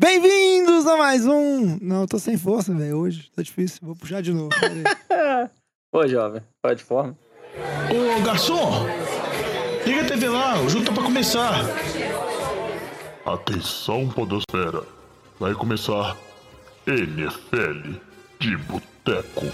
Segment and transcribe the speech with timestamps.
[0.00, 1.78] Bem-vindos a mais um.
[1.80, 2.98] Não, eu tô sem força, velho.
[2.98, 3.78] Hoje tá difícil.
[3.82, 4.50] Vou puxar de novo.
[5.92, 7.16] Ô, jovem, pode de forma.
[7.90, 8.86] Ô, garçom!
[9.84, 11.54] Liga a TV lá, o jogo tá pra começar.
[13.26, 14.82] Atenção, Podosfera.
[15.38, 16.16] Vai começar
[16.86, 17.98] NFL
[18.40, 19.46] de Boteco.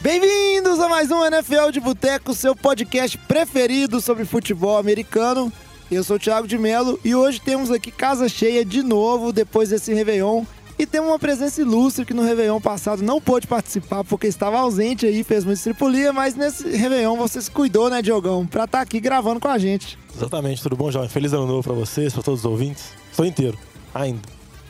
[0.00, 5.52] Bem-vindos a mais um NFL de Boteco, seu podcast preferido sobre futebol americano.
[5.90, 9.70] Eu sou o Thiago de Melo e hoje temos aqui casa cheia de novo depois
[9.70, 10.44] desse Réveillon.
[10.78, 15.04] E temos uma presença ilustre que no Réveillon passado não pôde participar porque estava ausente
[15.04, 18.46] aí, fez muita estripulia, mas nesse Réveillon você se cuidou, né, Diogão?
[18.46, 19.98] Pra estar aqui gravando com a gente.
[20.14, 21.08] Exatamente, tudo bom, jovem?
[21.08, 22.92] Feliz ano novo pra vocês, pra todos os ouvintes.
[23.10, 23.58] Estou inteiro,
[23.92, 24.20] ainda.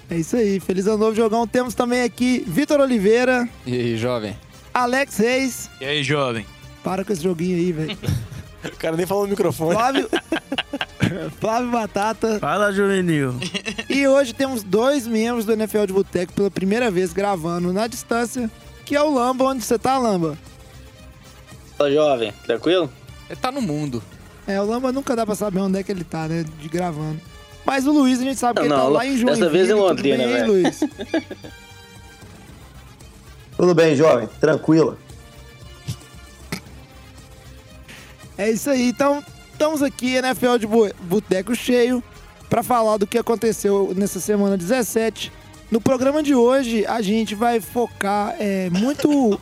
[0.09, 1.47] É isso aí, feliz ano novo, Diogão.
[1.47, 4.35] Temos também aqui Vitor Oliveira, E aí, jovem?
[4.83, 5.71] Alex Reis.
[5.81, 6.47] E aí, jovem?
[6.83, 7.99] Para com esse joguinho aí, velho.
[8.65, 9.73] O cara nem falou no microfone.
[9.73, 10.09] Flávio.
[11.41, 12.41] Flávio Batata.
[12.41, 13.35] Fala, juvenil.
[13.89, 18.51] E hoje temos dois membros do NFL de Boteco pela primeira vez gravando na distância,
[18.85, 19.45] que é o Lamba.
[19.45, 20.37] Onde você tá, Lamba?
[21.79, 22.93] Ô, jovem, tranquilo?
[23.31, 24.03] Ele tá no mundo.
[24.45, 26.45] É, o Lamba nunca dá pra saber onde é que ele tá, né?
[26.61, 27.21] De gravando.
[27.65, 29.39] Mas o Luiz, a gente sabe que Não, ele tá não, lá em Joinville.
[29.41, 30.47] dessa vez em tudo Londrina, velho.
[30.53, 30.81] Luiz?
[33.59, 34.27] Tudo bem, jovem?
[34.41, 34.97] Tranquilo.
[38.39, 38.89] É isso aí.
[38.89, 42.03] Então, estamos aqui, NFL de Bo- Boteco cheio,
[42.49, 45.33] para falar do que aconteceu nessa semana 17.
[45.71, 49.39] No programa de hoje, a gente vai focar é, muito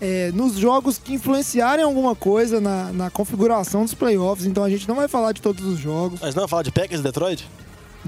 [0.00, 4.44] é, nos jogos que influenciarem alguma coisa na, na configuração dos playoffs.
[4.44, 7.00] Então, a gente não vai falar de todos os jogos, Mas não, falar de Packers
[7.00, 7.48] e Detroit?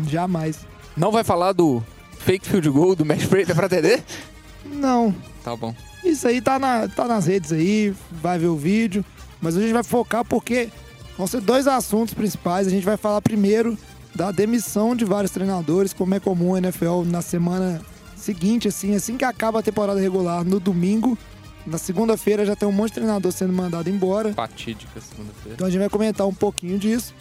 [0.09, 0.59] jamais.
[0.97, 1.81] Não vai falar do
[2.19, 4.03] fake field goal do Matt Prater pra TD?
[4.65, 5.15] Não.
[5.43, 5.75] Tá bom.
[6.05, 9.05] Isso aí tá, na, tá nas redes aí, vai ver o vídeo.
[9.41, 10.69] Mas a gente vai focar porque
[11.17, 12.67] vão ser dois assuntos principais.
[12.67, 13.77] A gente vai falar primeiro
[14.15, 17.81] da demissão de vários treinadores, como é comum na NFL na semana
[18.17, 21.19] seguinte, assim, assim que acaba a temporada regular, no domingo.
[21.67, 24.33] Na segunda-feira já tem um monte de treinador sendo mandado embora.
[24.35, 25.55] Fatídica segunda-feira.
[25.55, 27.15] Então a gente vai comentar um pouquinho disso.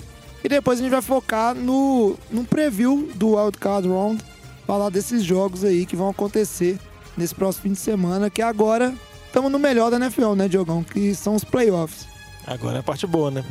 [0.43, 4.21] E depois a gente vai focar no, num preview do Wild Card Round,
[4.67, 6.77] falar desses jogos aí que vão acontecer
[7.18, 8.94] nesse próximo fim de semana, que agora
[9.28, 10.84] estamos no melhor da NFL, né, Diogão?
[10.84, 12.07] Que são os playoffs.
[12.46, 13.44] Agora é a parte boa, né?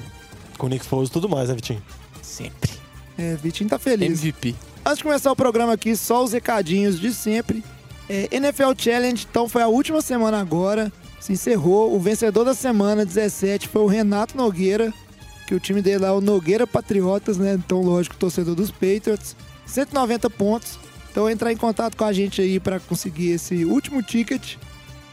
[0.59, 1.83] Com o Nick Foles e tudo mais, né, Vitinho?
[2.21, 2.71] Sempre.
[3.17, 4.23] É, Vitinho tá feliz.
[4.23, 4.55] MVP.
[4.85, 7.65] Antes de começar o programa aqui, só os recadinhos de sempre.
[8.09, 11.95] É, NFL Challenge, então foi a última semana agora, se encerrou.
[11.95, 14.93] O vencedor da semana 17 foi o Renato Nogueira,
[15.47, 17.55] que o time dele lá é o Nogueira Patriotas, né?
[17.55, 19.37] Então, lógico, torcedor dos Patriots.
[19.67, 20.79] 190 pontos.
[21.13, 24.57] Então, entrar em contato com a gente aí para conseguir esse último ticket.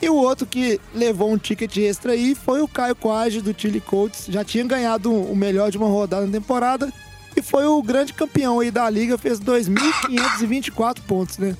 [0.02, 3.82] E o outro que levou um ticket extra aí foi o Caio Quage do Chile
[3.82, 4.28] Colts.
[4.30, 6.92] Já tinha ganhado o melhor de uma rodada na temporada
[7.36, 11.54] e foi o grande campeão aí da liga, fez 2.524 pontos, né?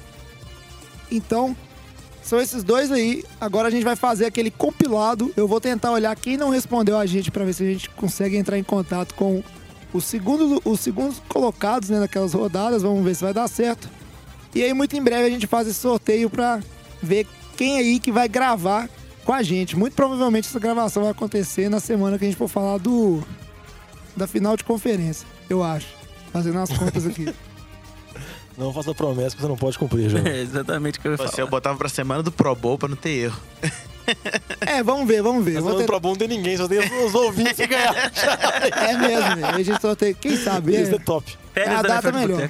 [1.12, 1.54] Então,
[2.24, 3.26] são esses dois aí.
[3.42, 5.34] Agora a gente vai fazer aquele compilado.
[5.36, 8.38] Eu vou tentar olhar quem não respondeu a gente para ver se a gente consegue
[8.38, 9.44] entrar em contato com
[9.92, 12.84] os segundos, os segundos colocados né, naquelas rodadas.
[12.84, 13.90] Vamos ver se vai dar certo.
[14.54, 16.60] E aí, muito em breve, a gente faz esse sorteio para
[17.02, 18.90] ver quem aí que vai gravar
[19.26, 19.76] com a gente.
[19.78, 23.22] Muito provavelmente essa gravação vai acontecer na semana que a gente for falar do
[24.16, 25.88] da final de conferência, eu acho.
[26.34, 27.34] Fazendo as contas aqui.
[28.58, 30.34] Não faça promessa que você não pode cumprir, jovem.
[30.34, 31.30] É exatamente o que eu ia falar.
[31.32, 33.40] Você eu botava pra semana do Pro Bowl pra não ter erro.
[34.60, 35.62] É, vamos ver, vamos ver.
[35.62, 37.94] Mas ter- Pro Bowl não tem ninguém, só tem os ouvintes que ganhar.
[38.90, 40.14] É mesmo, a gente sorteia.
[40.14, 40.74] Quem sabe?
[40.76, 41.00] Isso é É.
[41.00, 41.38] top.
[41.56, 42.50] a data melhor.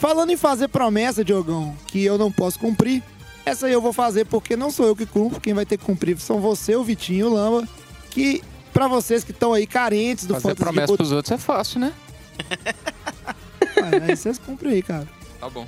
[0.00, 3.02] Falando em fazer promessa, Diogão, que eu não posso cumprir,
[3.44, 5.84] essa aí eu vou fazer porque não sou eu que cumpro, quem vai ter que
[5.84, 7.68] cumprir são você, o Vitinho e o Lamba,
[8.10, 11.36] que pra vocês que estão aí carentes do Fazer Fantasy promessa de pros outros é
[11.38, 11.92] fácil, né?
[14.02, 15.06] Aí vocês cumprem aí, cara.
[15.38, 15.66] Tá bom.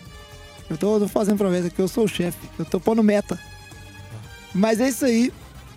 [0.68, 3.38] Eu tô, tô fazendo promessa aqui, eu sou o chefe, eu tô pondo meta.
[4.54, 5.32] Mas é isso aí.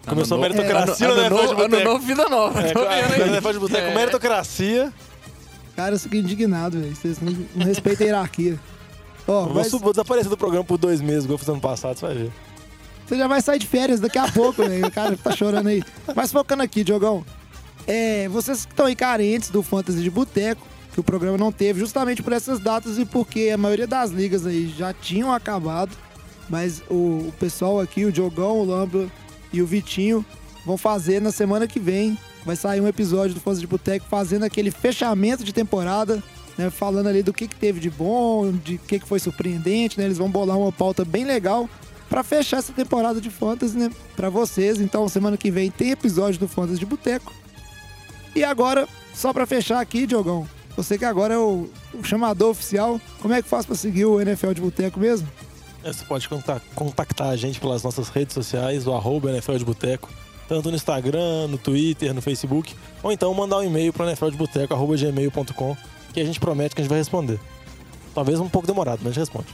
[0.05, 1.83] Começou a Ano meritocracia ano, no ano, ano Boteco.
[1.83, 2.59] novo, vida nova.
[2.59, 3.29] É, vendo cara, aí.
[3.29, 3.95] NFL de Boteco, É.
[3.95, 4.93] meritocracia.
[5.75, 6.95] Cara, eu fico indignado, velho.
[6.95, 8.59] Vocês não, não respeitam a hierarquia.
[9.27, 11.97] Ó, vou, sub- vou desaparecer do programa por dois meses, igual eu fiz ano passado,
[11.97, 12.31] você vai ver.
[13.05, 14.87] Você já vai sair de férias daqui a pouco, velho.
[14.87, 15.83] O cara tá chorando aí.
[16.15, 17.23] Mas focando aqui, Diogão.
[17.85, 21.79] É, vocês que estão aí carentes do Fantasy de Boteco, que o programa não teve,
[21.79, 25.91] justamente por essas datas e porque a maioria das ligas aí já tinham acabado.
[26.49, 29.07] Mas o, o pessoal aqui, o Diogão, o Lamba
[29.51, 30.25] e o Vitinho,
[30.65, 32.17] vão fazer na semana que vem.
[32.45, 36.21] Vai sair um episódio do Fantasy de Boteco fazendo aquele fechamento de temporada.
[36.57, 40.05] Né, falando ali do que, que teve de bom, de que, que foi surpreendente, né?
[40.05, 41.69] Eles vão bolar uma pauta bem legal
[42.07, 43.91] para fechar essa temporada de Fantasy, né?
[44.15, 44.79] Pra vocês.
[44.79, 47.33] Então, semana que vem tem episódio do Fantasy de Boteco.
[48.33, 50.47] E agora, só pra fechar aqui, Diogão,
[50.77, 54.21] você que agora é o, o chamador oficial, como é que faz pra seguir o
[54.21, 55.27] NFL de Boteco mesmo?
[55.83, 59.65] É, Você pode conta- contactar a gente pelas nossas redes sociais, o arroba NFL de
[59.65, 60.09] Boteco,
[60.47, 65.77] tanto no Instagram, no Twitter, no Facebook, ou então mandar um e-mail para nfldeboteco.gmail.com,
[66.13, 67.39] que a gente promete que a gente vai responder.
[68.13, 69.47] Talvez um pouco demorado, mas a gente responde.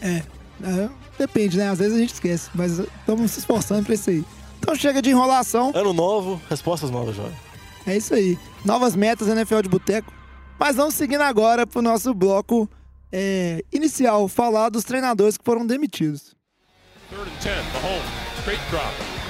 [0.00, 0.22] É,
[1.18, 1.68] depende, né?
[1.68, 4.24] Às vezes a gente esquece, mas estamos se esforçando pra isso aí.
[4.58, 5.72] Então chega de enrolação.
[5.74, 7.34] Ano novo, respostas novas, jovem.
[7.86, 8.38] É isso aí.
[8.64, 10.12] Novas metas NFL de Boteco.
[10.58, 12.68] Mas vamos seguindo agora pro nosso bloco
[13.12, 16.34] é, inicial, falar dos treinadores que foram demitidos.
[17.10, 19.23] Third and 10, Mahomes, straight drop.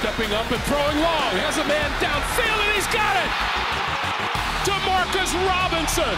[0.00, 1.30] Stepping up and throwing long.
[1.44, 3.30] Has a man downfield and he's got it!
[4.64, 6.16] Demarcus Robinson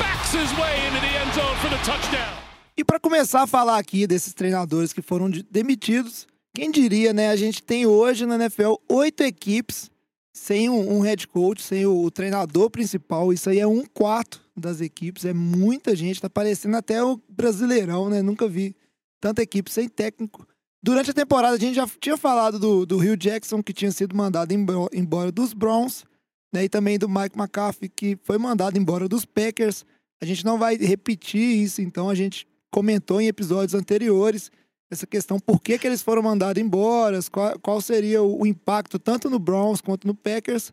[0.00, 2.34] backs his way into the end zone for the touchdown.
[2.76, 7.30] E para começar a falar aqui desses treinadores que foram de- demitidos, quem diria, né?
[7.30, 9.88] A gente tem hoje na NFL oito equipes
[10.32, 13.32] sem um, um head coach, sem o, o treinador principal.
[13.32, 16.20] Isso aí é um quarto das equipes, é muita gente.
[16.20, 18.22] Tá parecendo até o Brasileirão, né?
[18.22, 18.74] Nunca vi
[19.20, 20.44] tanta equipe sem técnico.
[20.84, 24.14] Durante a temporada, a gente já tinha falado do, do Rio Jackson, que tinha sido
[24.14, 26.04] mandado embo- embora dos Browns,
[26.52, 26.64] né?
[26.64, 29.82] E também do Mike McCarthy, que foi mandado embora dos Packers.
[30.22, 34.50] A gente não vai repetir isso, então a gente comentou em episódios anteriores
[34.90, 38.98] essa questão, por que, que eles foram mandados embora, qual, qual seria o, o impacto
[38.98, 40.70] tanto no Browns quanto no Packers.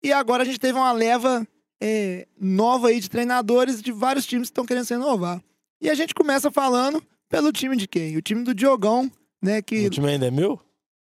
[0.00, 1.44] E agora a gente teve uma leva
[1.82, 5.42] é, nova aí de treinadores de vários times que estão querendo se renovar.
[5.80, 8.16] E a gente começa falando pelo time de quem?
[8.16, 9.10] O time do Diogão,
[9.42, 9.60] né?
[9.62, 10.60] Que O time ainda é meu?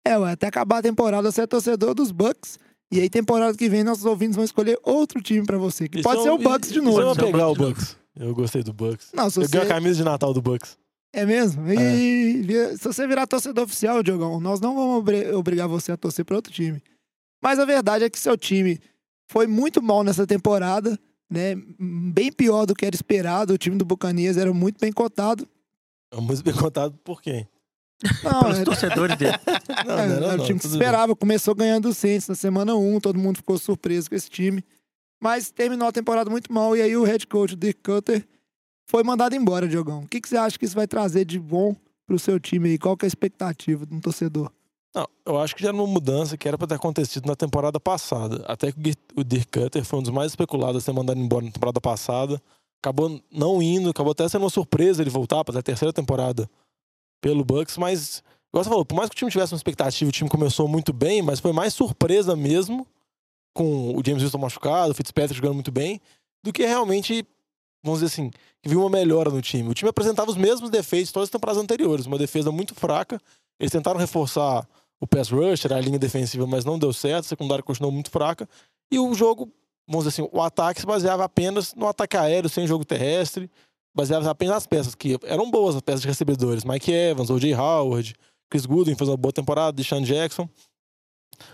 [0.05, 2.57] é, ué, até acabar a temporada você é torcedor dos Bucks.
[2.91, 5.89] E aí, temporada que vem, nossos ouvintes vão escolher outro time pra você.
[5.89, 7.01] Que pode é ser o Bucks de isso novo.
[7.01, 8.23] é uma Isso é o pegar o Bucks de.
[8.25, 9.09] Eu gostei do Bucks.
[9.13, 9.47] Não, Eu você...
[9.47, 10.77] ganhei a camisa de Natal do Bucks.
[11.13, 11.63] É mesmo?
[11.69, 12.43] E
[12.77, 16.35] se você virar torcedor oficial, Diogão, nós não vamos obri- obrigar você a torcer para
[16.37, 16.81] outro time.
[17.43, 18.79] Mas a verdade é que seu time
[19.29, 20.97] foi muito mal nessa temporada,
[21.29, 21.55] né?
[21.77, 23.53] Bem pior do que era esperado.
[23.53, 25.47] O time do Bucanias era muito bem cotado.
[26.17, 27.47] É muito bem contado por quem?
[28.23, 29.37] Não, Pelos era, torcedores dele.
[29.85, 31.15] Não, é, não, era não, o time que esperava.
[31.15, 34.63] Começou ganhando o Saints na semana 1, todo mundo ficou surpreso com esse time.
[35.21, 38.27] Mas terminou a temporada muito mal e aí o head coach, Dick Cutter,
[38.89, 40.01] foi mandado embora, Diogão.
[40.01, 41.75] O que, que você acha que isso vai trazer de bom
[42.05, 42.77] pro seu time aí?
[42.77, 44.51] Qual que é a expectativa de um torcedor?
[44.95, 47.79] Não, eu acho que já era uma mudança que era pra ter acontecido na temporada
[47.79, 48.43] passada.
[48.47, 48.79] Até que
[49.15, 52.41] o Dirk Cutter foi um dos mais especulados a ser mandado embora na temporada passada.
[52.81, 56.49] Acabou não indo, acabou até sendo uma surpresa ele voltar para a terceira temporada
[57.19, 60.11] pelo Bucks, mas, igual você falou, por mais que o time tivesse uma expectativa, o
[60.11, 62.85] time começou muito bem, mas foi mais surpresa mesmo,
[63.53, 65.99] com o James Wilson machucado, o Fitzpatrick jogando muito bem,
[66.43, 67.25] do que realmente,
[67.83, 68.29] vamos dizer assim,
[68.61, 69.69] que viu uma melhora no time.
[69.69, 73.19] O time apresentava os mesmos defeitos de todas as temporadas anteriores, uma defesa muito fraca.
[73.59, 74.67] Eles tentaram reforçar
[74.99, 78.47] o pass rusher, a linha defensiva, mas não deu certo, a secundária continuou muito fraca.
[78.91, 79.51] E o jogo,
[79.87, 83.49] vamos dizer assim, o ataque se baseava apenas no ataque aéreo, sem jogo terrestre,
[83.95, 86.63] baseava apenas nas peças, que eram boas as peças de recebedores.
[86.63, 87.55] Mike Evans, O.J.
[87.55, 88.15] Howard,
[88.49, 90.47] Chris Goodwin fez uma boa temporada, Deshaun Jackson.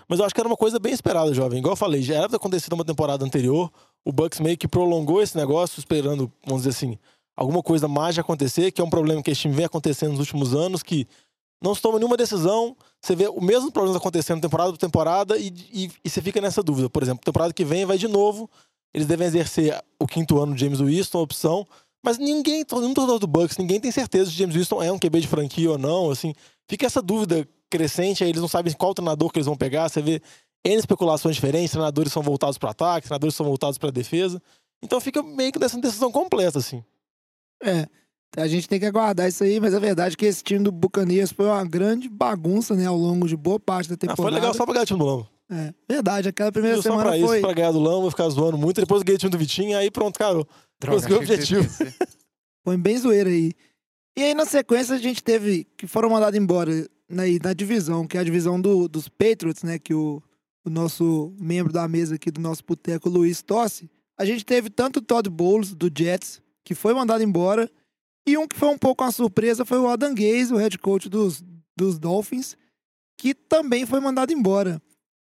[0.08, 1.58] Mas eu acho que era uma coisa bem esperada, jovem.
[1.58, 3.70] Igual eu falei, já era acontecido uma temporada anterior.
[4.04, 6.98] O Bucks meio que prolongou esse negócio, esperando, vamos dizer assim,
[7.36, 10.54] alguma coisa mágica acontecer, que é um problema que esse time vem acontecendo nos últimos
[10.54, 11.06] anos, que
[11.62, 15.52] não se toma nenhuma decisão, você vê o mesmo problema acontecendo temporada por temporada e,
[15.72, 16.90] e, e você fica nessa dúvida.
[16.90, 18.50] Por exemplo, temporada que vem vai de novo,
[18.92, 21.66] eles devem exercer o quinto ano de James Winston, opção,
[22.04, 25.20] mas ninguém, mundo torcedor do Bucks, ninguém tem certeza se James Winston é um QB
[25.20, 26.34] de franquia ou não, assim,
[26.68, 30.02] fica essa dúvida crescente, aí eles não sabem qual treinador que eles vão pegar, você
[30.02, 30.20] vê
[30.64, 34.40] N especulações diferentes, treinadores são voltados para ataque, treinadores são voltados para defesa,
[34.82, 36.84] então fica meio que dessa decisão completa, assim.
[37.62, 37.88] É,
[38.36, 40.72] a gente tem que aguardar isso aí, mas a verdade é que esse time do
[40.72, 44.22] Buccaneers foi uma grande bagunça, né, ao longo de boa parte da Ah, temporada.
[44.22, 45.28] foi legal só pra ganhar o time do Lambo.
[45.50, 47.40] É, verdade, aquela primeira Só semana pra isso, foi...
[47.40, 49.90] pra ganhar do Lambo, ficar zoando muito, depois eu ganhei o time do Vitinho, aí
[49.90, 50.44] pronto, cara,
[50.86, 51.68] conseguiu o objetivo.
[52.64, 53.52] Foi bem zoeira aí.
[54.16, 58.16] E aí, na sequência, a gente teve que foram mandados embora na, na divisão, que
[58.16, 59.78] é a divisão do- dos Patriots, né?
[59.78, 60.22] Que o,
[60.64, 63.90] o nosso membro da mesa aqui do nosso boteco, Luiz Tossi.
[64.16, 67.68] A gente teve tanto o Todd Bowles, do Jets, que foi mandado embora,
[68.26, 71.08] e um que foi um pouco uma surpresa foi o Adam Gaze, o head coach
[71.08, 71.44] dos,
[71.76, 72.56] dos Dolphins,
[73.18, 74.80] que também foi mandado embora.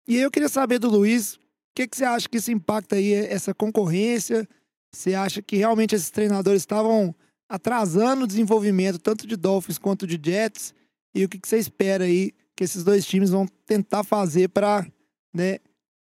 [0.08, 1.40] E aí eu queria saber do Luiz, o
[1.74, 4.48] que, que você acha que isso impacta aí, essa concorrência?
[4.94, 7.14] Você acha que realmente esses treinadores estavam
[7.48, 10.74] atrasando o desenvolvimento tanto de Dolphins quanto de Jets?
[11.14, 14.86] E o que, que você espera aí que esses dois times vão tentar fazer para
[15.34, 15.58] né,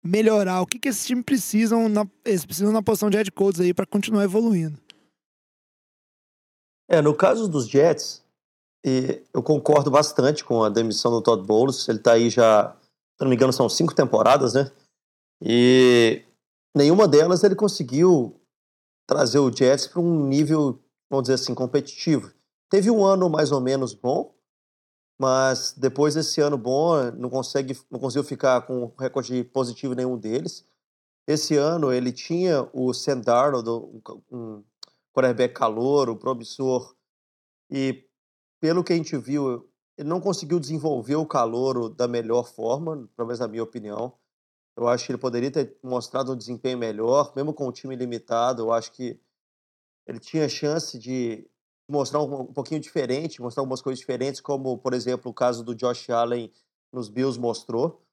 [0.04, 0.62] melhorar?
[0.62, 3.74] O que, que esses times precisam na, eles precisam na posição de head coaches aí
[3.74, 4.80] para continuar evoluindo?
[6.90, 8.24] É, no caso dos Jets,
[9.34, 11.88] eu concordo bastante com a demissão do Todd Bowles.
[11.90, 14.72] Ele está aí já, se não me engano, são cinco temporadas, né?
[15.42, 16.24] E
[16.76, 18.40] nenhuma delas ele conseguiu
[19.06, 20.80] trazer o Jets para um nível,
[21.10, 22.32] vamos dizer assim, competitivo.
[22.70, 24.34] Teve um ano mais ou menos bom,
[25.20, 30.66] mas depois desse ano bom, não, consegue, não conseguiu ficar com recorde positivo nenhum deles.
[31.28, 33.70] Esse ano ele tinha o Sam Darnold,
[34.32, 34.64] um
[35.18, 36.96] quarterback calor, um promissor,
[37.72, 38.08] e
[38.62, 43.28] pelo que a gente viu, ele não conseguiu desenvolver o calor da melhor forma, pelo
[43.28, 44.14] menos na minha opinião.
[44.78, 48.62] Eu acho que ele poderia ter mostrado um desempenho melhor, mesmo com o time limitado.
[48.62, 49.20] Eu acho que
[50.06, 51.50] ele tinha chance de
[51.90, 55.74] mostrar um, um pouquinho diferente, mostrar algumas coisas diferentes, como, por exemplo, o caso do
[55.74, 56.52] Josh Allen
[56.94, 58.06] nos Bills mostrou.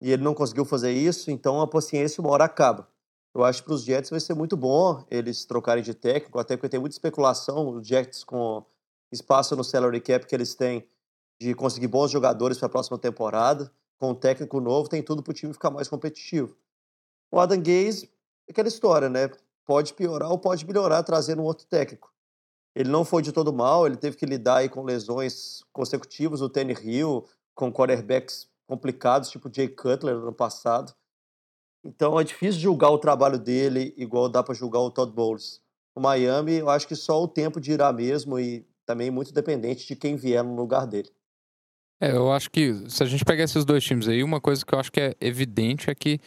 [0.00, 2.88] E ele não conseguiu fazer isso, então a paciência uma hora acaba.
[3.34, 6.56] Eu acho que para os Jets vai ser muito bom eles trocarem de técnico, até
[6.56, 8.64] porque tem muita especulação, os Jets com
[9.12, 10.88] espaço no salary cap que eles têm
[11.40, 15.30] de conseguir bons jogadores para a próxima temporada com um técnico novo, tem tudo para
[15.30, 16.56] o time ficar mais competitivo.
[17.30, 18.10] O Adam Gaze,
[18.48, 19.30] aquela história, né?
[19.66, 22.10] Pode piorar ou pode melhorar trazendo um outro técnico.
[22.74, 26.48] Ele não foi de todo mal, ele teve que lidar aí com lesões consecutivas, o
[26.48, 30.94] Tanner Hill, com quarterbacks complicados, tipo Jay Cutler no passado.
[31.84, 35.60] Então é difícil julgar o trabalho dele igual dá para julgar o Todd Bowles.
[35.94, 39.96] O Miami, eu acho que só o tempo dirá mesmo e também muito dependente de
[39.96, 41.10] quem vier no lugar dele.
[42.00, 44.74] É, eu acho que se a gente pegar esses dois times aí, uma coisa que
[44.74, 46.18] eu acho que é evidente é que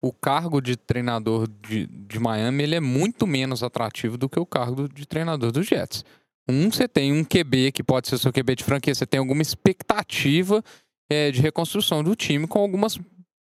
[0.00, 4.46] o cargo de treinador de, de Miami ele é muito menos atrativo do que o
[4.46, 6.04] cargo de treinador dos Jets.
[6.48, 9.42] Um, você tem um QB que pode ser seu QB de franquia, você tem alguma
[9.42, 10.62] expectativa
[11.10, 12.98] é, de reconstrução do time com algumas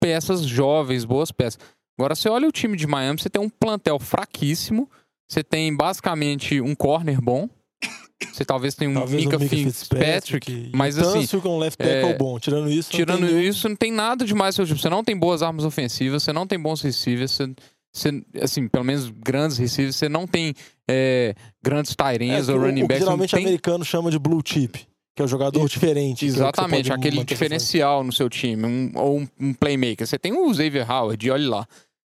[0.03, 1.59] peças jovens, boas peças.
[1.97, 4.89] Agora, você olha o time de Miami, você tem um plantel fraquíssimo,
[5.29, 7.47] você tem basicamente um corner bom,
[8.33, 12.17] você talvez tenha um Talvez Mika Mika Fitzpatrick, Fitzpatrick, mas assim, com left tackle é,
[12.17, 12.39] bom.
[12.39, 14.79] Tirando isso, não tirando tem nenhum- isso, não tem nada demais seu time.
[14.79, 17.53] Você não tem boas armas ofensivas, você não tem bons receivers, você,
[17.93, 20.53] você- assim, pelo menos grandes receivers, você não tem
[20.89, 22.99] é, grandes É, tirinhas que ou running backs.
[23.01, 26.19] não geralmente tem- americano chama de blue chip, que é o jogador diferente.
[26.19, 29.27] que é o que você Exatamente, pode aquele diferencial no seu time, um- ou um,
[29.39, 30.05] um playmaker.
[30.07, 31.67] Você tem o Xavier Howard, olha lá.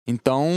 [0.08, 0.50] Então,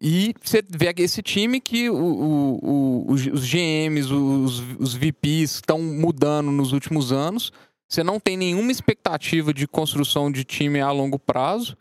[0.00, 5.80] e você vê esse time que o- o- o- os, GMs, os, os VPs estão
[5.80, 7.52] mudando nos últimos anos.
[7.88, 11.76] Você não tem nenhuma expectativa de construção de time a longo prazo.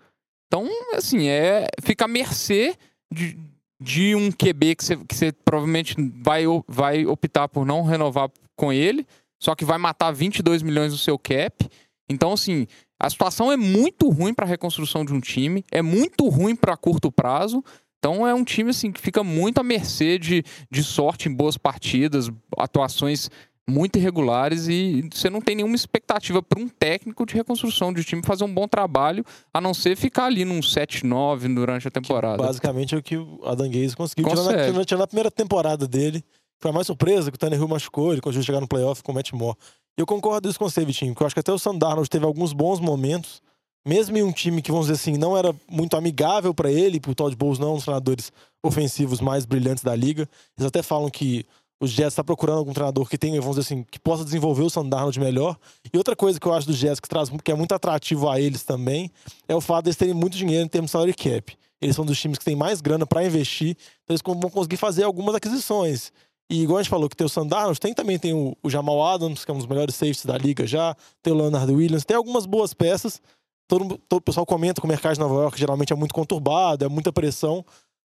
[0.47, 2.75] Então, assim, é fica à mercê
[3.11, 3.37] de,
[3.81, 8.71] de um QB que você, que você provavelmente vai, vai optar por não renovar com
[8.71, 9.07] ele,
[9.41, 11.67] só que vai matar 22 milhões do seu cap.
[12.09, 12.67] Então, assim,
[12.99, 16.77] a situação é muito ruim para a reconstrução de um time, é muito ruim para
[16.77, 17.63] curto prazo.
[17.99, 21.55] Então é um time assim que fica muito à mercê de, de sorte em boas
[21.55, 23.29] partidas, atuações
[23.69, 28.21] muito irregulares e você não tem nenhuma expectativa para um técnico de reconstrução de time
[28.25, 32.41] fazer um bom trabalho, a não ser ficar ali num 7-9 durante a temporada.
[32.43, 34.25] Basicamente é o que o Adam Gaze conseguiu.
[34.25, 34.57] Consegue.
[34.57, 36.23] na- tirando- tirando a primeira temporada dele,
[36.61, 39.11] foi a mais surpresa que o Tanner Hill machucou, ele conseguiu chegar no playoff com
[39.11, 39.57] o Matt Moore.
[39.97, 42.25] E eu concordo isso com você, Vitinho, porque eu acho que até o Sandarnold teve
[42.25, 43.41] alguns bons momentos,
[43.85, 47.15] mesmo em um time que, vamos dizer assim, não era muito amigável para ele, pro
[47.15, 48.31] Todd Bowles não, um dos treinadores
[48.63, 50.29] ofensivos mais brilhantes da liga.
[50.57, 51.45] Eles até falam que
[51.81, 54.69] os Jets estão procurando algum treinador que tenha, vamos dizer assim, que possa desenvolver o
[54.69, 55.57] Sandarnold melhor.
[55.91, 58.39] E outra coisa que eu acho dos Jets que, traz, que é muito atrativo a
[58.39, 59.09] eles também
[59.47, 61.57] é o fato de eles terem muito dinheiro em termos de salary cap.
[61.81, 65.03] Eles são dos times que têm mais grana para investir, então eles vão conseguir fazer
[65.03, 66.13] algumas aquisições.
[66.51, 69.01] E igual a gente falou que tem o Sandarnold, tem também tem o, o Jamal
[69.07, 70.93] Adams, que é um dos melhores safeties da liga já,
[71.23, 73.21] tem o Leonard Williams, tem algumas boas peças.
[73.69, 76.83] Todo, todo o pessoal comenta que o mercado de Nova York geralmente é muito conturbado,
[76.83, 77.63] é muita pressão.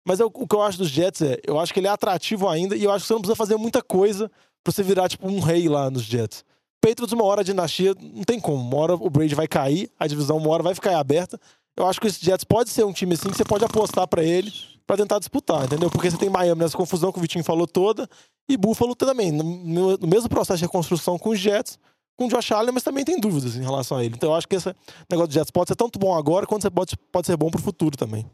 [0.07, 2.47] Mas eu- o que eu acho dos Jets é, eu acho que ele é atrativo
[2.47, 4.29] ainda e eu acho que você não precisa fazer muita coisa
[4.63, 6.45] pra você virar tipo um rei lá nos Jets.
[6.79, 8.61] Patriots, uma hora a dinastia, não tem como.
[8.61, 11.39] Uma hora o Brady vai cair, a divisão uma hora vai ficar aberta.
[11.75, 14.23] Eu acho que esse Jets pode ser um time assim que você pode apostar pra
[14.23, 14.53] ele
[14.87, 15.89] pra tentar disputar, entendeu?
[15.89, 18.07] Porque você tem Miami nessa confusão que o Vitinho falou toda
[18.49, 19.43] e Buffalo também, no,
[19.97, 21.79] no- mesmo processo de reconstrução com os Jets,
[22.17, 24.15] com o Josh Allen, mas também tem dúvidas em relação a ele.
[24.15, 24.73] Então eu acho que esse
[25.09, 27.97] negócio do Jets pode ser tanto bom agora quanto pode, pode ser bom pro futuro
[27.97, 28.25] também.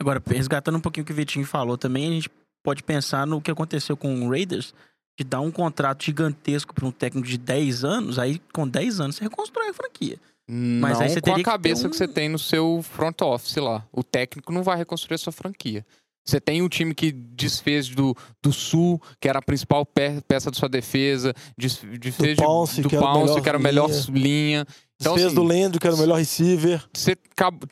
[0.00, 2.30] Agora, resgatando um pouquinho o que o Vitinho falou também, a gente
[2.64, 4.72] pode pensar no que aconteceu com o Raiders,
[5.18, 9.16] de dar um contrato gigantesco para um técnico de 10 anos, aí com 10 anos
[9.16, 10.18] você reconstrói a franquia.
[10.52, 12.82] Mas não aí você com a teria que cabeça um- que você tem no seu
[12.82, 13.86] front office lá.
[13.92, 15.86] O técnico não vai reconstruir a sua franquia.
[16.26, 20.50] Você tem o time que desfez do, do Sul, que era a principal pe- peça
[20.50, 23.60] da sua defesa, des- desfez de- Pounce, do que era o Pounce, que era a
[23.60, 24.04] melhor linha.
[24.10, 24.66] linha.
[25.00, 26.84] Então, Fez assim, do Landry, que era o melhor receiver.
[26.92, 27.16] você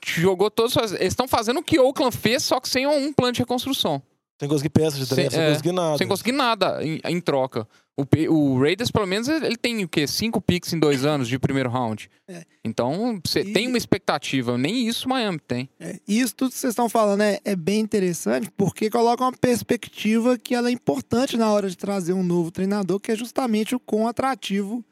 [0.06, 0.74] jogou todos.
[0.76, 4.02] os- Eles estão fazendo o que Oakland fez, só que sem um plano de reconstrução.
[4.40, 5.98] Sem conseguir peças de draft, Sem- sem, é, conseguir nada.
[5.98, 7.68] Sem conseguir nada em, em troca.
[7.98, 10.06] O, o Raiders, pelo menos, ele tem o quê?
[10.06, 12.08] Cinco picks em dois anos de primeiro round.
[12.28, 12.44] É.
[12.64, 14.56] Então, você E- tem uma expectativa.
[14.56, 15.68] Nem isso o Miami tem.
[15.80, 19.32] É, e isso tudo que vocês estão falando é, é bem interessante, porque coloca uma
[19.32, 23.74] perspectiva que ela é importante na hora de trazer um novo treinador, que é justamente
[23.74, 24.84] o quão atrativo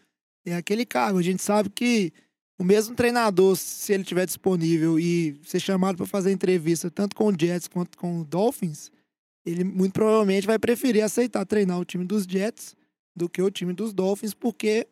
[0.44, 1.18] é aquele cargo.
[1.18, 2.12] A gente sabe que
[2.58, 7.26] o mesmo treinador, se ele tiver disponível e ser chamado para fazer entrevista tanto com
[7.28, 8.90] o Jets quanto com o Dolphins,
[9.44, 12.74] ele muito provavelmente vai preferir aceitar treinar o time dos Jets
[13.16, 14.86] do que o time dos Dolphins, porque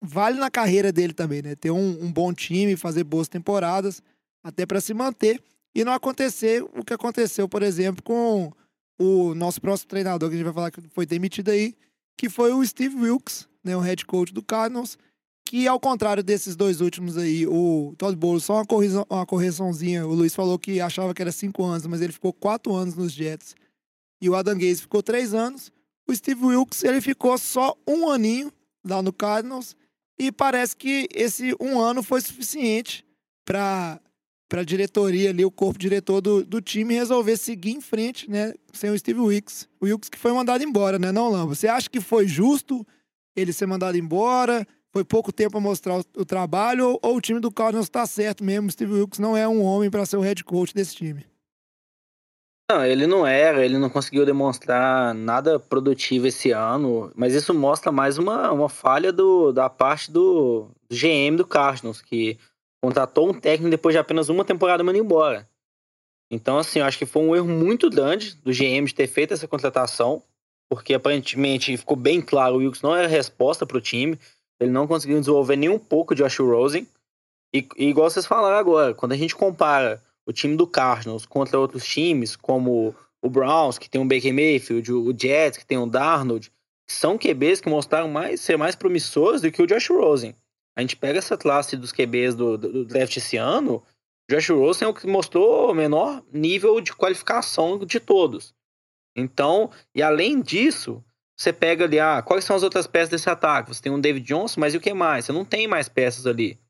[0.00, 1.56] vale na carreira dele também, né?
[1.56, 4.00] Ter um, um bom time, fazer boas temporadas,
[4.42, 5.42] até para se manter
[5.74, 8.52] e não acontecer o que aconteceu, por exemplo, com
[8.98, 11.74] o nosso próximo treinador, que a gente vai falar que foi demitido aí,
[12.16, 14.98] que foi o Steve Wilkes, né, o head coach do Cardinals,
[15.46, 20.06] que ao contrário desses dois últimos aí, o Todd Bowles, só uma, correção, uma correçãozinha,
[20.06, 23.12] o Luiz falou que achava que era cinco anos, mas ele ficou quatro anos nos
[23.12, 23.54] Jets,
[24.20, 25.70] e o Adam Gaze ficou três anos,
[26.08, 28.50] o Steve Wilkes, ele ficou só um aninho
[28.84, 29.76] lá no Cardinals,
[30.18, 33.04] e parece que esse um ano foi suficiente
[33.44, 34.00] para
[34.48, 38.54] para a diretoria ali, o corpo diretor do, do time resolver seguir em frente, né,
[38.72, 39.68] sem o Steve Wilkes.
[39.78, 41.54] O Wilkes que foi mandado embora, né, não, Lamba?
[41.54, 42.82] Você acha que foi justo
[43.36, 44.66] ele ser mandado embora?
[44.90, 48.06] Foi pouco tempo para mostrar o, o trabalho ou, ou o time do Cardinals está
[48.06, 48.68] certo mesmo?
[48.68, 51.26] O Steve Wilkes não é um homem para ser o head coach desse time.
[52.70, 57.90] Não, ele não era, ele não conseguiu demonstrar nada produtivo esse ano, mas isso mostra
[57.90, 62.38] mais uma, uma falha do, da parte do, GM do Cardinals, que
[62.82, 65.48] contratou um técnico depois de apenas uma temporada mandando embora.
[66.30, 69.32] Então, assim, eu acho que foi um erro muito grande do GM de ter feito
[69.32, 70.22] essa contratação,
[70.70, 74.18] porque aparentemente ficou bem claro, o Wilkes não era resposta para o time,
[74.60, 76.86] ele não conseguiu desenvolver nem um pouco de Josh Rosen.
[77.54, 81.58] E, e igual vocês falaram agora, quando a gente compara o time do Cardinals contra
[81.58, 85.88] outros times, como o Browns, que tem um Baker Mayfield, o Jets, que tem um
[85.88, 86.52] Darnold,
[86.86, 90.36] são QBs que mostraram mais, ser mais promissores do que o Josh Rosen.
[90.76, 93.82] A gente pega essa classe dos QBs do, do, do draft esse ano,
[94.30, 98.54] o Josh Rosen é o que mostrou o menor nível de qualificação de todos.
[99.16, 101.02] Então, e além disso,
[101.34, 103.74] você pega ali, ah, quais são as outras peças desse ataque?
[103.74, 105.24] Você tem um David Johnson, mas e o que mais?
[105.24, 106.60] Você não tem mais peças ali.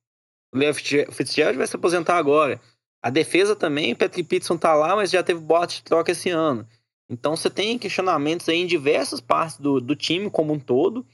[0.55, 2.61] O Leo Fitzgerald vai se aposentar agora.
[3.03, 6.67] A defesa também, Patrick Peterson tá lá, mas já teve bote de troca esse ano.
[7.09, 11.07] Então você tem questionamentos aí em diversas partes do, do time como um todo.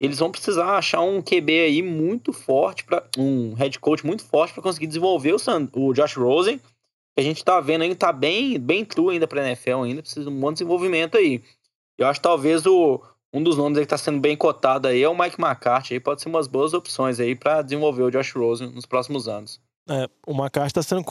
[0.00, 4.52] Eles vão precisar achar um QB aí muito forte, para um head coach muito forte
[4.52, 6.58] para conseguir desenvolver o, San, o Josh Rosen.
[6.58, 10.28] Que a gente tá vendo ainda, tá bem, bem true ainda pra NFL ainda, precisa
[10.28, 11.42] de um bom desenvolvimento aí.
[11.96, 15.08] Eu acho que talvez o, um dos nomes que tá sendo bem cotado aí é
[15.08, 15.94] o Mike McCarthy.
[15.94, 19.60] Aí pode ser umas boas opções aí para desenvolver o Josh Rosen nos próximos anos.
[19.88, 21.04] É, o McCarthy está sendo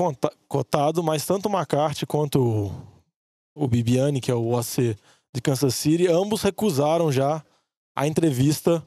[0.48, 4.98] cotado, mas tanto o McCarthy quanto o, o Bibiani, que é o OC
[5.34, 7.44] de Kansas City, ambos recusaram já
[7.96, 8.86] a entrevista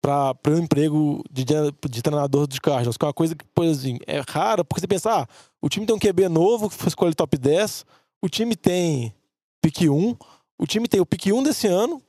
[0.00, 4.22] para o emprego de, de treinador dos Cardinals, que é uma coisa que, assim, é
[4.28, 5.26] rara, porque você pensa, ah,
[5.60, 7.84] o time tem um QB novo, que foi escolhido top 10,
[8.22, 9.14] o time tem
[9.62, 10.16] pick 1,
[10.58, 12.02] o time tem o pick 1 desse ano,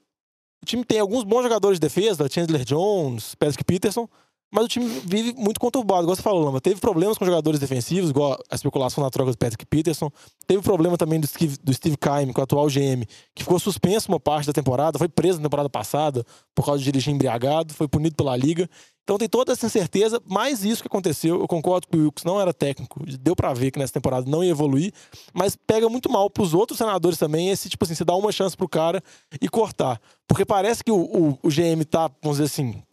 [0.62, 4.08] o time tem alguns bons jogadores de defesa, Chandler Jones, Patrick Peterson,
[4.52, 6.60] mas o time vive muito conturbado, igual você falou, Lama.
[6.60, 10.10] Teve problemas com jogadores defensivos, igual a especulação na troca do Patrick Peterson.
[10.48, 14.10] Teve problema também do Steve, do Steve Keim, com o atual GM, que ficou suspenso
[14.10, 17.88] uma parte da temporada, foi preso na temporada passada por causa de dirigir embriagado, foi
[17.88, 18.68] punido pela liga.
[19.04, 21.40] Então tem toda essa incerteza, mais isso que aconteceu.
[21.40, 24.44] Eu concordo que o Wilkes não era técnico, deu pra ver que nessa temporada não
[24.44, 24.94] ia evoluir,
[25.34, 28.56] mas pega muito mal pros outros senadores também esse, tipo assim, você dá uma chance
[28.56, 29.02] pro cara
[29.42, 30.00] e cortar.
[30.28, 32.84] Porque parece que o, o, o GM tá, vamos dizer assim,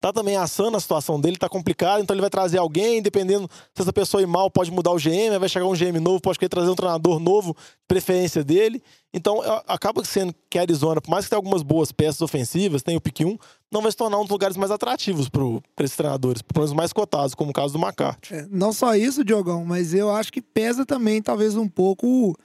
[0.00, 3.82] tá também assando a situação dele, tá complicado, então ele vai trazer alguém, dependendo se
[3.82, 6.48] essa pessoa ir mal, pode mudar o GM, vai chegar um GM novo, pode querer
[6.48, 7.56] trazer um treinador novo,
[7.86, 8.82] preferência dele.
[9.12, 12.96] Então acaba sendo que a Arizona, por mais que tenha algumas boas peças ofensivas, tem
[12.96, 13.36] o pick 1,
[13.72, 16.92] não vai se tornar um dos lugares mais atrativos para esses treinadores, pelo menos mais
[16.92, 18.34] cotados, como o caso do McCarthy.
[18.34, 22.36] É, não só isso, Diogão, mas eu acho que pesa também, talvez, um pouco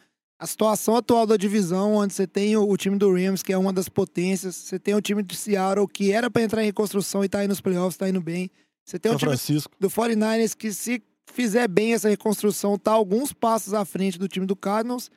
[0.43, 3.57] a situação atual da divisão, onde você tem o, o time do Rams, que é
[3.57, 7.23] uma das potências, você tem o time de Seattle, que era para entrar em reconstrução
[7.23, 8.51] e tá aí nos playoffs, tá indo bem.
[8.83, 9.71] Você tem São o time Francisco.
[9.79, 11.01] do 49ers, que se
[11.31, 15.09] fizer bem essa reconstrução, tá alguns passos à frente do time do Cardinals.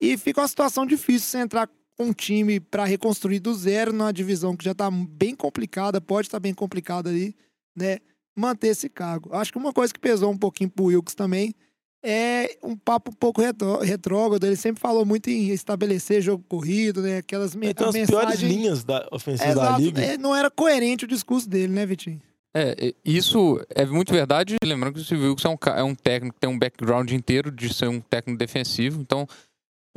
[0.00, 4.12] E fica uma situação difícil você entrar com um time para reconstruir do zero numa
[4.12, 7.36] divisão que já tá bem complicada, pode estar bem complicada ali,
[7.76, 7.98] né?
[8.36, 9.32] Manter esse cargo.
[9.32, 11.54] Acho que uma coisa que pesou um pouquinho pro Wilkes também
[12.02, 14.44] é um papo um pouco retró- retrógrado.
[14.44, 17.18] Ele sempre falou muito em estabelecer jogo corrido, né?
[17.18, 20.02] Aquelas me Ele tem a as piores mensagem- linhas da ofensiva da liga.
[20.02, 22.20] É, não era coerente o discurso dele, né, Vitinho?
[22.54, 24.56] É, isso é muito verdade.
[24.62, 27.50] Lembrando que o Steve Wilkes é um, é um técnico que tem um background inteiro
[27.50, 29.00] de ser um técnico defensivo.
[29.00, 29.26] Então,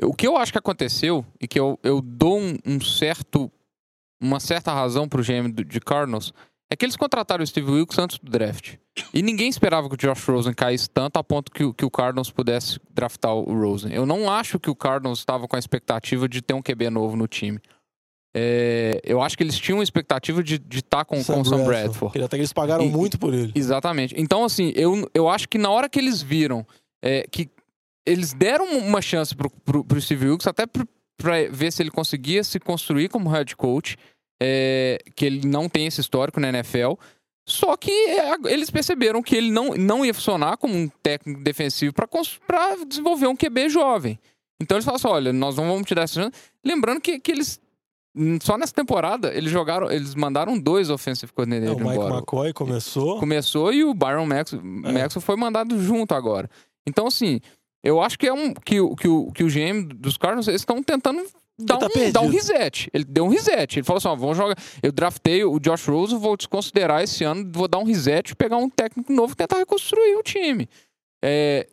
[0.04, 3.52] o que eu acho que aconteceu e que eu, eu dou um, um certo
[4.22, 6.34] uma certa razão pro GM do- de Cardinals
[6.72, 8.76] é que eles contrataram o Steve Wilkes antes do draft.
[9.14, 11.92] E ninguém esperava que o Josh Rosen caísse tanto a ponto que, o- que o
[11.92, 13.94] Cardinals pudesse draftar o Rosen.
[13.94, 17.16] Eu não acho que o Cardinals estava com a expectativa de ter um QB novo
[17.16, 17.60] no time.
[18.38, 22.22] É, eu acho que eles tinham a expectativa de estar com, com o Sam Bradford.
[22.22, 23.52] Até que eles pagaram E- muito por ele.
[23.56, 24.14] Exatamente.
[24.18, 26.66] Então, assim, eu, eu acho que na hora que eles viram
[27.04, 27.50] é, que
[28.06, 30.86] eles deram uma chance pro, pro, pro Steve Wilkes, até pro,
[31.18, 33.96] pra ver se ele conseguia se construir como head coach,
[34.42, 36.94] é, que ele não tem esse histórico na NFL.
[37.48, 41.94] Só que é, eles perceberam que ele não, não ia funcionar como um técnico defensivo
[41.94, 44.20] para desenvolver um QB jovem.
[44.60, 46.32] Então eles falaram assim: olha, nós não vamos te dar essa chance.
[46.64, 47.60] Lembrando que, que eles.
[48.42, 49.92] Só nessa temporada, eles jogaram.
[49.92, 52.16] Eles mandaram dois offensive É, coordinators o Mike embora.
[52.16, 53.20] McCoy começou.
[53.20, 56.50] Começou e o Byron Max, Maxwell foi mandado junto agora.
[56.88, 57.42] Então, assim,
[57.84, 60.62] eu acho que é um que, o- que, o, que o GM dos Cardinals eles
[60.62, 61.24] estão tentando
[61.58, 62.90] dar, tá um, dar um reset.
[62.94, 63.80] Ele deu um reset.
[63.80, 64.56] Ele falou assim: ó, vamos jogar.
[64.82, 68.70] Eu draftei o Josh Rose, vou desconsiderar esse ano, vou dar um reset, pegar um
[68.70, 70.68] técnico novo e tentar reconstruir o time.
[71.24, 71.68] É,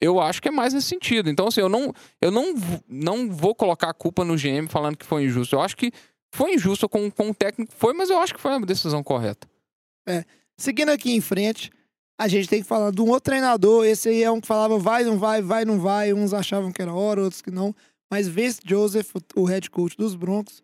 [0.00, 1.28] eu acho que é mais nesse sentido.
[1.28, 2.54] Então, assim, eu não, eu não,
[2.88, 5.56] não vou colocar a culpa no GM falando que foi injusto.
[5.56, 5.90] Eu acho que
[6.32, 9.48] foi injusto com, com o técnico, foi, mas eu acho que foi a decisão correta.
[10.56, 11.70] Seguindo aqui em frente,
[12.18, 13.84] a gente tem que falar de um outro treinador.
[13.86, 16.12] Esse aí é um que falava vai, não vai, vai, não vai.
[16.12, 17.74] Uns achavam que era hora, outros que não.
[18.10, 20.62] Mas Vince Joseph, o head coach dos Broncos,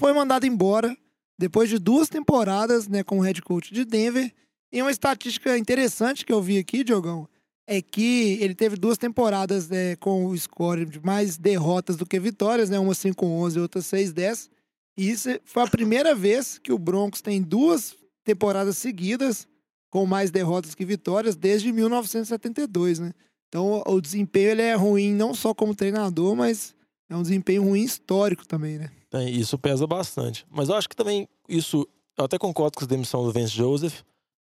[0.00, 0.96] foi mandado embora
[1.38, 4.32] depois de duas temporadas né, como head coach de Denver.
[4.72, 7.28] E uma estatística interessante que eu vi aqui, Diogão,
[7.66, 12.18] é que ele teve duas temporadas né, com o score de mais derrotas do que
[12.18, 12.78] vitórias, né?
[12.78, 14.50] Uma 5-11 e outra 6-10.
[14.96, 19.46] E isso foi a primeira vez que o Broncos tem duas temporadas seguidas
[19.90, 23.12] com mais derrotas que vitórias desde 1972, né?
[23.54, 26.74] Então o desempenho ele é ruim não só como treinador, mas
[27.08, 28.90] é um desempenho ruim histórico também, né?
[29.08, 30.44] Tem, isso pesa bastante.
[30.50, 31.86] Mas eu acho que também isso.
[32.18, 34.02] Eu até concordo com a demissão do Vance Joseph.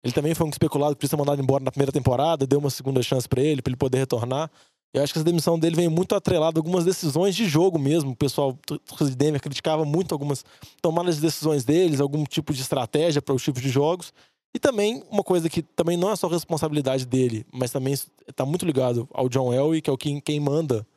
[0.04, 3.04] Ele também foi um especulado que precisa mandado embora na primeira temporada, deu uma segunda
[3.04, 4.50] chance pra ele, pra ele poder retornar.
[4.92, 8.12] Eu acho que essa demissão dele vem muito atrelada a algumas decisões de jogo mesmo.
[8.12, 8.58] O pessoal
[9.02, 10.44] de Denver criticava muito algumas
[10.82, 14.12] tomadas de decisões deles, algum tipo de estratégia para os tipos de jogos.
[14.56, 18.66] E também uma coisa que também não é só responsabilidade dele, mas também está muito
[18.66, 20.88] ligado ao John Elway, que é o quem, quem manda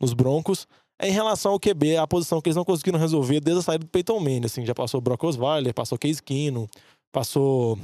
[0.00, 3.58] nos Broncos, é em relação ao QB, a posição que eles não conseguiram resolver desde
[3.58, 4.44] a saída do Peyton Manning.
[4.44, 6.68] Assim, já passou o Brock Osweiler, passou Case Keenum,
[7.10, 7.76] passou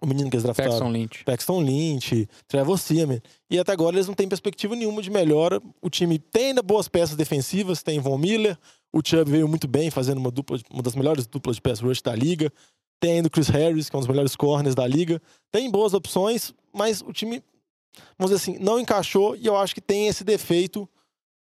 [0.00, 0.70] o menino que eles draftaram.
[0.70, 1.24] Paxton Lynch.
[1.24, 3.20] Paxton Lynch, Trevor Seaman.
[3.50, 5.60] E até agora eles não têm perspectiva nenhuma de melhora.
[5.80, 8.56] O time tem ainda boas peças defensivas, tem Von Miller,
[8.92, 12.00] o Chubb veio muito bem, fazendo uma, dupla, uma das melhores duplas de pass rush
[12.00, 12.52] da liga.
[13.02, 15.20] Tem ainda o Chris Harris, que é um dos melhores corners da liga.
[15.50, 17.42] Tem boas opções, mas o time,
[18.16, 20.88] vamos dizer assim, não encaixou e eu acho que tem esse defeito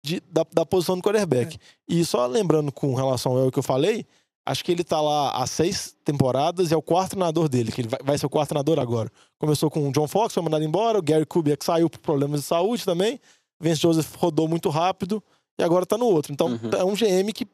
[0.05, 1.57] de, da, da posição do quarterback.
[1.89, 4.05] E só lembrando com relação ao que eu falei,
[4.45, 7.81] acho que ele tá lá há seis temporadas e é o quarto treinador dele, que
[7.81, 9.11] ele vai, vai ser o quarto treinador agora.
[9.39, 12.45] Começou com o John Fox, foi mandado embora, o Gary Kubiak saiu por problemas de
[12.45, 13.19] saúde também,
[13.59, 15.23] Vance Joseph rodou muito rápido
[15.59, 16.31] e agora tá no outro.
[16.31, 16.69] Então Uhum.
[16.77, 17.47] é um GM que,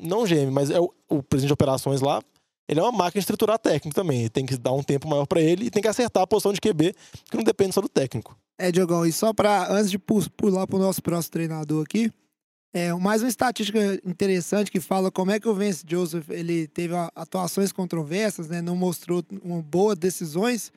[0.00, 2.22] não GM, mas é o, o presidente de operações lá,
[2.68, 4.20] ele é uma máquina de estruturar técnico também.
[4.20, 6.52] Ele tem que dar um tempo maior pra ele e tem que acertar a posição
[6.52, 6.94] de QB,
[7.30, 8.36] que não depende só do técnico.
[8.58, 12.12] É, Diogão, e só para antes de pu- pular pro nosso próximo treinador aqui,
[12.74, 16.94] é mais uma estatística interessante que fala como é que o Vance Joseph ele teve
[17.14, 18.60] atuações controversas, né?
[18.60, 19.24] Não mostrou
[19.64, 20.70] boas decisões.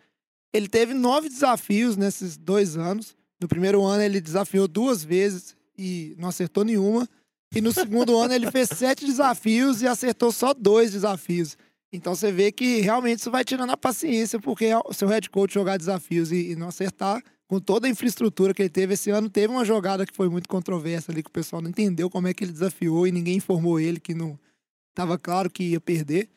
[0.53, 3.15] Ele teve nove desafios nesses dois anos.
[3.41, 7.07] No primeiro ano ele desafiou duas vezes e não acertou nenhuma.
[7.53, 11.57] E no segundo ano ele fez sete desafios e acertou só dois desafios.
[11.91, 15.53] Então você vê que realmente isso vai tirando a paciência, porque o seu head coach
[15.53, 19.29] jogar desafios e, e não acertar, com toda a infraestrutura que ele teve esse ano,
[19.29, 22.33] teve uma jogada que foi muito controversa ali, que o pessoal não entendeu como é
[22.33, 24.39] que ele desafiou e ninguém informou ele que não
[24.89, 26.29] estava claro que ia perder.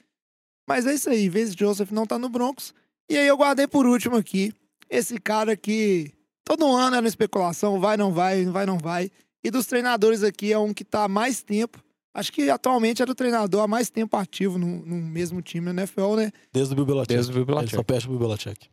[0.66, 2.74] Mas é isso aí, Vance Joseph não tá no Broncos.
[3.08, 4.52] E aí eu guardei por último aqui,
[4.90, 6.12] esse cara que
[6.44, 9.08] todo ano era especulação, vai, não vai, vai, não vai.
[9.44, 11.84] E dos treinadores aqui é um que tá há mais tempo.
[12.14, 15.82] Acho que atualmente era o treinador há mais tempo ativo no, no mesmo time na
[15.82, 16.32] NFL, né?
[16.52, 17.12] Desde o Bill Belichick.
[17.14, 18.70] Desde o Bill Ele só perde o Bill Belichick.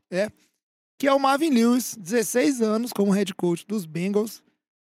[0.99, 4.43] que é o Marvin Lewis, 16 anos como head coach dos Bengals.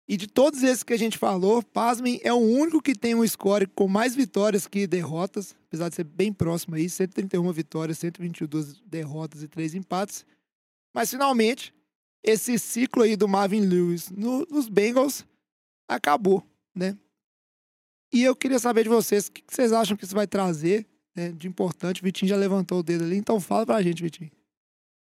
[0.07, 3.27] E de todos esses que a gente falou, pasmem, é o único que tem um
[3.27, 8.81] score com mais vitórias que derrotas, apesar de ser bem próximo aí, 131 vitórias, 122
[8.85, 10.27] derrotas e 3 empates.
[10.95, 11.73] Mas finalmente,
[12.23, 15.25] esse ciclo aí do Marvin Lewis no- nos Bengals
[15.89, 16.99] acabou, né?
[18.13, 21.31] E eu queria saber de vocês, o que vocês acham que isso vai trazer né,
[21.33, 22.01] de importante?
[22.01, 24.31] O Vitinho já levantou o dedo ali, então fala pra gente, Vitinho.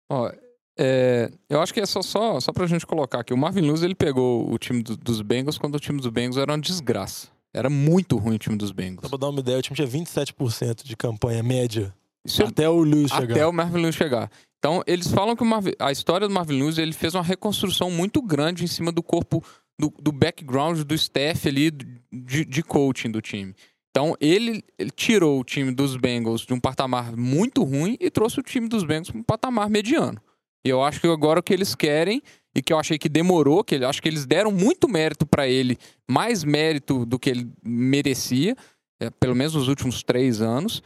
[0.09, 0.31] Ó,
[0.79, 3.33] é, eu acho que é só, só, só pra gente colocar aqui.
[3.33, 6.37] O Marvin Lewis, ele pegou o time do- dos Bengals quando o time dos Bengals
[6.37, 7.27] era uma desgraça.
[7.53, 9.01] Era muito ruim o time dos Bengals.
[9.03, 11.93] Só pra dar uma ideia, o time tinha 27% de campanha média.
[12.25, 13.33] Isso é até o Lewis chegar.
[13.35, 14.31] até o Marvin Lewis chegar.
[14.59, 17.89] Então, eles falam que o Marvin- a história do Marvin Lewis, ele fez uma reconstrução
[17.91, 19.43] muito grande em cima do corpo,
[19.79, 21.71] do, do background do staff ali,
[22.11, 23.53] de, de coaching do time.
[23.89, 28.39] Então, ele, ele tirou o time dos Bengals de um patamar muito ruim e trouxe
[28.39, 30.21] o time dos Bengals para um patamar mediano.
[30.65, 32.21] E eu acho que agora o que eles querem,
[32.55, 35.47] e que eu achei que demorou, que eu acho que eles deram muito mérito para
[35.47, 35.77] ele,
[36.09, 38.55] mais mérito do que ele merecia,
[39.01, 40.81] é, pelo menos nos últimos três anos,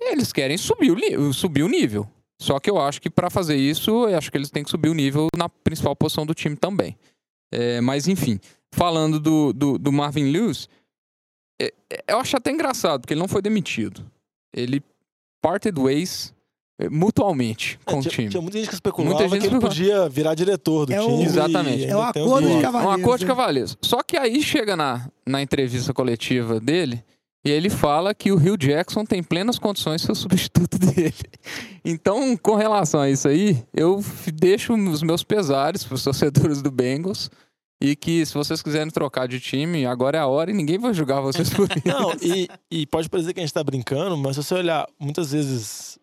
[0.00, 2.08] eles querem subir o, subir o nível.
[2.40, 4.88] Só que eu acho que para fazer isso, eu acho que eles têm que subir
[4.88, 6.98] o nível na principal posição do time também.
[7.52, 8.40] É, mas enfim,
[8.72, 10.68] falando do, do, do Marvin Lewis,
[11.60, 14.04] é, é, eu acho até engraçado, porque ele não foi demitido.
[14.54, 14.82] Ele
[15.42, 16.34] parted ways
[16.80, 18.28] é, mutualmente com o tinha, time.
[18.30, 21.06] tinha muita gente que especulava Muita gente que ele podia virar diretor do É o-
[21.06, 21.24] time.
[21.24, 21.82] Exatamente.
[21.82, 22.86] e É o tem acordo de cavaleiros.
[22.98, 23.78] Um acordo de cavaleiros.
[23.82, 27.04] Só que aí chega na, na entrevista coletiva dele
[27.44, 31.14] e ele fala que o Rio Jackson tem plenas condições de ser o substituto dele.
[31.84, 34.02] Então, com relação a isso aí, eu
[34.34, 37.30] deixo os meus pesares para os torcedores do Bengals
[37.80, 40.92] e que se vocês quiserem trocar de time, agora é a hora e ninguém vai
[40.92, 41.86] julgar vocês por isso.
[41.86, 45.32] Não, e, e pode parecer que a gente tá brincando, mas se você olhar, muitas
[45.32, 45.98] vezes,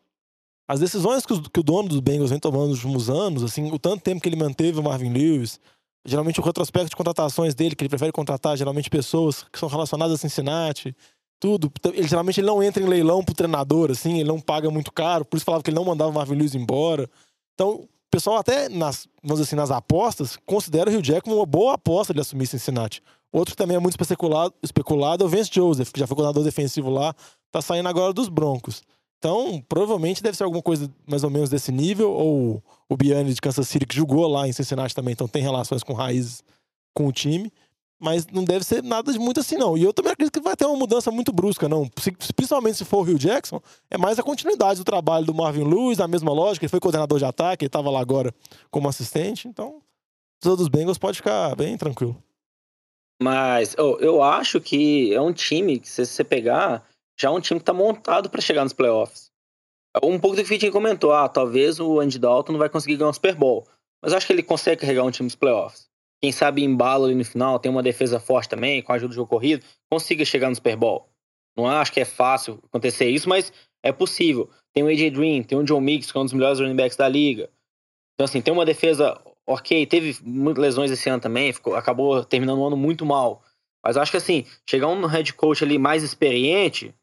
[0.67, 4.01] as decisões que, o dono dos Bengals vem tomando nos últimos anos, assim, o tanto
[4.01, 5.59] tempo que ele manteve o Marvin Lewis,
[6.03, 10.15] geralmente o retrospecto de contratações dele, que ele prefere contratar geralmente pessoas que são relacionadas
[10.15, 10.95] a Cincinnati,
[11.39, 11.71] tudo.
[11.77, 14.91] Então, Ele geralmente ele não entra em leilão pro treinador, assim, ele não paga muito
[14.91, 17.07] caro, por isso falava que ele não mandava o Marvin Lewis embora.
[17.53, 21.73] Então, o pessoal até nas, vamos assim, nas apostas, considera o Rio Jackman uma boa
[21.73, 23.01] aposta de assumir Cincinnati.
[23.31, 26.43] Outro que também é muito especulado, especulado é o Vance Joseph, que já foi coordenador
[26.43, 27.13] defensivo lá,
[27.51, 28.81] tá saindo agora dos Broncos.
[29.19, 33.41] Então, provavelmente deve ser alguma coisa mais ou menos desse nível, ou o Biani de
[33.41, 36.43] Kansas City, que jogou lá em Cincinnati também, então tem relações com raízes
[36.93, 37.51] com o time.
[37.99, 39.75] Mas não deve ser nada de muito assim, não.
[39.75, 41.89] E eu também acredito que vai ter uma mudança muito brusca, não.
[42.35, 45.99] Principalmente se for o Rio Jackson, é mais a continuidade do trabalho do Marvin Lewis,
[45.99, 46.65] a mesma lógica.
[46.65, 48.33] Ele foi coordenador de ataque, ele estava lá agora
[48.69, 49.47] como assistente.
[49.47, 49.81] Então,
[50.39, 52.21] todos os Bengals pode ficar bem tranquilo.
[53.21, 56.85] Mas oh, eu acho que é um time que, se você pegar,
[57.19, 59.31] já é um time que tá montado pra chegar nos playoffs.
[60.03, 62.97] Um pouco do que o Fitting comentou, ah, talvez o Andy Dalton não vai conseguir
[62.97, 63.67] ganhar um Super Bowl.
[64.01, 65.86] Mas eu acho que ele consegue carregar um time nos playoffs.
[66.21, 69.15] Quem sabe embala ali no final, tem uma defesa forte também, com a ajuda do
[69.15, 71.07] jogo corrido, consiga chegar no Super Bowl.
[71.55, 73.51] Não acho que é fácil acontecer isso, mas
[73.83, 74.49] é possível.
[74.73, 76.97] Tem o AJ Green, tem o John Mix, que é um dos melhores running backs
[76.97, 77.49] da liga.
[78.13, 79.85] Então, assim, tem uma defesa ok.
[79.85, 83.43] Teve muitas lesões esse ano também, ficou, acabou terminando o ano muito mal.
[83.83, 86.93] Mas acho que, assim, chegar um head coach ali mais experiente,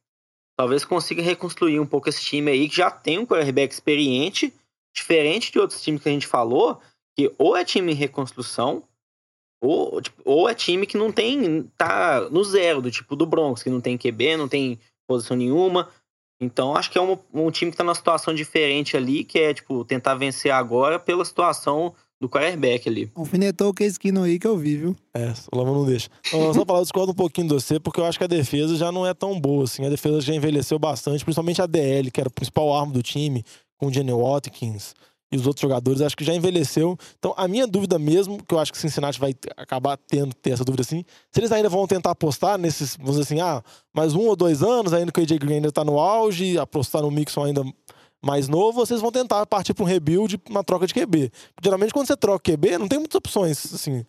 [0.57, 4.53] talvez consiga reconstruir um pouco esse time aí, que já tem um quarterback experiente,
[4.95, 6.81] diferente de outros times que a gente falou,
[7.17, 8.83] que ou é time em reconstrução,
[9.67, 11.69] ou, tipo, ou é time que não tem.
[11.77, 15.89] tá no zero, do tipo do Broncos, que não tem QB, não tem posição nenhuma.
[16.41, 19.55] Então acho que é um, um time que tá numa situação diferente ali, que é,
[19.55, 23.11] tipo, tentar vencer agora pela situação do quarterback ali.
[23.15, 24.97] Alfinetou o Case Keenum aí que eu vi, viu?
[25.15, 26.09] É, o Lama não deixa.
[26.27, 28.77] Então, só falar, eu discordo um pouquinho de você, porque eu acho que a defesa
[28.77, 29.85] já não é tão boa, assim.
[29.85, 33.45] A defesa já envelheceu bastante, principalmente a DL, que era o principal arma do time,
[33.77, 34.95] com o Jenny Watkins
[35.35, 36.97] e os outros jogadores, acho que já envelheceu.
[37.19, 40.65] Então, a minha dúvida mesmo, que eu acho que Cincinnati vai acabar tendo ter essa
[40.65, 43.61] dúvida assim, se eles ainda vão tentar apostar nesses, vamos dizer assim, ah,
[43.93, 47.03] mais um ou dois anos, ainda que o AJ Green ainda tá no auge, apostar
[47.03, 47.65] no Mixon ainda
[48.25, 51.33] mais novo, vocês vão tentar partir para um rebuild, uma troca de QB.
[51.63, 54.05] Geralmente, quando você troca QB, não tem muitas opções, assim,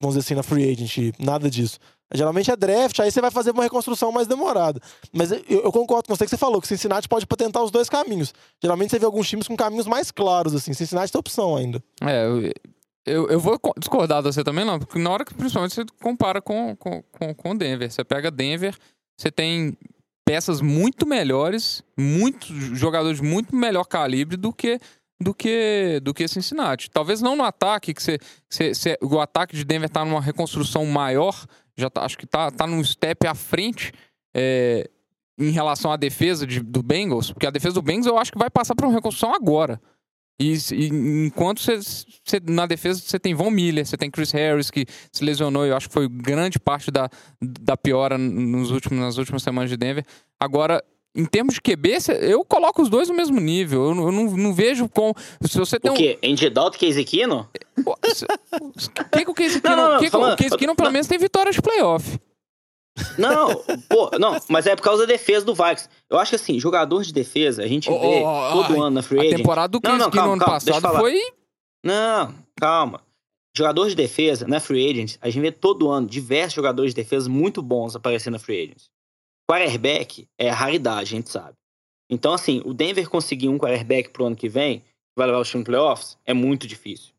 [0.00, 1.78] vamos dizer assim, na free agent, nada disso.
[2.14, 4.80] Geralmente é draft, aí você vai fazer uma reconstrução mais demorada.
[5.12, 7.88] Mas eu, eu concordo com você que você falou, que Cincinnati pode tentar os dois
[7.88, 8.32] caminhos.
[8.62, 10.72] Geralmente você vê alguns times com caminhos mais claros, assim.
[10.72, 11.82] Cincinnati tem opção ainda.
[12.00, 12.52] É, eu,
[13.06, 15.84] eu, eu vou co- discordar de você também, não, porque na hora que principalmente você
[16.00, 17.90] compara com, com, com, com Denver.
[17.90, 18.76] Você pega Denver,
[19.18, 19.76] você tem
[20.24, 24.78] peças muito melhores, muitos jogadores muito melhor calibre do que
[25.20, 26.90] do que do que Cincinnati.
[26.90, 28.18] Talvez não no ataque, que você,
[28.50, 32.66] você- o ataque de Denver tá numa reconstrução maior, já tá, acho que tá, tá
[32.66, 33.92] num step à frente
[34.34, 34.88] é,
[35.38, 38.38] em relação à defesa de- do Bengals, porque a defesa do Bengals eu acho que
[38.38, 39.80] vai passar por uma reconstrução agora.
[40.40, 40.86] E, e
[41.26, 45.24] enquanto você, você- na defesa você tem Von Miller, você tem Chris Harris, que se
[45.24, 47.08] lesionou, eu acho que foi grande parte da,
[47.40, 50.04] da piora nos últimos, nas últimas semanas de Denver.
[50.38, 50.82] Agora,
[51.16, 53.86] em termos de QB, eu coloco os dois no mesmo nível.
[53.88, 55.12] Eu, não- eu não, não vejo com.
[55.42, 55.96] Se você tem O um.
[55.96, 56.18] quê?
[56.22, 57.44] Andy Dalton e Case Keenum?
[57.84, 57.96] O
[59.12, 61.18] que, que o Case Não, não, não, que, falando- o Case Keenum, pelo menos, tem
[61.18, 62.18] vitória de playoff.
[63.18, 63.48] Não,
[63.90, 65.88] pô, não, mas é por causa da defesa do Vikings.
[66.08, 68.90] Eu acho que assim, jogador de defesa, a gente Ó, vê ó, todo ai, ano
[68.90, 69.36] na free A agent.
[69.36, 71.20] temporada do Case não, calma, ano calma, passado foi.
[71.84, 73.00] Não, calma.
[73.56, 77.28] jogador de defesa, na free agent, a gente vê todo ano diversos jogadores de defesa
[77.28, 78.84] muito bons aparecendo na free agent.
[79.50, 81.54] Quarterback é raridade, a gente sabe.
[82.10, 85.44] Então, assim, o Denver conseguir um quarterback pro ano que vem, que vai levar o
[85.44, 87.12] time playoffs, é muito difícil.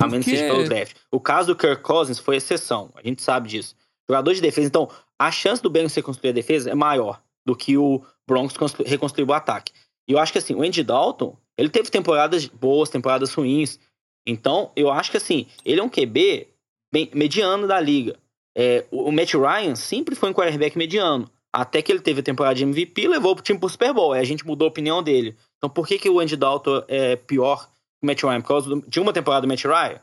[0.00, 0.96] A menos que seja pelo draft.
[1.10, 2.90] O caso do Kirk Cousins foi exceção.
[2.94, 3.76] A gente sabe disso.
[4.08, 7.76] Jogador de defesa, então, a chance do Bengals reconstruir a defesa é maior do que
[7.76, 9.72] o Broncos reconstruir o ataque.
[10.08, 13.78] E eu acho que, assim, o Andy Dalton, ele teve temporadas boas, temporadas ruins.
[14.26, 16.48] Então, eu acho que, assim, ele é um QB
[16.92, 18.18] bem, mediano da liga.
[18.56, 21.30] É, o Matt Ryan sempre foi um quarterback mediano.
[21.54, 24.12] Até que ele teve a temporada de MVP levou o time pro Super Bowl.
[24.12, 25.36] Aí a gente mudou a opinião dele.
[25.56, 28.40] Então, por que, que o Andy Dalton é pior que o Matt Ryan?
[28.40, 30.00] Por causa de uma temporada do Matt Ryan?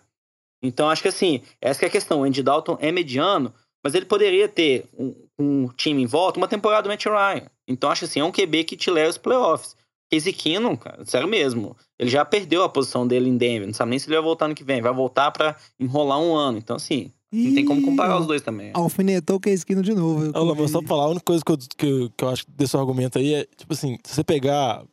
[0.63, 2.21] Então, acho que, assim, essa é a questão.
[2.21, 6.47] O Andy Dalton é mediano, mas ele poderia ter um, um time em volta uma
[6.47, 7.45] temporada do Matt Ryan.
[7.67, 9.75] Então, acho assim, é um QB que te leva aos playoffs.
[10.09, 11.75] Casey Keenum, cara, sério mesmo.
[11.99, 13.67] Ele já perdeu a posição dele em Denver.
[13.67, 14.81] Não sabe nem se ele vai voltar no que vem.
[14.81, 16.57] Vai voltar para enrolar um ano.
[16.57, 18.71] Então, assim, não tem como comparar os dois também.
[18.73, 20.31] Alfinetou o Keenum de novo.
[20.35, 22.43] Eu, eu só pra falar, a única coisa que eu, que, eu, que eu acho
[22.49, 24.83] desse argumento aí é, tipo assim, se você pegar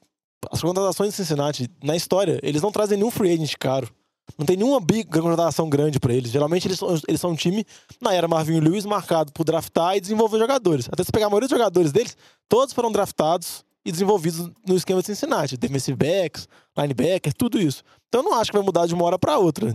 [0.51, 3.89] as contratações de Cincinnati, na história, eles não trazem nenhum free agent caro.
[4.37, 6.31] Não tem nenhuma big contratação grande para eles.
[6.31, 7.65] Geralmente eles são, eles são um time,
[8.01, 10.89] na era Marvin Lewis, marcado por draftar e desenvolver jogadores.
[10.93, 12.17] Até se pegar a maioria dos jogadores deles,
[12.49, 15.57] todos foram draftados e desenvolvidos no esquema de Cincinnati.
[15.57, 16.47] Defensive backs,
[16.77, 17.83] linebacker, tudo isso.
[18.09, 19.75] Então eu não acho que vai mudar de uma hora para outra.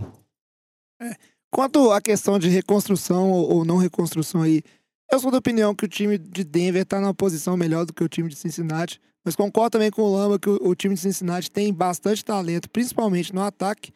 [1.02, 1.14] É.
[1.54, 4.60] Quanto à questão de reconstrução ou não reconstrução aí,
[5.08, 8.02] eu sou da opinião que o time de Denver está numa posição melhor do que
[8.02, 9.00] o time de Cincinnati.
[9.24, 13.32] Mas concordo também com o Lama que o, time de Cincinnati tem bastante talento, principalmente
[13.32, 13.92] no ataque.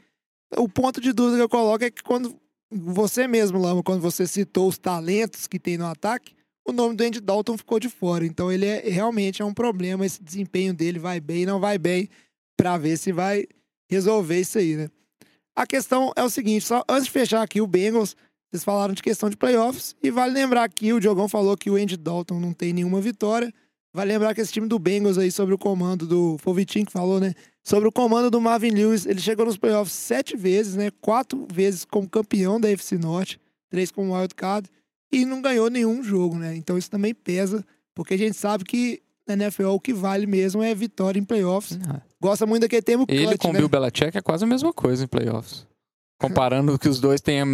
[0.57, 2.33] O ponto de dúvida que eu coloco é que quando
[2.71, 7.03] você mesmo, Lama, quando você citou os talentos que tem no ataque, o nome do
[7.03, 8.25] Andy Dalton ficou de fora.
[8.25, 10.07] Então ele é, realmente é um problema.
[10.07, 12.09] Esse desempenho dele vai bem, não vai bem,
[12.57, 13.47] para ver se vai
[13.91, 14.89] resolver isso aí, né?
[15.59, 18.15] A questão é o seguinte, só antes de fechar aqui o Bengals,
[18.49, 21.75] vocês falaram de questão de playoffs, e vale lembrar que o Diogão falou que o
[21.75, 23.53] Andy Dalton não tem nenhuma vitória.
[23.93, 26.39] Vale lembrar que esse time do Bengals aí, sobre o comando do.
[26.39, 27.35] Foi o Vitinho que falou, né?
[27.65, 30.93] Sobre o comando do Marvin Lewis, ele chegou nos playoffs sete vezes, né?
[31.01, 34.71] Quatro vezes como campeão da FC Norte, três como wildcard
[35.11, 36.55] e não ganhou nenhum jogo, né?
[36.55, 37.67] Então isso também pesa,
[37.97, 41.77] porque a gente sabe que na NFL o que vale mesmo é vitória em playoffs.
[41.77, 42.01] Não.
[42.21, 43.59] Gosta muito daquele termo Ele clutch, com o né?
[43.61, 45.67] Bill Belichick é quase a mesma coisa em playoffs.
[46.21, 47.47] Comparando que os dois têm a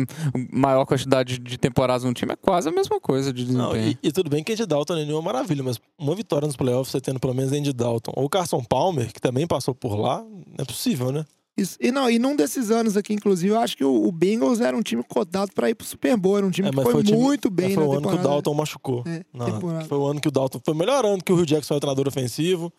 [0.50, 3.68] maior quantidade de temporadas no time, é quase a mesma coisa de desempenho.
[3.68, 6.56] Não, e, e, tudo bem que Andy Dalton é nenhuma maravilha, mas uma vitória nos
[6.56, 10.22] playoffs você tendo pelo menos Andy Dalton ou Carson Palmer, que também passou por lá,
[10.22, 11.26] não é possível, né?
[11.56, 11.78] Isso.
[11.80, 14.76] E não, e num desses anos aqui, inclusive, eu acho que o, o Bengals era
[14.76, 16.38] um time cotado para ir pro Super Bowl.
[16.38, 18.22] Era um time é, que foi, foi time, muito bem foi o ano que o
[18.22, 19.04] Dalton machucou.
[19.06, 21.76] É, não, foi o ano que o Dalton foi melhorando, que o Rio Jackson foi
[21.76, 22.72] o treinador ofensivo,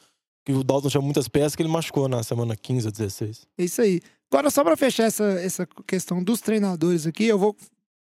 [0.45, 3.47] que o Dalton tinha muitas peças que ele machucou na semana 15 a 16.
[3.57, 4.01] É isso aí.
[4.29, 7.55] Agora, só para fechar essa, essa questão dos treinadores aqui, eu vou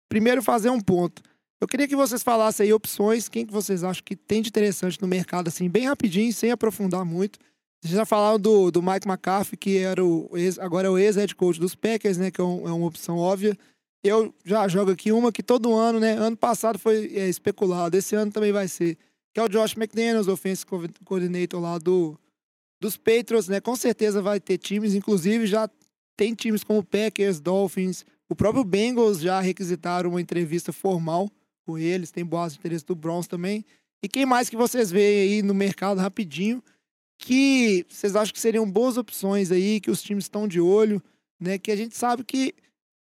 [0.08, 1.22] primeiro fazer um ponto.
[1.60, 5.00] Eu queria que vocês falassem aí opções, quem que vocês acham que tem de interessante
[5.02, 7.38] no mercado, assim, bem rapidinho, sem aprofundar muito.
[7.80, 11.34] Vocês já falaram do, do Mike McCarthy, que era o ex, agora é o ex-head
[11.34, 12.30] coach dos Packers, né?
[12.30, 13.56] Que é, um, é, uma opção óbvia.
[14.04, 16.12] Eu já jogo aqui uma que todo ano, né?
[16.12, 18.98] Ano passado foi é, especulado, esse ano também vai ser.
[19.32, 20.66] Que é o Josh McDaniels, offensive
[21.04, 22.18] coordinator lá do,
[22.80, 23.60] dos Patriots, né?
[23.60, 25.68] Com certeza vai ter times, inclusive já
[26.16, 31.28] tem times como Packers, Dolphins, o próprio Bengals já requisitaram uma entrevista formal
[31.66, 33.64] com eles, tem boas interesses do Browns também.
[34.02, 36.62] E quem mais que vocês veem aí no mercado rapidinho?
[37.20, 41.02] Que vocês acham que seriam boas opções aí, que os times estão de olho,
[41.38, 41.58] né?
[41.58, 42.54] Que a gente sabe que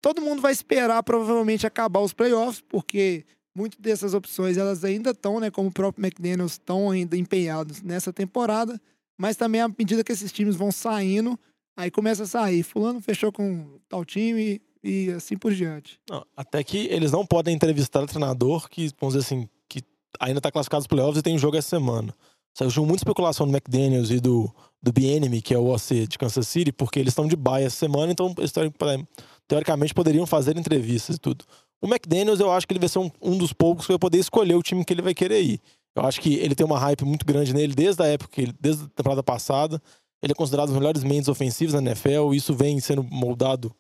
[0.02, 3.26] todo mundo vai esperar provavelmente acabar os playoffs, porque
[3.56, 5.52] muitas dessas opções elas ainda estão, né?
[5.52, 8.80] Como o próprio McDaniels estão ainda empenhados nessa temporada,
[9.18, 11.40] mas também à medida que esses times vão saindo,
[11.76, 12.64] aí começa a sair.
[12.64, 16.00] Fulano fechou com tal time e assim por diante.
[16.10, 19.82] Não, até que eles não podem entrevistar o treinador que, vamos dizer assim, que
[20.20, 22.14] ainda está classificado os playoffs e tem jogo essa semana.
[22.58, 26.48] Saiu muita especulação do McDaniels e do, do BNM, que é o OC de Kansas
[26.48, 28.52] City, porque eles estão de baia essa semana, então eles
[29.48, 31.46] teoricamente poderiam fazer entrevistas e tudo.
[31.80, 34.18] O McDaniels, eu acho que ele vai ser um, um dos poucos que vai poder
[34.18, 35.62] escolher o time que ele vai querer ir.
[35.96, 38.88] Eu acho que ele tem uma hype muito grande nele desde a época, desde a
[38.88, 39.80] temporada passada.
[40.24, 43.72] Ele é considerado um dos melhores mentes ofensivos da NFL, isso vem sendo moldado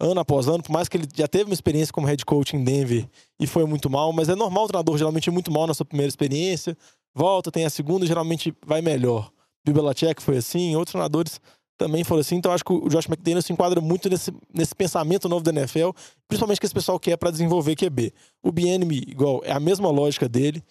[0.00, 2.64] ano após ano, por mais que ele já teve uma experiência como head coach em
[2.64, 3.08] Denver
[3.38, 5.86] e foi muito mal, mas é normal o treinador geralmente ir muito mal na sua
[5.86, 6.76] primeira experiência
[7.16, 9.32] volta, tem a segunda geralmente vai melhor.
[9.64, 9.82] Bill
[10.20, 11.40] foi assim, outros treinadores
[11.76, 12.36] também foram assim.
[12.36, 15.90] Então acho que o Josh McDaniel se enquadra muito nesse, nesse pensamento novo da NFL,
[16.28, 18.12] principalmente que esse pessoal quer para desenvolver QB.
[18.42, 20.62] O BNM, igual, é a mesma lógica dele.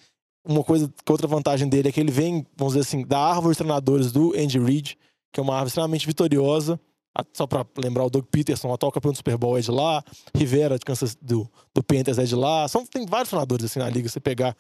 [0.48, 3.54] Uma coisa, que outra vantagem dele é que ele vem, vamos dizer assim, da árvore
[3.54, 4.98] de treinadores do Andy Reid,
[5.34, 6.80] que é uma árvore extremamente vitoriosa.
[7.34, 10.04] Só pra lembrar, o Doug Peterson, atual campeão do Super Bowl, é de lá.
[10.36, 12.68] Rivera, de Kansas, do, do Panthers, é de lá.
[12.68, 14.56] São, tem vários treinadores assim na liga, você pegar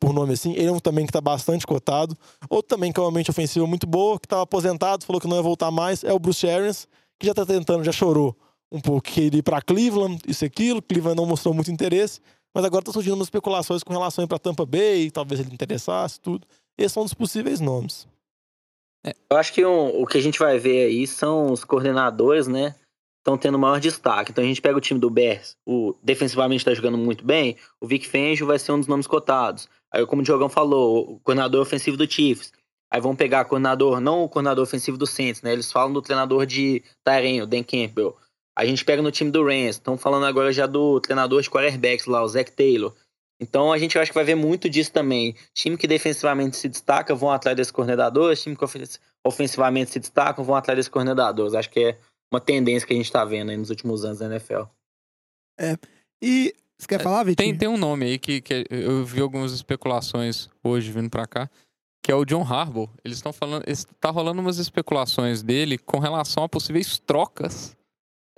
[0.00, 0.52] por nome assim.
[0.52, 2.16] Ele é um também que tá bastante cotado.
[2.48, 5.36] Outro também que é uma mente ofensiva muito boa, que tava aposentado, falou que não
[5.36, 6.88] ia voltar mais, é o Bruce Arians,
[7.18, 8.36] que já tá tentando, já chorou
[8.70, 10.82] um pouco que ele ir pra Cleveland, isso e aquilo.
[10.82, 12.20] Cleveland não mostrou muito interesse,
[12.54, 15.52] mas agora tá surgindo umas especulações com relação a ir pra Tampa Bay, talvez ele
[15.52, 16.46] interessasse, tudo.
[16.76, 18.06] Esses são um possíveis nomes.
[19.30, 22.74] Eu acho que um- o que a gente vai ver aí são os coordenadores, né?
[23.20, 24.30] Estão tendo maior destaque.
[24.30, 27.56] Então a gente pega o time do Bears, o defensivamente está jogando muito bem.
[27.80, 29.68] O Vic Fangio vai ser um dos nomes cotados.
[29.92, 32.52] Aí, como o Diogão falou, o coordenador ofensivo do Chiefs.
[32.90, 35.52] Aí vão pegar coordenador, não o coordenador ofensivo do Saints, né?
[35.52, 38.16] Eles falam do treinador de Tyren, o Dan Campbell.
[38.56, 39.76] A gente pega no time do Rams.
[39.76, 42.94] Estão falando agora já do treinador de quarterbacks lá, o Zach Taylor.
[43.40, 45.36] Então a gente acho que vai ver muito disso também.
[45.54, 48.82] Time que defensivamente se destaca vão atrás desses coordenadores, time que ofen-
[49.24, 51.54] ofensivamente se destacam vão atrás desses coordenadores.
[51.54, 51.98] Acho que é
[52.32, 54.62] uma tendência que a gente está vendo nos últimos anos da NFL.
[56.22, 57.50] E você quer falar, Vitinho?
[57.50, 61.50] Tem, tem um nome aí que, que eu vi algumas especulações hoje vindo pra cá,
[62.00, 62.88] que é o John Harbaugh.
[63.04, 67.76] Eles estão falando, está rolando umas especulações dele com relação a possíveis trocas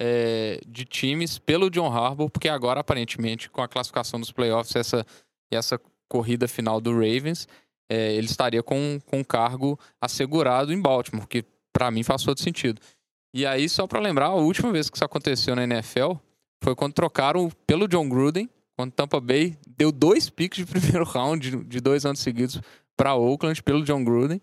[0.00, 5.06] é, de times pelo John Harbaugh, porque agora aparentemente com a classificação dos playoffs essa
[5.52, 7.46] essa corrida final do Ravens,
[7.90, 12.40] é, ele estaria com com um cargo assegurado em Baltimore, que pra mim faz todo
[12.40, 12.80] sentido.
[13.34, 16.14] E aí só pra lembrar, a última vez que isso aconteceu na NFL
[16.62, 21.50] foi quando trocaram pelo John Gruden, quando Tampa Bay deu dois picks de primeiro round
[21.50, 22.60] de, de dois anos seguidos
[22.96, 24.40] para Oakland pelo John Gruden.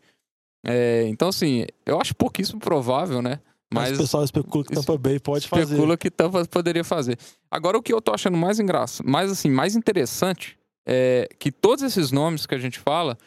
[0.65, 3.39] É, então, assim, eu acho pouquíssimo provável, né?
[3.71, 5.97] Mas, Mas o pessoal especula que Tampa Bay pode especula fazer.
[5.97, 7.17] que Tampa poderia fazer.
[7.51, 10.57] Agora, o que eu tô achando mais engraçado, mais assim, mais interessante
[10.87, 13.17] é que todos esses nomes que a gente fala,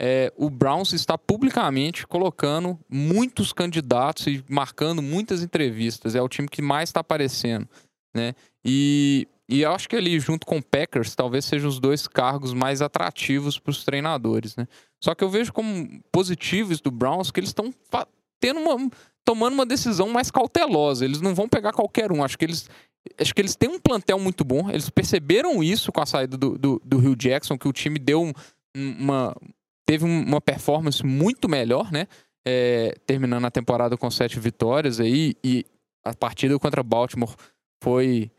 [0.00, 6.16] é, o Browns está publicamente colocando muitos candidatos e marcando muitas entrevistas.
[6.16, 7.68] É o time que mais está aparecendo,
[8.14, 8.34] né?
[8.64, 12.54] E, e eu acho que ali, junto com o Packers, talvez sejam os dois cargos
[12.54, 14.66] mais atrativos para os treinadores, né?
[15.02, 17.72] Só que eu vejo como positivos do Browns que eles estão
[18.40, 18.90] tendo uma,
[19.24, 21.04] tomando uma decisão mais cautelosa.
[21.04, 22.24] Eles não vão pegar qualquer um.
[22.24, 22.68] Acho que eles
[23.20, 24.70] acho que eles têm um plantel muito bom.
[24.70, 28.22] Eles perceberam isso com a saída do, do, do Hugh Jackson, que o time deu
[28.22, 28.32] um-
[28.74, 29.36] uma.
[29.86, 32.06] teve um- uma performance muito melhor, né?
[32.46, 35.34] É, terminando a temporada com sete vitórias aí.
[35.44, 35.66] E
[36.02, 37.34] a partida contra Baltimore
[37.84, 38.30] foi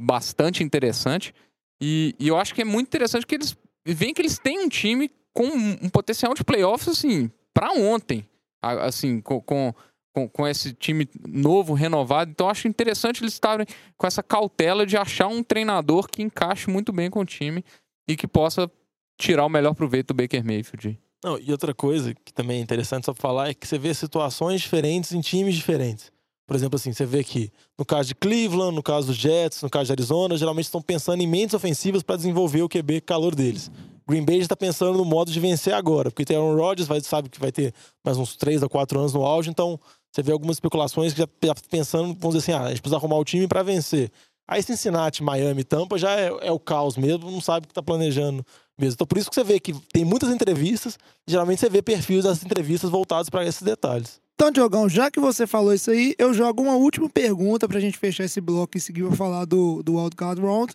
[0.00, 1.34] bastante interessante.
[1.82, 3.54] E, e eu acho que é muito interessante que eles
[3.86, 8.26] veem que eles têm um time com um, potencial de playoffs, assim, para ontem.
[8.62, 12.30] Assim, com, com, com, esse time novo, renovado.
[12.30, 13.66] Então, acho interessante eles estarem
[13.96, 17.64] com essa cautela de achar um treinador que encaixe muito bem com o time
[18.08, 18.70] e que possa
[19.18, 20.98] tirar o melhor proveito do Baker Mayfield.
[21.22, 24.60] Não, e outra coisa que também é interessante só falar é que você vê situações
[24.60, 26.10] diferentes em times diferentes.
[26.50, 27.48] Por exemplo, assim, você vê que
[27.78, 31.22] no caso de Cleveland, no caso dos Jets, no caso de Arizona, geralmente estão pensando
[31.22, 33.70] em mentes ofensivas para desenvolver o QB calor deles.
[34.04, 37.28] Green Bay está pensando no modo de vencer agora, porque tem Aaron Rodgers, vai, sabe
[37.28, 37.72] que vai ter
[38.04, 39.78] mais uns 3 a 4 anos no auge, então
[40.10, 42.96] você vê algumas especulações que já, já pensando, vamos dizer assim, ah, a gente precisa
[42.96, 44.10] arrumar o time para vencer.
[44.48, 47.82] Aí Cincinnati, Miami, Tampa já é, é o caos mesmo, não sabe o que está
[47.82, 48.44] planejando
[48.76, 48.94] mesmo.
[48.94, 50.98] Então por isso que você vê que tem muitas entrevistas,
[51.28, 54.20] geralmente você vê perfis das entrevistas voltados para esses detalhes.
[54.40, 57.98] Então, Diogão, já que você falou isso aí, eu jogo uma última pergunta pra gente
[57.98, 60.72] fechar esse bloco e seguir pra falar do, do Wildcard Round,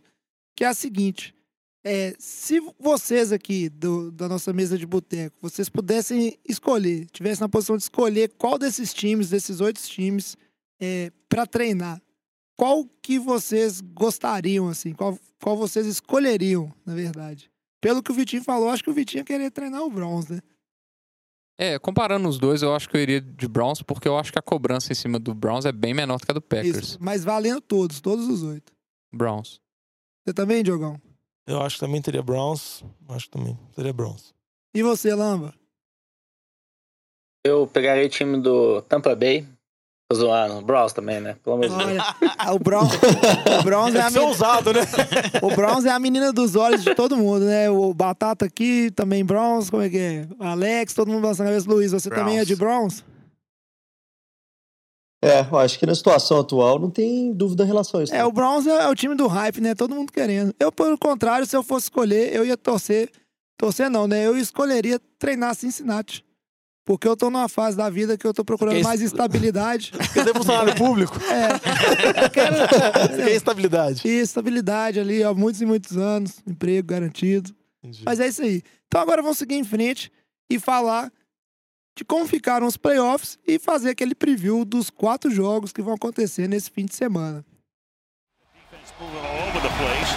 [0.55, 1.33] que é a seguinte.
[1.83, 7.49] É, se vocês aqui do- da nossa mesa de boteco, vocês pudessem escolher, tivessem na
[7.49, 10.37] posição de escolher qual desses times, desses oito times,
[10.79, 11.99] é, para treinar,
[12.55, 17.49] qual que vocês gostariam, assim, qual, qual vocês escolheriam, na verdade?
[17.81, 20.39] Pelo que o Vitinho falou, acho que o Vitinho ia querer treinar o Browns, né?
[21.57, 24.39] É, comparando os dois, eu acho que eu iria de Browns, porque eu acho que
[24.39, 26.77] a cobrança em cima do Browns é bem menor do que a do Packers.
[26.77, 28.73] Isso, mas valendo todos, todos os oito.
[29.13, 29.61] Browns.
[30.25, 30.99] Você também, Diogão?
[31.47, 34.33] Eu acho que também teria Browns, acho que também teria Browns.
[34.73, 35.53] E você, Lamba?
[37.45, 39.47] Eu pegaria o time do Tampa Bay.
[40.07, 40.61] Tô zoando.
[40.63, 41.35] Browns também, né?
[41.43, 42.03] Pelo amor de Deus.
[42.39, 44.81] Olha, o o Browns é a Tem que ser men- ousado, né?
[45.41, 47.69] o Browns é a menina dos olhos de todo mundo, né?
[47.71, 50.27] O Batata aqui, também Browns, como é que é?
[50.39, 51.69] Alex, todo mundo balançando a cabeça.
[51.69, 53.03] Luiz, você também é de Browns?
[55.23, 58.13] É, eu acho que na situação atual não tem dúvida em relação a isso.
[58.13, 59.73] É, o Browns é, é o time do hype, né?
[59.73, 60.53] Todo mundo querendo.
[60.59, 63.09] Eu, pelo contrário, se eu fosse escolher, eu ia torcer.
[63.57, 64.27] Torcer não, né?
[64.27, 66.23] Eu escolheria treinar Cincinnati.
[66.85, 69.91] Porque eu tô numa fase da vida que eu tô procurando mais estabilidade.
[69.91, 71.19] Porque tem funcionário público.
[71.23, 72.25] É.
[72.25, 72.55] Eu quero.
[73.17, 74.07] Tem estabilidade.
[74.07, 77.53] E estabilidade ali, ó, muitos e muitos anos, emprego garantido.
[77.83, 78.03] Entendi.
[78.05, 78.61] Mas é isso aí.
[78.87, 80.11] Então agora vamos seguir em frente
[80.47, 81.11] e falar
[81.97, 86.47] de como ficaram os playoffs e fazer aquele preview dos quatro jogos que vão acontecer
[86.47, 87.43] nesse fim de semana.
[88.99, 90.11] moving all over the place.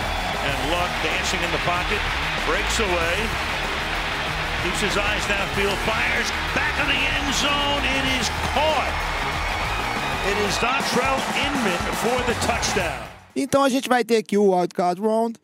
[0.46, 2.00] And Luck dancing in the pocket,
[2.46, 3.16] breaks away,
[4.68, 7.82] keeps his eyes downfield, fires back the end zone.
[7.96, 8.92] It is caught.
[10.28, 13.08] It is Dontrell Inman for the touchdown.
[13.34, 15.38] Então a gente vai ter aqui o Wild Card Round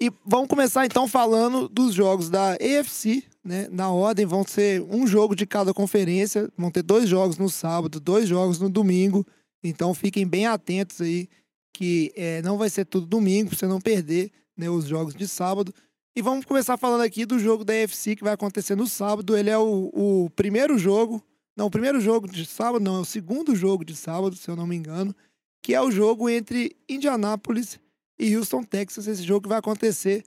[0.00, 3.68] e vamos começar então falando dos jogos da AFC, né?
[3.70, 8.00] Na ordem vão ser um jogo de cada conferência, vão ter dois jogos no sábado,
[8.00, 9.26] dois jogos no domingo.
[9.62, 11.28] Então fiquem bem atentos aí
[11.74, 15.26] que é, não vai ser tudo domingo, pra você não perder né, os jogos de
[15.26, 15.74] sábado.
[16.14, 19.34] E vamos começar falando aqui do jogo da UFC que vai acontecer no sábado.
[19.34, 21.24] Ele é o, o primeiro jogo,
[21.56, 24.54] não, o primeiro jogo de sábado, não, é o segundo jogo de sábado, se eu
[24.54, 25.16] não me engano,
[25.62, 27.80] que é o jogo entre Indianápolis
[28.18, 29.06] e Houston, Texas.
[29.06, 30.22] Esse jogo que vai acontecer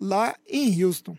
[0.00, 1.16] lá em Houston.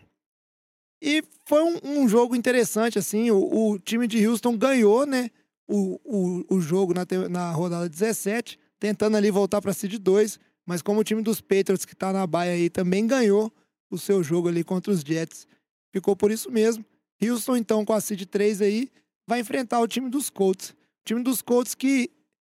[1.02, 5.30] E foi um, um jogo interessante, assim, o, o, time de Houston ganhou, né,
[5.66, 10.38] o, o, o jogo na, na rodada 17, tentando ali voltar para a Seed 2,
[10.66, 13.50] mas como o time dos Patriots que está na baia aí também ganhou
[13.90, 15.48] o seu jogo ali contra os Jets,
[15.92, 16.86] ficou por isso mesmo.
[17.22, 18.90] Houston então com a Seed 3 aí
[19.28, 20.70] vai enfrentar o time dos Colts.
[20.70, 20.76] O
[21.06, 22.10] time dos Colts que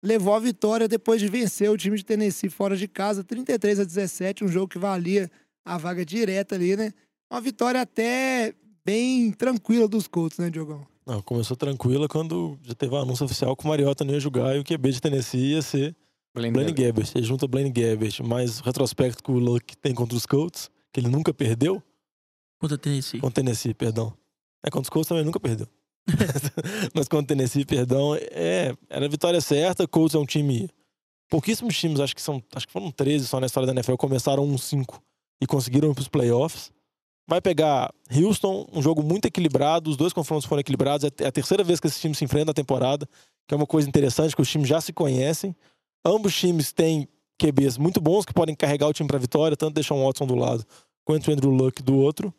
[0.03, 3.83] levou a vitória depois de vencer o time de Tennessee fora de casa, 33 a
[3.83, 5.29] 17, um jogo que valia
[5.63, 6.91] a vaga direta ali, né?
[7.31, 8.53] Uma vitória até
[8.83, 10.85] bem tranquila dos Colts, né, Diogão?
[11.05, 14.55] Não, começou tranquila quando já teve o anúncio oficial que o Mariota não ia jogar
[14.55, 15.95] e o QB de Tennessee ia ser
[16.33, 17.11] Blaine, Blaine Gabbert.
[17.15, 20.99] Ele junta Blaine Gabbert, mais o retrospecto que o Luck tem contra os Colts, que
[20.99, 21.81] ele nunca perdeu.
[22.59, 23.19] Contra Tennessee.
[23.19, 24.13] Contra Tennessee, perdão.
[24.63, 25.67] É, contra os Colts também nunca perdeu.
[26.93, 29.87] Mas contra Tennessee, perdão, é, era a vitória certa.
[29.87, 30.69] Colts é um time.
[31.29, 32.43] Pouquíssimos times, acho que são.
[32.53, 34.99] Acho que foram 13 só na história da NFL, começaram 1-5
[35.41, 36.71] e conseguiram ir pros playoffs.
[37.27, 41.09] Vai pegar Houston, um jogo muito equilibrado, os dois confrontos foram equilibrados.
[41.19, 43.07] É a terceira vez que esses times se enfrentam na temporada,
[43.47, 45.55] que é uma coisa interessante, que os times já se conhecem.
[46.05, 47.07] Ambos times têm
[47.41, 50.35] QBs muito bons que podem carregar o time para vitória, tanto deixar um Watson do
[50.35, 50.65] lado
[51.03, 52.33] quanto o Andrew Luck do outro.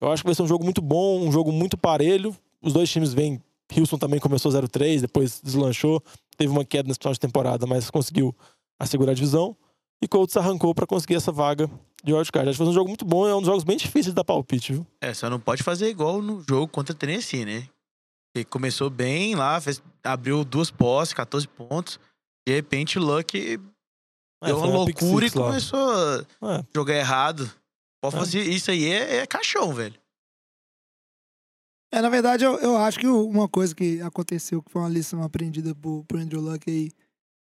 [0.00, 2.34] Eu acho que vai ser um jogo muito bom, um jogo muito parelho.
[2.62, 3.40] Os dois times vêm.
[3.76, 6.02] Houston também começou 0-3, depois deslanchou,
[6.36, 8.34] teve uma queda nesse final de temporada, mas conseguiu
[8.78, 9.56] assegurar a divisão.
[10.00, 11.68] E Colts arrancou para conseguir essa vaga
[12.04, 12.48] de wildcard.
[12.48, 14.72] Acho que foi um jogo muito bom, é um dos jogos bem difíceis da palpite,
[14.72, 14.86] viu?
[15.00, 17.68] É, só não pode fazer igual no jogo contra a Tennessee, né?
[18.34, 21.98] Ele começou bem lá, fez, abriu duas posses, 14 pontos.
[22.46, 23.58] De repente, o Luck
[24.42, 25.90] é, deu uma loucura e começou
[26.42, 26.64] a é.
[26.74, 27.50] jogar errado.
[28.00, 28.18] Pode é.
[28.18, 29.98] fazer isso aí é, é caixão, velho.
[31.92, 35.22] É, na verdade, eu, eu acho que uma coisa que aconteceu, que foi uma lição
[35.22, 36.90] aprendida por, por Andrew Luck aí,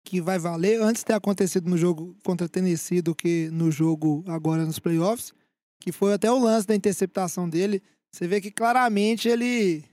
[0.05, 4.23] que vai valer antes de ter acontecido no jogo contra Tennessee do que no jogo
[4.29, 5.33] agora nos playoffs,
[5.81, 7.83] que foi até o lance da interceptação dele.
[8.13, 9.85] Você vê que claramente ele.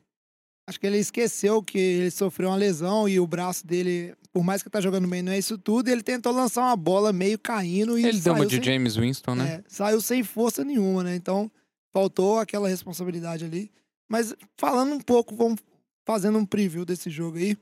[0.68, 4.64] Acho que ele esqueceu que ele sofreu uma lesão e o braço dele por mais
[4.64, 5.88] que tá jogando bem, não é isso tudo.
[5.90, 8.06] Ele tentou lançar uma bola meio caindo e.
[8.06, 9.54] Ele deu uma de sem, James Winston, né?
[9.54, 11.16] É, saiu sem força nenhuma, né?
[11.16, 11.52] Então,
[11.92, 13.72] faltou aquela responsabilidade ali.
[14.10, 15.60] Mas falando um pouco, vamos
[16.04, 17.56] fazendo um preview desse jogo aí.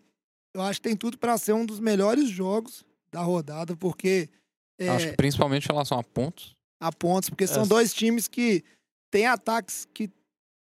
[0.54, 4.30] Eu acho que tem tudo para ser um dos melhores jogos da rodada, porque.
[4.80, 6.56] É, acho que principalmente em relação a pontos.
[6.80, 8.64] A pontos, porque são dois times que
[9.12, 10.10] têm ataques que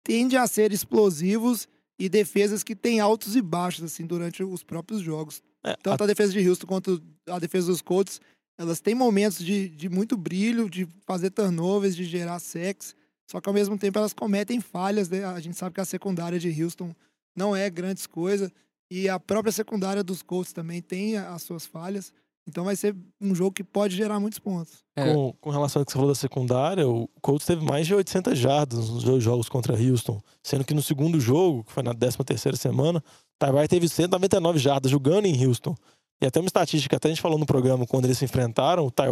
[0.04, 1.68] tendem a ser explosivos
[2.00, 5.44] e defesas que têm altos e baixos, assim, durante os próprios jogos.
[5.64, 6.06] É, Tanto a...
[6.06, 6.08] a...
[6.08, 8.22] defesa de Houston quanto a defesa dos Colts,
[8.58, 12.96] elas têm momentos de, de muito brilho, de fazer turnovers, de gerar sex,
[13.30, 15.24] só que ao mesmo tempo elas cometem falhas, né?
[15.26, 16.96] A gente sabe que a secundária de Houston
[17.36, 18.50] não é grandes coisas,
[18.92, 22.12] e a própria secundária dos Colts também tem as suas falhas.
[22.50, 24.84] Então vai ser um jogo que pode gerar muitos pontos.
[24.96, 25.14] É.
[25.14, 28.38] Com, com, relação ao que você falou da secundária, o Colts teve mais de 800
[28.38, 30.22] jardas nos dois jogos contra Houston.
[30.44, 33.04] Sendo que no segundo jogo, que foi na 13 terceira semana,
[33.40, 35.76] Tyree teve 199 jardas jogando em Houston.
[36.22, 38.92] E até uma estatística, até a gente falou no programa, quando eles se enfrentaram, o
[38.92, 39.04] Ty,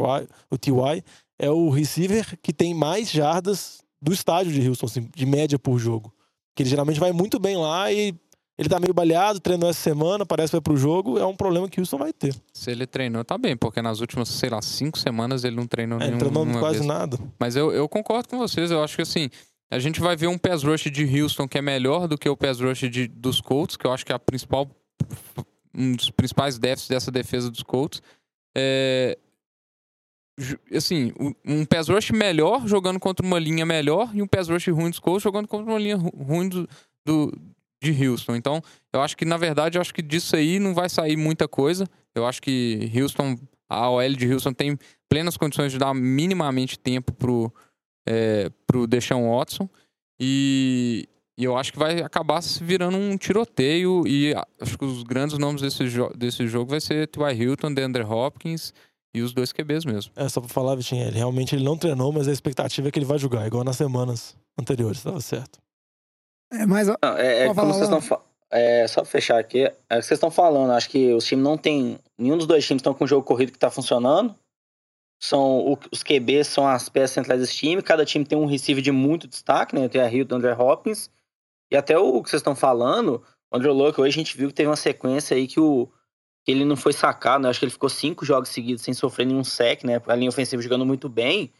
[0.52, 1.04] o T.Y.
[1.40, 5.80] é o receiver que tem mais jardas do estádio de Houston, assim, de média por
[5.80, 6.14] jogo.
[6.54, 8.14] Que ele geralmente vai muito bem lá e
[8.58, 11.20] ele tá meio baleado, treinou essa semana, parece que vai pro jogo.
[11.20, 12.36] É um problema que o Houston vai ter.
[12.51, 15.99] Se ele treinou, tá bem, porque nas últimas, sei lá, cinco semanas ele não treinou
[16.01, 16.18] é, nenhum.
[16.18, 16.88] Treinou quase vez.
[16.88, 17.20] nada.
[17.39, 19.30] Mas eu, eu concordo com vocês, eu acho que assim.
[19.70, 22.38] A gente vai ver um pass rush de Houston que é melhor do que o
[22.38, 24.66] pass rush de, dos Colts, que eu acho que é a principal,
[25.76, 28.01] um dos principais déficits dessa defesa dos Colts.
[28.55, 29.18] É,
[30.74, 31.12] assim,
[31.45, 34.99] um pass rush melhor jogando contra uma linha melhor e um pass rush ruim dos
[34.99, 36.70] Colts jogando contra uma linha ruim do,
[37.05, 37.38] do,
[37.82, 38.36] de Houston.
[38.36, 38.62] Então,
[38.94, 41.86] eu acho que, na verdade, eu acho que disso aí não vai sair muita coisa.
[42.16, 43.38] Eu acho que Houston,
[43.70, 44.78] a OL de Houston tem
[45.10, 47.54] plenas condições de dar minimamente tempo pro,
[48.08, 49.70] é, pro Deshaun Watson.
[50.20, 51.08] E
[51.40, 54.08] e eu acho que vai acabar se virando um tiroteio.
[54.08, 57.32] E acho que os grandes nomes desse, jo desse jogo vai ser T.Y.
[57.34, 58.74] Hilton, DeAndre Hopkins
[59.14, 60.12] e os dois QBs mesmo.
[60.16, 62.98] É, só pra falar, Vitinho, ele realmente ele não treinou, mas a expectativa é que
[62.98, 65.60] ele vai jogar, igual nas semanas anteriores, tava certo.
[66.52, 66.88] É, mas.
[66.88, 70.12] Não, é, é como vocês estão é, só pra fechar aqui, é o que vocês
[70.12, 70.72] estão falando.
[70.72, 72.00] Acho que os times não tem.
[72.18, 74.36] Nenhum dos dois times estão com o jogo corrido que tá funcionando.
[75.20, 77.82] São, os QBs são as peças centrais desse time.
[77.82, 79.89] Cada time tem um receiver de muito destaque, né?
[79.89, 81.10] Tem a Rio do André Hopkins.
[81.72, 84.54] E até o que vocês estão falando, o Andrew Luck, hoje a gente viu que
[84.54, 85.89] teve uma sequência aí que o
[86.45, 87.50] que ele não foi sacado, né?
[87.50, 90.02] Acho que ele ficou cinco jogos seguidos sem sofrer nenhum sec, né?
[90.08, 91.52] A linha ofensiva jogando muito bem.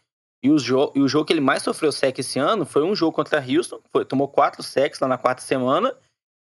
[0.43, 2.95] E o, jo e o jogo que ele mais sofreu sec esse ano foi um
[2.95, 5.95] jogo contra Houston, foi, tomou quatro secs lá na quarta semana.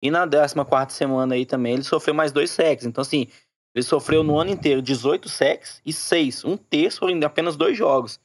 [0.02, 2.84] E na décima quarta semana aí também ele sofreu mais dois secs.
[2.84, 3.26] Então, assim,
[3.74, 6.44] ele sofreu no ano inteiro 18 secs e seis.
[6.44, 8.20] Um terço em apenas dois jogos.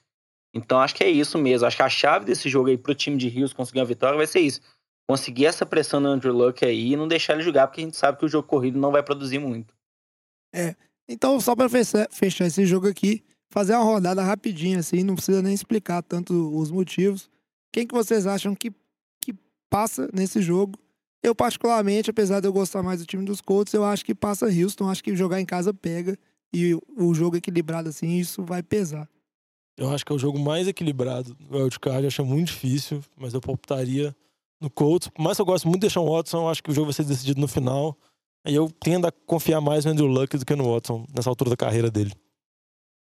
[0.53, 1.65] Então, acho que é isso mesmo.
[1.65, 4.27] Acho que a chave desse jogo aí pro time de Houston conseguir uma vitória vai
[4.27, 4.61] ser isso
[5.07, 7.97] conseguir essa pressão no Andrew Luck aí e não deixar ele jogar, porque a gente
[7.97, 9.73] sabe que o jogo corrido não vai produzir muito.
[10.53, 10.75] É.
[11.07, 13.23] Então, só para fechar esse jogo aqui,
[13.53, 17.29] fazer uma rodada rapidinha, assim, não precisa nem explicar tanto os motivos.
[17.71, 18.71] Quem que vocês acham que,
[19.23, 19.31] que
[19.69, 20.73] passa nesse jogo?
[21.21, 24.47] Eu, particularmente, apesar de eu gostar mais do time dos Colts, eu acho que passa
[24.47, 26.17] Houston, acho que jogar em casa pega.
[26.51, 29.07] E o jogo equilibrado assim, isso vai pesar.
[29.77, 33.41] Eu acho que é o jogo mais equilibrado do Wildcard, acho muito difícil, mas eu
[33.47, 34.15] optaria
[34.59, 35.09] no Colts.
[35.09, 37.05] Por mais que eu gosto muito de Sean Watson, acho que o jogo vai ser
[37.05, 37.95] decidido no final.
[38.43, 41.51] Aí eu tendo a confiar mais no Andrew Luck do que no Watson nessa altura
[41.51, 42.13] da carreira dele.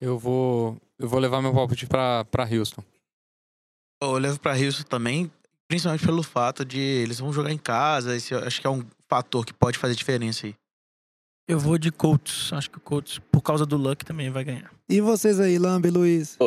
[0.04, 2.84] Eu vou, eu vou levar meu palpite para Houston.
[4.02, 5.32] Eu levo para Houston também,
[5.66, 8.14] principalmente pelo fato de eles vão jogar em casa.
[8.14, 10.56] Esse, acho que é um fator que pode fazer diferença aí.
[11.48, 12.52] Eu vou de Colts.
[12.52, 14.70] Acho que o Colts, por causa do Luck, também vai ganhar.
[14.90, 16.38] E vocês aí, Lambe e Luiz?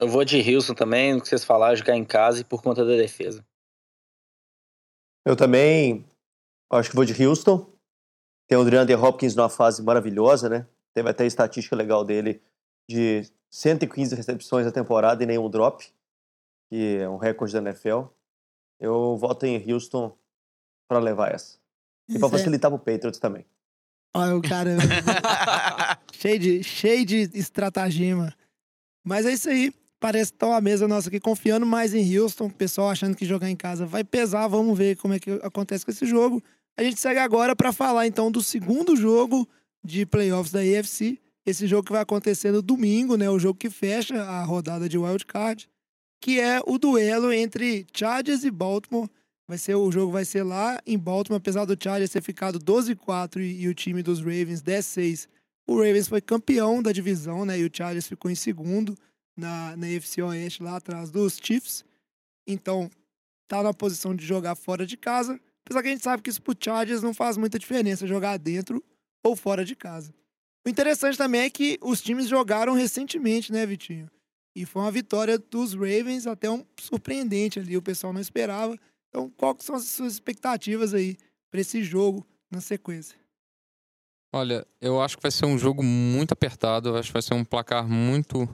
[0.00, 2.86] Eu vou de Houston também, o que vocês falaram, jogar em casa e por conta
[2.86, 3.44] da defesa.
[5.26, 6.06] Eu também
[6.72, 7.70] acho que vou de Houston.
[8.46, 10.66] Tem o DeAndre Hopkins numa fase maravilhosa, né?
[10.94, 12.40] Teve até a estatística legal dele
[12.88, 15.86] de 115 recepções na temporada e nenhum drop,
[16.70, 18.04] que é um recorde da NFL.
[18.80, 20.16] Eu voto em Houston
[20.88, 21.58] para levar essa.
[22.08, 23.44] E para facilitar pro Patriots também.
[24.14, 24.70] Olha o cara.
[26.12, 28.34] cheio, de, cheio de estratagema.
[29.04, 32.52] Mas é isso aí parece que uma mesa nossa aqui confiando mais em Houston, o
[32.52, 35.90] pessoal achando que jogar em casa vai pesar, vamos ver como é que acontece com
[35.90, 36.42] esse jogo.
[36.76, 39.48] A gente segue agora para falar então do segundo jogo
[39.82, 41.18] de playoffs da AFC,
[41.48, 44.98] esse jogo que vai acontecer no domingo, né, o jogo que fecha a rodada de
[44.98, 45.68] wild card,
[46.20, 49.08] que é o duelo entre Chargers e Baltimore.
[49.48, 53.40] Vai ser o jogo vai ser lá em Baltimore, apesar do Chargers ter ficado 12-4
[53.40, 55.26] e, e o time dos Ravens 10-6.
[55.66, 57.58] O Ravens foi campeão da divisão, né?
[57.58, 58.94] E o Chargers ficou em segundo
[59.34, 59.86] na, na
[60.26, 61.82] Oeste, lá atrás dos Chiefs.
[62.46, 62.90] Então,
[63.46, 65.40] tá na posição de jogar fora de casa.
[65.64, 68.84] Apesar que a gente sabe que isso pro Chargers não faz muita diferença jogar dentro
[69.24, 70.12] ou fora de casa.
[70.66, 74.10] O interessante também é que os times jogaram recentemente, né, Vitinho?
[74.54, 78.76] E foi uma vitória dos Ravens, até um surpreendente ali, o pessoal não esperava.
[79.08, 81.16] Então, quais são as suas expectativas aí
[81.50, 83.18] para esse jogo na sequência?
[84.34, 87.34] Olha, eu acho que vai ser um jogo muito apertado, eu acho que vai ser
[87.34, 88.48] um placar muito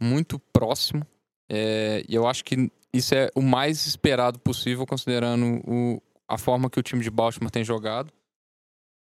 [0.00, 1.06] muito próximo.
[1.48, 6.68] É, e eu acho que isso é o mais esperado possível, considerando o, a forma
[6.68, 8.12] que o time de Baltimore tem jogado.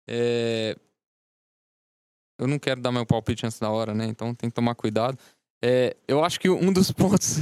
[0.09, 0.77] É,
[2.41, 4.07] eu não quero dar meu palpite antes da hora, né?
[4.07, 5.19] Então tem que tomar cuidado.
[5.63, 7.39] É, eu acho que um dos pontos,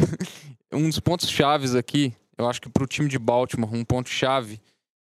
[0.73, 4.09] um dos pontos chaves aqui, eu acho que para o time de Baltimore, um ponto
[4.09, 4.61] chave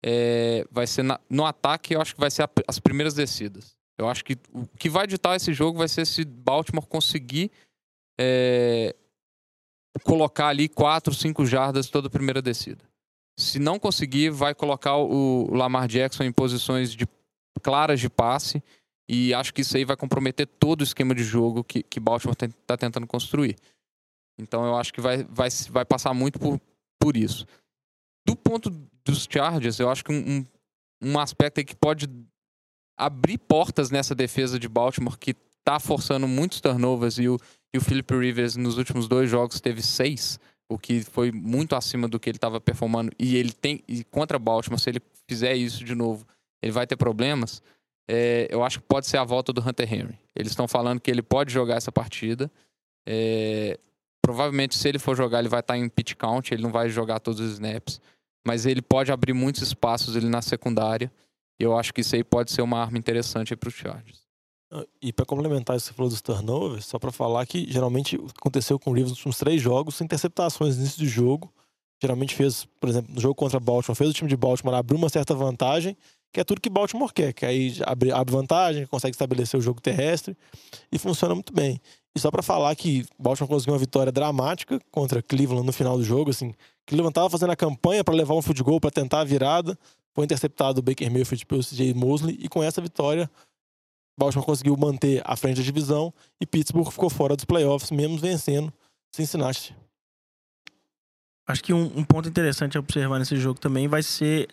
[0.03, 1.93] é, vai ser na, no ataque.
[1.93, 3.75] Eu acho que vai ser a, as primeiras descidas.
[3.97, 7.51] Eu acho que o que vai ditar esse jogo vai ser se Baltimore conseguir
[8.19, 8.95] é,
[10.03, 12.83] colocar ali 4, 5 jardas toda a primeira descida.
[13.37, 17.07] Se não conseguir, vai colocar o Lamar Jackson em posições de,
[17.61, 18.63] claras de passe.
[19.09, 22.35] E acho que isso aí vai comprometer todo o esquema de jogo que, que Baltimore
[22.41, 23.57] está tentando construir.
[24.39, 26.59] Então eu acho que vai, vai, vai passar muito por,
[26.99, 27.45] por isso.
[28.25, 28.69] Do ponto
[29.05, 30.45] dos Chargers, eu acho que um,
[31.01, 32.09] um, aspecto aí que pode
[32.97, 37.37] abrir portas nessa defesa de Baltimore, que está forçando muitos turnovers e o,
[37.73, 40.39] e o Philip Rivers nos últimos dois jogos teve seis,
[40.69, 43.11] o que foi muito acima do que ele estava performando.
[43.19, 43.83] E ele tem.
[43.87, 46.25] E contra Baltimore, se ele fizer isso de novo,
[46.61, 47.61] ele vai ter problemas.
[48.07, 50.19] É, eu acho que pode ser a volta do Hunter Henry.
[50.35, 52.51] Eles estão falando que ele pode jogar essa partida.
[53.07, 53.79] É,
[54.21, 57.19] provavelmente, se ele for jogar, ele vai estar em pitch count, ele não vai jogar
[57.19, 58.01] todos os snaps.
[58.45, 61.11] Mas ele pode abrir muitos espaços ali na secundária.
[61.59, 64.23] E eu acho que isso aí pode ser uma arma interessante para os Chargers.
[65.01, 68.79] E para complementar isso que você falou dos turnovers, só para falar que geralmente aconteceu
[68.79, 71.53] com o Rivers nos últimos três jogos, interceptações no início do jogo.
[72.01, 75.09] geralmente fez, por exemplo, no jogo contra Baltimore, fez o time de Baltimore abrir uma
[75.09, 75.95] certa vantagem,
[76.33, 79.79] que é tudo que Baltimore quer, que aí abre, abre vantagem, consegue estabelecer o jogo
[79.79, 80.35] terrestre
[80.91, 81.79] e funciona muito bem.
[82.15, 86.03] E só para falar que Baltimore conseguiu uma vitória dramática contra Cleveland no final do
[86.03, 86.53] jogo, assim,
[86.87, 89.77] Cleveland tava fazendo a campanha para levar um field goal para tentar a virada,
[90.15, 93.29] foi interceptado o Baker Mayfield pelo CJ Mosley e com essa vitória
[94.17, 96.11] Baltimore conseguiu manter a frente da divisão
[96.41, 98.73] e Pittsburgh ficou fora dos playoffs, mesmo vencendo
[99.11, 99.75] Cincinnati.
[101.47, 104.47] Acho que um, um, ponto interessante a observar nesse jogo também vai ser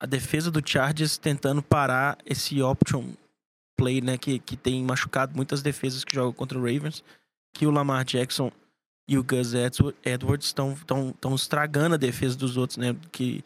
[0.00, 3.04] a defesa do Chargers tentando parar esse option
[3.76, 7.04] play, né, que, que tem machucado muitas defesas que jogam contra o Ravens,
[7.54, 8.50] que o Lamar Jackson
[9.08, 9.52] e o Gus
[10.04, 13.44] Edwards estão estragando a defesa dos outros, né, que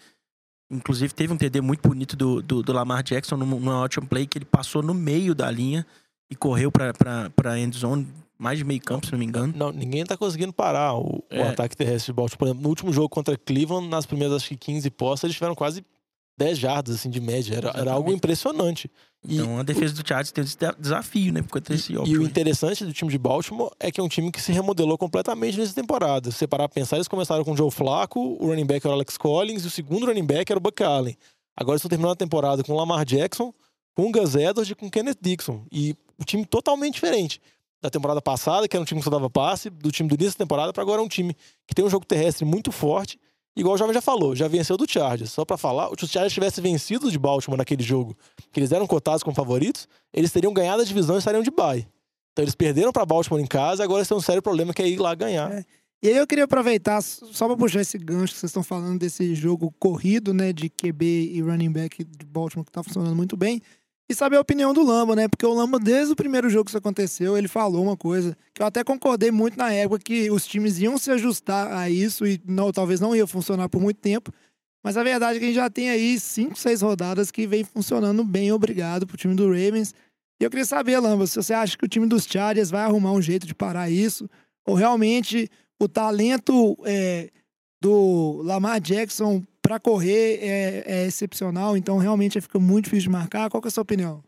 [0.70, 4.38] inclusive teve um TD muito bonito do, do, do Lamar Jackson numa option play que
[4.38, 5.84] ele passou no meio da linha
[6.30, 8.06] e correu para end zone
[8.38, 9.52] mais de meio campo, se não me engano.
[9.54, 11.42] Não, ninguém tá conseguindo parar o, é.
[11.42, 12.38] o ataque terrestre de Baltimore.
[12.38, 15.54] Por exemplo, no último jogo contra Cleveland, nas primeiras acho que 15 postas, eles tiveram
[15.54, 15.84] quase
[16.40, 17.54] 10 jardas assim, de média.
[17.54, 18.90] Era, era algo impressionante.
[19.22, 21.42] Então a defesa do Chargers tem esse desafio, né?
[21.42, 24.32] Porque esse e, e o interessante do time de Baltimore é que é um time
[24.32, 26.30] que se remodelou completamente nessa temporada.
[26.30, 28.92] Se você parar pra pensar, eles começaram com o Joe Flacco, o running back era
[28.92, 31.14] o Alex Collins, e o segundo running back era o Buck Allen.
[31.54, 33.52] Agora eles estão terminando a temporada com o Lamar Jackson,
[33.94, 35.66] com o Gus Edwards e com o Kenneth Dixon.
[35.70, 37.38] E o time totalmente diferente
[37.82, 40.38] da temporada passada, que era um time que só dava passe, do time do início
[40.38, 41.36] da temporada, para agora é um time
[41.66, 43.18] que tem um jogo terrestre muito forte
[43.56, 45.32] igual o Jovem já falou, já venceu do Chargers.
[45.32, 48.16] Só para falar, se o Chargers tivesse vencido de Baltimore naquele jogo,
[48.52, 51.86] que eles eram cotados como favoritos, eles teriam ganhado a divisão e estariam de bye.
[52.32, 54.88] Então eles perderam para Baltimore em casa, agora eles têm um sério problema que é
[54.88, 55.52] ir lá ganhar.
[55.52, 55.64] É.
[56.02, 59.34] E aí eu queria aproveitar, só para puxar esse gancho que vocês estão falando desse
[59.34, 63.60] jogo corrido, né, de QB e running back de Baltimore que tá funcionando muito bem
[64.10, 65.28] e saber a opinião do Lamba, né?
[65.28, 68.60] Porque o Lamba, desde o primeiro jogo que isso aconteceu, ele falou uma coisa que
[68.60, 72.40] eu até concordei muito na época que os times iam se ajustar a isso e
[72.44, 74.32] não, talvez não ia funcionar por muito tempo.
[74.82, 77.62] Mas a verdade é que a gente já tem aí cinco, seis rodadas que vem
[77.62, 79.94] funcionando bem, obrigado pro time do Ravens.
[80.40, 83.12] E eu queria saber, Lamba, se você acha que o time dos Chargers vai arrumar
[83.12, 84.28] um jeito de parar isso,
[84.66, 85.48] ou realmente
[85.80, 87.30] o talento é,
[87.80, 89.40] do Lamar Jackson
[89.70, 93.48] para correr é, é, excepcional, então realmente fica muito difícil de marcar.
[93.48, 94.20] Qual é a sua opinião?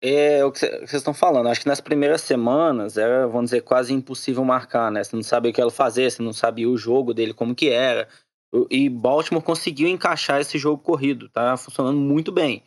[0.00, 1.46] É o que vocês estão falando.
[1.46, 5.04] Acho que nas primeiras semanas era, vamos dizer, quase impossível marcar, né?
[5.04, 7.68] Você não sabia o que ela fazer, você não sabia o jogo dele, como que
[7.68, 8.08] era.
[8.70, 12.62] E Baltimore conseguiu encaixar esse jogo corrido, tá funcionando muito bem.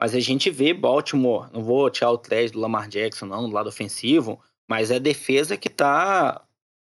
[0.00, 3.54] Mas a gente vê Baltimore, não vou tirar o trash do Lamar Jackson, não, do
[3.54, 6.44] lado ofensivo, mas é defesa que tá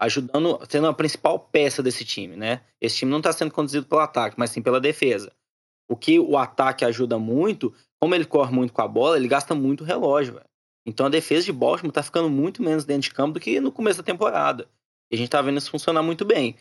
[0.03, 2.61] ajudando, sendo a principal peça desse time, né?
[2.81, 5.33] Esse time não está sendo conduzido pelo ataque, mas sim pela defesa.
[5.89, 9.55] O que o ataque ajuda muito, como ele corre muito com a bola, ele gasta
[9.55, 10.47] muito relógio, véio.
[10.85, 13.71] Então a defesa de Baltimore está ficando muito menos dentro de campo do que no
[13.71, 14.69] começo da temporada.
[15.11, 16.57] E a gente está vendo isso funcionar muito bem.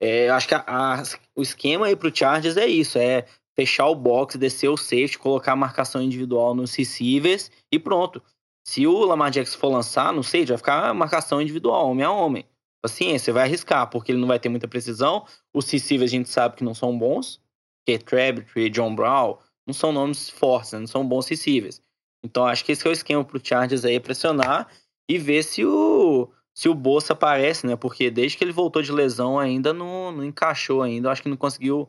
[0.00, 1.02] É, acho que a, a,
[1.34, 3.26] o esquema aí pro Chargers é isso, é
[3.56, 8.22] fechar o box, descer o safety, colocar a marcação individual nos receivers e pronto.
[8.64, 12.44] Se o Lamar Jackson for lançar, não sei, vai ficar marcação individual, homem a homem.
[12.82, 15.26] Paciência, vai arriscar, porque ele não vai ter muita precisão.
[15.52, 17.40] Os receivers a gente sabe que não são bons,
[17.84, 20.80] que Crabtree, John Brown, não são nomes fortes, né?
[20.80, 21.82] não são bons receivers.
[22.24, 24.68] Então acho que esse é o esquema pro Chargers aí, pressionar
[25.08, 27.76] e ver se o se o Bolsa aparece, né?
[27.76, 31.36] Porque desde que ele voltou de lesão ainda não, não encaixou ainda, acho que não
[31.36, 31.86] conseguiu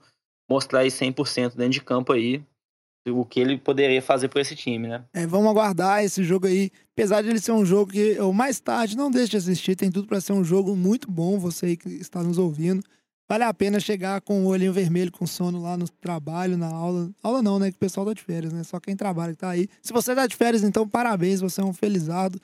[0.50, 2.44] mostrar aí 100% dentro de campo aí
[3.12, 5.04] o que ele poderia fazer por esse time, né?
[5.14, 6.72] É, vamos aguardar esse jogo aí.
[6.94, 9.92] Apesar de ele ser um jogo que eu mais tarde não deixe de assistir, tem
[9.92, 12.82] tudo para ser um jogo muito bom, você que está nos ouvindo.
[13.30, 17.12] Vale a pena chegar com o olhinho vermelho, com sono lá no trabalho, na aula.
[17.22, 17.70] Aula não, né?
[17.70, 18.64] Que o pessoal tá de férias, né?
[18.64, 19.68] Só quem trabalha que tá aí.
[19.82, 22.40] Se você tá de férias, então parabéns, você é um felizado.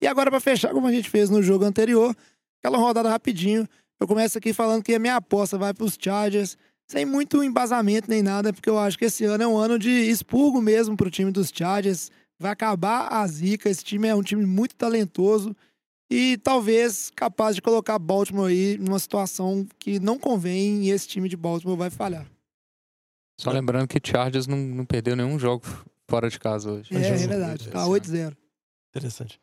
[0.00, 2.16] E agora, para fechar, como a gente fez no jogo anterior,
[2.62, 3.68] aquela rodada rapidinho.
[4.00, 6.56] Eu começo aqui falando que a minha aposta vai para os Chargers
[6.88, 9.90] sem muito embasamento nem nada, porque eu acho que esse ano é um ano de
[9.90, 12.10] expurgo mesmo para o time dos Chargers.
[12.38, 13.68] Vai acabar a zica.
[13.68, 15.54] Esse time é um time muito talentoso
[16.10, 21.28] e talvez capaz de colocar Baltimore aí numa situação que não convém e esse time
[21.28, 22.26] de Baltimore vai falhar.
[23.38, 25.64] Só lembrando que Chargers não, não perdeu nenhum jogo
[26.08, 26.94] fora de casa hoje.
[26.94, 27.68] É, é verdade.
[27.68, 28.34] Tá 8-0.
[28.90, 29.38] Interessante.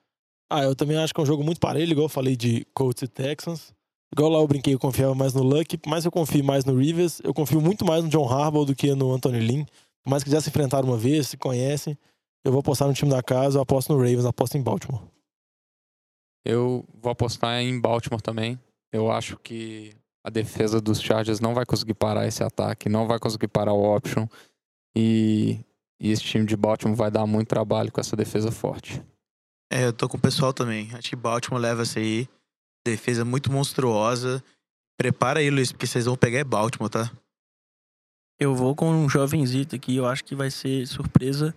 [0.49, 3.03] Ah, eu também acho que é um jogo muito parelho, igual eu falei de Colts
[3.03, 3.73] e Texans.
[4.17, 7.19] Igual lá eu brinquei, eu confiava mais no Luck, mas eu confio mais no Rivers.
[7.21, 9.65] Eu confio muito mais no John Harbaugh do que no Anthony Lynn.
[9.65, 11.97] Por mais que já se enfrentaram uma vez, se conhecem.
[12.41, 15.01] Eu vou apostar no time da casa, eu aposto no Ravens, aposto em Baltimore.
[16.45, 18.57] Eu vou apostar em Baltimore também.
[18.89, 19.91] Eu acho que
[20.23, 23.83] a defesa dos Chargers não vai conseguir parar esse ataque, não vai conseguir parar o
[23.83, 24.27] option.
[24.95, 25.59] E,
[25.99, 29.03] e esse time de Baltimore vai dar muito trabalho com essa defesa forte.
[29.69, 30.89] É, eu tô com o pessoal também.
[30.93, 32.29] Acho que Baltimore leva essa aí
[32.85, 34.43] defesa muito monstruosa.
[34.97, 37.11] Prepara aí, Luiz, porque vocês vão pegar é Baltimore, tá?
[38.39, 41.55] Eu vou com um jovenzito aqui, eu acho que vai ser surpresa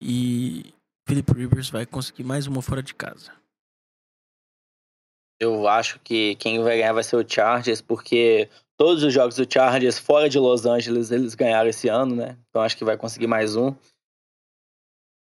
[0.00, 0.72] e
[1.06, 3.32] Philip Rivers vai conseguir mais uma fora de casa.
[5.40, 9.50] Eu acho que quem vai ganhar vai ser o Chargers, porque todos os jogos do
[9.50, 12.36] Chargers fora de Los Angeles eles ganharam esse ano, né?
[12.48, 13.74] Então acho que vai conseguir mais um.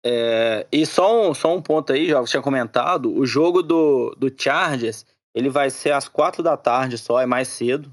[0.05, 4.33] É, e só um, só um ponto aí, já tinha comentado, o jogo do, do
[4.37, 7.91] Chargers, ele vai ser às quatro da tarde só, é mais cedo.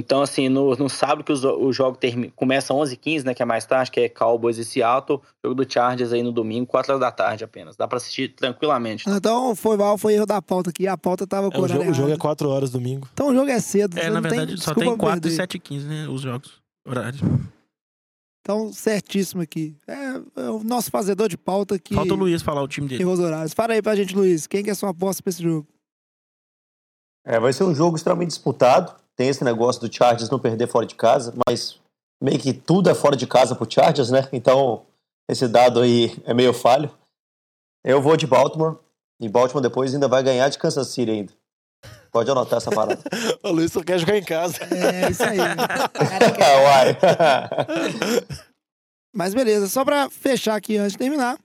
[0.00, 3.44] Então, assim, no, no sábado que o, o jogo termina, começa 11h15, né, que é
[3.44, 7.00] mais tarde, que é Cowboys e Seattle, jogo do Chargers aí no domingo, 4 horas
[7.00, 7.76] da tarde apenas.
[7.76, 9.10] Dá pra assistir tranquilamente.
[9.10, 10.86] Então, foi mal, foi erro da pauta aqui.
[10.86, 12.20] A pauta tava com É, o, jogo, o jogo é errado.
[12.20, 13.08] 4 horas domingo.
[13.12, 13.98] Então o jogo é cedo.
[13.98, 15.36] É, na verdade, tem só tem 4 e perder.
[15.36, 16.08] 7 e 15, né?
[16.08, 16.62] Os jogos.
[16.86, 17.20] Horários.
[18.42, 19.76] Então, certíssimo aqui.
[19.86, 23.02] É, é o nosso fazedor de pauta que Falta o Luiz falar o time dele.
[23.02, 23.52] errou os horários.
[23.52, 24.46] Fala aí pra gente, Luiz.
[24.46, 25.66] Quem que é sua aposta pra esse jogo?
[27.28, 28.94] É, vai ser um jogo extremamente disputado.
[29.14, 31.78] Tem esse negócio do Chargers não perder fora de casa, mas
[32.22, 34.26] meio que tudo é fora de casa pro Chargers, né?
[34.32, 34.86] Então,
[35.28, 36.90] esse dado aí é meio falho.
[37.84, 38.78] Eu vou de Baltimore,
[39.20, 41.32] e Baltimore depois ainda vai ganhar de Kansas City ainda.
[42.10, 43.02] Pode anotar essa parada.
[43.44, 44.58] O Luiz só quer jogar em casa.
[44.64, 45.38] É, isso aí.
[46.64, 46.96] Uai.
[49.14, 51.38] Mas beleza, só pra fechar aqui antes de terminar,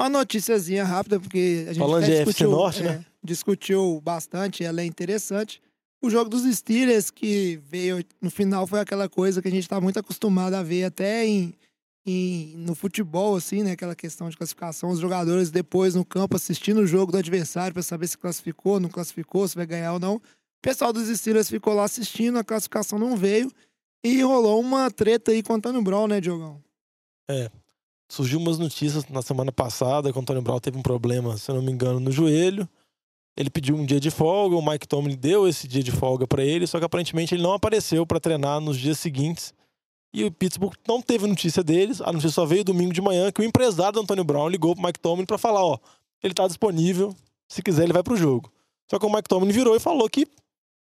[0.00, 3.04] uma noticiazinha rápida, porque a gente Falando de discutiu, Norte, é, né?
[3.26, 5.60] Discutiu bastante, ela é interessante.
[6.02, 9.80] O jogo dos Steelers, que veio no final, foi aquela coisa que a gente tá
[9.80, 11.54] muito acostumado a ver até em,
[12.06, 13.72] em- no futebol, assim, né?
[13.72, 17.82] Aquela questão de classificação, os jogadores depois no campo assistindo o jogo do adversário pra
[17.82, 20.16] saber se classificou, não classificou, se vai ganhar ou não.
[20.16, 20.22] O
[20.62, 23.50] pessoal dos Steelers ficou lá assistindo, a classificação não veio.
[24.04, 26.62] E rolou uma treta aí com o Antônio Brown, né, Diogão?
[28.08, 31.60] Surgiu umas notícias na semana passada que o Antônio Brown teve um problema, se não
[31.60, 32.68] me engano, no joelho.
[33.36, 36.42] Ele pediu um dia de folga, o Mike Tomlin deu esse dia de folga pra
[36.42, 39.52] ele, só que aparentemente ele não apareceu pra treinar nos dias seguintes.
[40.14, 43.42] E o Pittsburgh não teve notícia deles, a notícia só veio domingo de manhã que
[43.42, 45.78] o empresário do Antônio Brown ligou pro Mike Tomlin pra falar, ó,
[46.22, 47.14] ele tá disponível,
[47.46, 48.50] se quiser ele vai pro jogo.
[48.90, 50.26] Só que o Mike Tomlin virou e falou que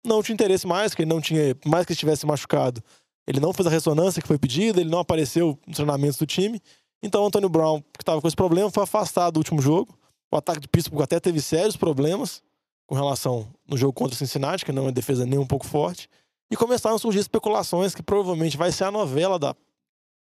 [0.04, 2.82] não tinha interesse mais, que ele não tinha, mais que estivesse machucado,
[3.24, 6.60] ele não fez a ressonância que foi pedida, ele não apareceu nos treinamentos do time.
[7.00, 9.96] Então o Antônio Brown, que estava com esse problema, foi afastado do último jogo.
[10.32, 12.42] O ataque de Pittsburgh até teve sérios problemas
[12.86, 16.08] com relação no jogo contra o Cincinnati, que não é defesa nem um pouco forte.
[16.50, 19.54] E começaram a surgir especulações que provavelmente vai ser a novela da,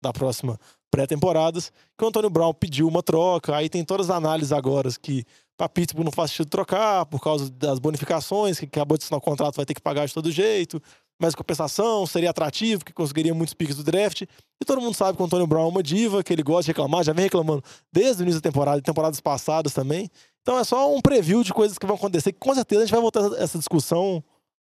[0.03, 4.53] da próxima pré-temporadas, que o Antônio Brown pediu uma troca, aí tem todas as análises
[4.53, 5.25] agora que
[5.57, 9.23] para Pittsburgh não faz sentido trocar por causa das bonificações, que acabou de assinar o
[9.23, 10.81] contrato, vai ter que pagar de todo jeito,
[11.21, 14.23] mas compensação, seria atrativo, que conseguiria muitos piques do draft.
[14.23, 16.69] E todo mundo sabe que o Antônio Brown é uma diva, que ele gosta de
[16.69, 17.63] reclamar, já vem reclamando
[17.93, 20.11] desde o início da temporada e temporadas passadas também.
[20.43, 22.93] Então é só um preview de coisas que vão acontecer, que com certeza a gente
[22.93, 24.23] vai voltar a essa discussão.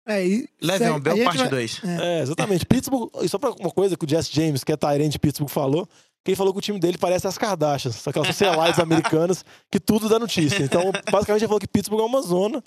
[0.07, 1.81] É, e Le'Veon Bell, a gente parte vai- 2.
[1.85, 2.65] É, exatamente.
[2.65, 5.51] Pittsburgh, e só pra uma coisa que o Jesse James, que é Tyrande de Pittsburgh,
[5.51, 5.87] falou,
[6.25, 9.79] que ele falou que o time dele parece as Kardashians, só aquelas socialites americanas, que
[9.79, 10.63] tudo dá notícia.
[10.63, 10.83] Então,
[11.13, 12.63] basicamente, ele falou que Pittsburgh é uma zona,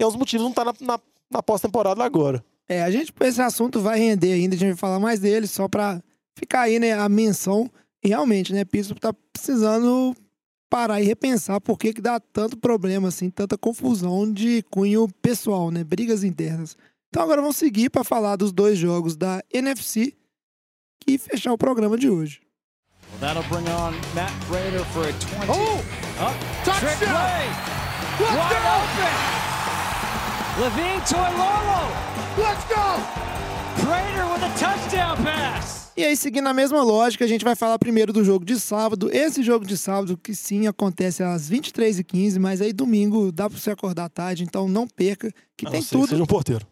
[0.00, 0.98] e é um dos motivos não estar na, na,
[1.30, 2.42] na pós-temporada agora.
[2.68, 5.68] É, a gente, esse assunto vai render ainda, a gente vai falar mais dele, só
[5.68, 6.02] pra
[6.36, 7.70] ficar aí, né, a menção.
[8.02, 10.14] E realmente, né, Pittsburgh tá precisando
[10.68, 15.70] parar e repensar por que que dá tanto problema, assim, tanta confusão de cunho pessoal,
[15.70, 16.76] né, brigas internas.
[17.08, 20.12] Então agora vamos seguir pra falar dos dois jogos da NFC
[21.06, 22.40] e fechar o programa de hoje.
[23.20, 25.26] That'll bring on Matt for a 20.
[25.48, 25.78] Oh!
[26.20, 26.80] Up, Touchdown!
[26.80, 27.48] trick play.
[28.18, 28.76] Let's Wide go!
[28.76, 29.14] open.
[30.60, 32.15] Levine Toilolo.
[32.38, 33.84] Let's go!
[33.84, 35.86] Prater with a touchdown pass.
[35.96, 39.10] E aí, seguindo a mesma lógica, a gente vai falar primeiro do jogo de sábado.
[39.10, 43.70] Esse jogo de sábado, que sim, acontece às 23h15, mas aí domingo dá pra você
[43.70, 46.08] acordar tarde, então não perca, que tem não ser que tudo.
[46.10, 46.66] seja um porteiro.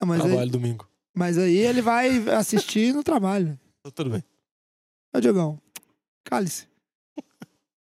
[0.00, 0.88] Ah, mas, Trabalho aí, domingo.
[1.14, 3.58] mas aí ele vai assistir no trabalho.
[3.80, 4.24] Então, Tudo bem.
[5.14, 5.60] Ô, Diogão,
[6.24, 6.66] cale-se.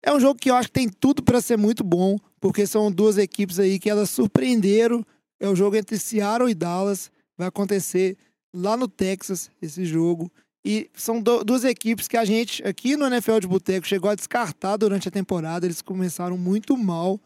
[0.03, 2.91] É um jogo que eu acho que tem tudo pra ser muito bom, porque são
[2.91, 5.05] duas equipes aí que elas surpreenderam.
[5.41, 7.11] É o jogo entre Seattle e Dallas.
[7.38, 8.16] Vai acontecer
[8.55, 10.30] lá no Texas, esse jogo.
[10.64, 14.14] E são do- duas equipes que a gente, aqui no NFL de Boteco, chegou a
[14.14, 15.66] descartar durante a temporada.
[15.66, 17.18] Eles começaram muito mal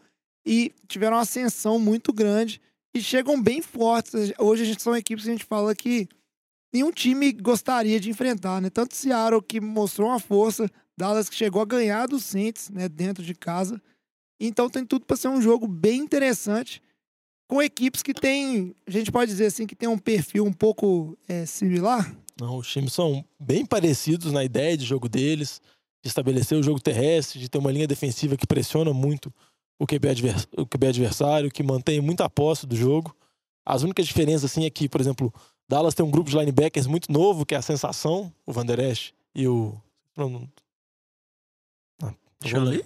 [0.45, 2.61] e tiveram uma ascensão muito grande
[2.95, 4.31] e chegam bem fortes.
[4.39, 6.07] Hoje a gente são equipes que a gente fala que
[6.73, 8.69] nenhum time gostaria de enfrentar, né?
[8.69, 13.21] Tanto Seattle que mostrou uma força, Dallas que chegou a ganhar do Saints, né, dentro
[13.21, 13.81] de casa.
[14.39, 16.81] Então tem tudo para ser um jogo bem interessante
[17.47, 21.17] com equipes que têm, a gente pode dizer assim, que tem um perfil um pouco
[21.27, 22.15] é, similar.
[22.39, 25.61] Não, os times são bem parecidos na ideia de jogo deles,
[26.03, 29.33] de estabelecer o jogo terrestre, de ter uma linha defensiva que pressiona muito
[29.79, 33.15] o QB, advers- o QB adversário, que mantém muita posse do jogo.
[33.65, 35.33] As únicas diferenças, assim, é que, por exemplo,
[35.67, 38.79] Dallas tem um grupo de linebackers muito novo, que é a Sensação, o Van Der
[38.79, 39.73] Esch e o...
[40.15, 40.49] Não, não...
[42.03, 42.85] Ah, Deixa eu ler.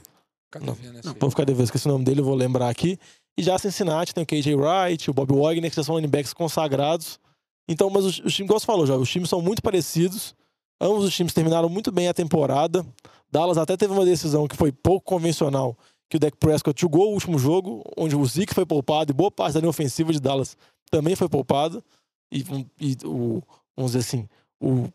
[0.61, 0.75] Não,
[1.19, 2.97] vou ficar devendo, esqueci o nome dele, eu vou lembrar aqui.
[3.37, 7.19] E já Cincinnati tem o KJ Wright, o Bob Wagner, que já são linebackers consagrados.
[7.67, 10.35] Então, mas os, times, igual você falou já, os times são muito parecidos.
[10.81, 12.85] Ambos os times terminaram muito bem a temporada.
[13.31, 15.77] Dallas até teve uma decisão que foi pouco convencional,
[16.09, 19.29] que o Dak Prescott jogou o último jogo, onde o Zeke foi poupado e boa
[19.29, 20.57] parte da linha ofensiva de Dallas
[20.89, 21.83] também foi poupada.
[22.31, 22.43] E,
[22.79, 23.41] e o,
[23.75, 24.27] vamos dizer assim,
[24.59, 24.87] o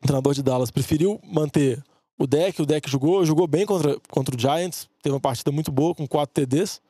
[0.00, 1.82] treinador de Dallas preferiu manter
[2.18, 5.72] o deck, o deck jogou, jogou bem contra, contra o Giants, teve uma partida muito
[5.72, 6.80] boa com 4 TDs.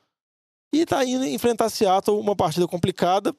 [0.72, 3.34] E tá indo enfrentar Seattle, uma partida complicada.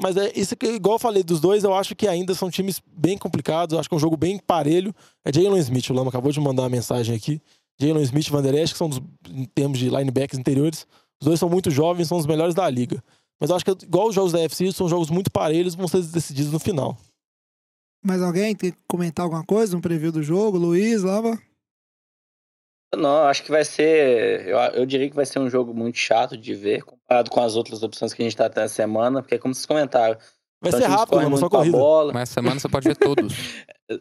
[0.00, 2.80] Mas é isso que, igual eu falei dos dois, eu acho que ainda são times
[2.86, 3.72] bem complicados.
[3.72, 4.94] Eu acho que é um jogo bem parelho.
[5.24, 7.42] É Jalen Smith, o Lama acabou de mandar uma mensagem aqui.
[7.80, 10.86] Jalen Smith e Van Der Esch, que são dos, em termos de linebackers interiores.
[11.20, 13.02] Os dois são muito jovens, são os melhores da liga.
[13.40, 16.02] Mas eu acho que, igual os jogos da FC, são jogos muito parelhos, vão ser
[16.02, 16.96] decididos no final.
[18.04, 20.58] Mais alguém tem que comentar alguma coisa no preview do jogo?
[20.58, 21.40] Luiz, Lava?
[22.96, 24.46] Não, acho que vai ser.
[24.46, 27.54] Eu, eu diria que vai ser um jogo muito chato de ver, comparado com as
[27.54, 30.18] outras opções que a gente tá tendo essa semana, porque, como vocês comentaram.
[30.60, 31.76] Vai ser rápido, não, só corrida.
[31.76, 32.12] Bola.
[32.12, 33.32] Mas semana você pode ver todos.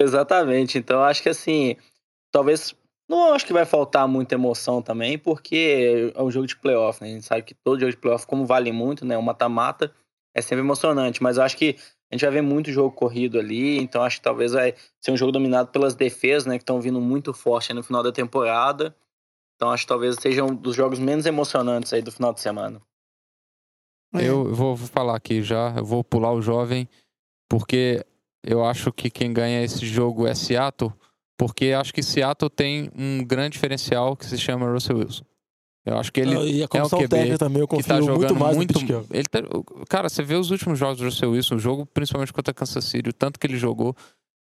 [0.00, 0.78] Exatamente.
[0.78, 1.76] Então, acho que assim.
[2.30, 2.74] Talvez.
[3.08, 7.08] Não acho que vai faltar muita emoção também, porque é um jogo de playoff, né?
[7.08, 9.16] A gente sabe que todo jogo de playoff, como vale muito, né?
[9.16, 9.90] O mata-mata
[10.34, 11.76] é sempre emocionante, mas eu acho que
[12.10, 15.16] a gente vai ver muito jogo corrido ali, então acho que talvez vai ser um
[15.16, 18.96] jogo dominado pelas defesas, né, que estão vindo muito forte no final da temporada.
[19.56, 22.80] Então acho que talvez seja um dos jogos menos emocionantes aí do final de semana.
[24.14, 26.88] Eu vou falar aqui já, eu vou pular o jovem,
[27.48, 28.02] porque
[28.42, 30.92] eu acho que quem ganha esse jogo é Seattle,
[31.36, 35.24] porque acho que Seattle tem um grande diferencial que se chama Russell Wilson.
[35.88, 38.18] Eu acho que ele e a é o QB técnica também, eu que tá jogando
[38.18, 39.06] muito mais muito.
[39.10, 39.40] ele tá,
[39.88, 43.08] cara, você vê os últimos jogos do Russell Wilson, o jogo principalmente contra Kansas City,
[43.08, 43.96] o tanto que ele jogou,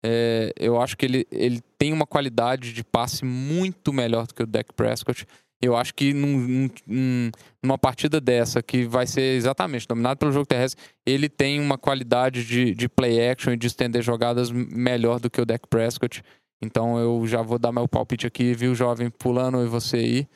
[0.04, 4.42] é, eu acho que ele, ele tem uma qualidade de passe muito melhor do que
[4.42, 5.28] o Dak Prescott.
[5.62, 7.32] Eu acho que num, num,
[7.64, 12.44] numa partida dessa, que vai ser exatamente dominado pelo jogo terrestre, ele tem uma qualidade
[12.44, 16.24] de, de play action e de estender jogadas melhor do que o Dak Prescott.
[16.62, 20.28] Então eu já vou dar meu palpite aqui, viu, jovem, pulando e você aí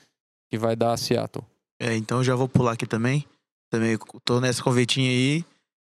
[0.49, 1.45] que vai dar a Seattle.
[1.79, 3.25] É, então já vou pular aqui também.
[3.69, 5.45] Também tô nessa convertinha aí.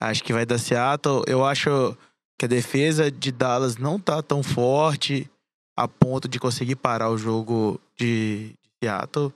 [0.02, 1.24] Acho que vai dar Seattle.
[1.28, 1.98] Eu acho
[2.38, 5.30] que a defesa de Dallas não tá tão forte
[5.78, 9.34] a ponto de conseguir parar o jogo de Seattle.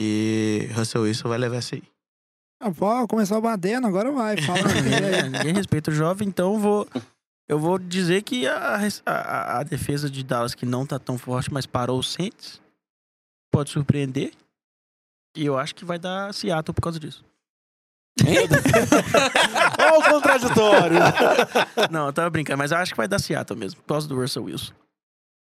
[0.00, 1.82] E Russell Wilson vai levar essa aí.
[2.60, 4.40] Ah, pô, começou batendo, agora vai.
[4.40, 4.60] Fala.
[5.30, 6.88] Ninguém respeita o jovem, então eu vou.
[7.48, 11.52] Eu vou dizer que a, a, a defesa de Dallas, que não tá tão forte,
[11.52, 12.60] mas parou o Saints,
[13.50, 14.32] pode surpreender.
[15.36, 17.24] E eu acho que vai dar Seattle por causa disso.
[19.78, 20.98] Olha o contraditório.
[21.90, 24.16] Não, eu tava brincando, mas eu acho que vai dar Seattle mesmo, por causa do
[24.20, 24.72] Russell Wilson.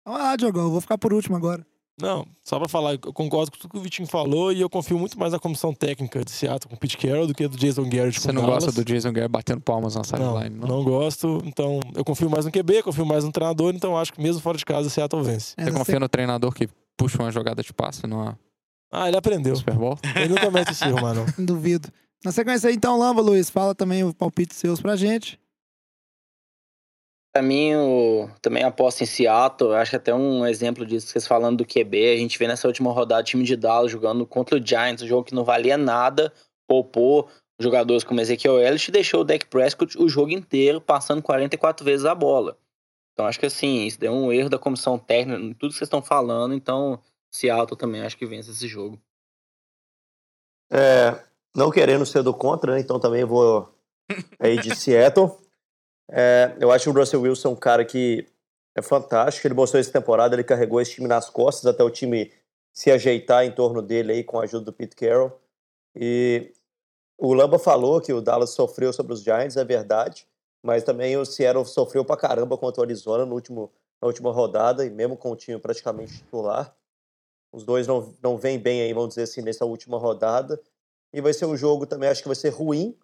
[0.04, 1.66] Vamos lá, Diogão, eu vou ficar por último agora.
[2.00, 4.96] Não, só pra falar, eu concordo com tudo que o Vitinho falou e eu confio
[4.96, 7.88] muito mais na comissão técnica de Seattle com o Pete Carroll do que do Jason
[7.88, 8.64] Garrett Você com não Dallas.
[8.66, 10.68] gosta do Jason Garrett batendo palmas na Não, sideline, não?
[10.68, 11.42] não gosto.
[11.44, 14.56] Então, eu confio mais no QB, confio mais no treinador, então acho que mesmo fora
[14.56, 15.54] de casa, Seattle vence.
[15.58, 16.68] Você confia no treinador que
[16.98, 18.38] puxa uma jogada de passe numa
[18.92, 19.56] Ah, ele aprendeu.
[19.56, 19.96] Super Bowl?
[20.16, 21.24] Ele nunca mete esse erro, mano.
[21.38, 21.88] Duvido.
[22.24, 25.40] Na sequência aí, então, Lamba, Luiz, fala também o palpite seus pra gente.
[27.32, 29.70] Pra mim, eu também aposto em Seattle.
[29.70, 32.14] Eu Acho que até um exemplo disso, vocês falando do QB.
[32.14, 35.06] A gente vê nessa última rodada o time de Dallas jogando contra o Giants, um
[35.06, 36.32] jogo que não valia nada.
[36.66, 37.28] Poupou
[37.60, 42.04] jogadores como Ezequiel Elliott e deixou o Dak Prescott o jogo inteiro, passando 44 vezes
[42.04, 42.56] a bola.
[43.18, 45.88] Então, acho que assim, isso deu um erro da comissão técnica em tudo que vocês
[45.88, 46.54] estão falando.
[46.54, 48.96] Então, Seattle também acho que vence esse jogo.
[50.70, 51.20] É,
[51.52, 52.80] não querendo ser do contra, né?
[52.80, 53.74] Então também vou
[54.38, 55.36] aí de Seattle.
[56.08, 58.24] É, eu acho o Russell Wilson um cara que
[58.76, 59.48] é fantástico.
[59.48, 62.32] Ele mostrou essa temporada, ele carregou esse time nas costas até o time
[62.72, 65.36] se ajeitar em torno dele aí com a ajuda do Pete Carroll.
[65.92, 66.52] E
[67.18, 70.24] o Lamba falou que o Dallas sofreu sobre os Giants, é verdade,
[70.68, 74.84] mas também o Seattle sofreu pra caramba contra o Arizona no último, na última rodada,
[74.84, 76.76] e mesmo com o time praticamente titular.
[77.50, 80.60] Os dois não, não vêm bem aí, vamos dizer assim, nessa última rodada.
[81.10, 82.94] E vai ser um jogo também, acho que vai ser ruim,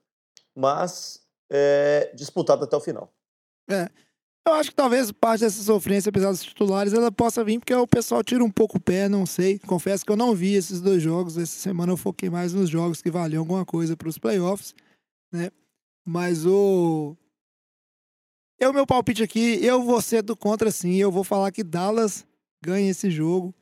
[0.54, 3.10] mas é, disputado até o final.
[3.70, 3.88] É.
[4.46, 7.86] Eu acho que talvez parte dessa sofrência, apesar dos titulares, ela possa vir porque o
[7.86, 9.58] pessoal tira um pouco o pé, não sei.
[9.60, 11.38] Confesso que eu não vi esses dois jogos.
[11.38, 14.74] Essa semana eu foquei mais nos jogos que valiam alguma coisa para os playoffs,
[15.32, 15.50] né?
[16.06, 17.16] Mas o.
[18.58, 20.96] Eu, meu palpite aqui, eu vou ser do contra sim.
[20.96, 22.26] Eu vou falar que Dallas
[22.62, 23.54] ganha esse jogo.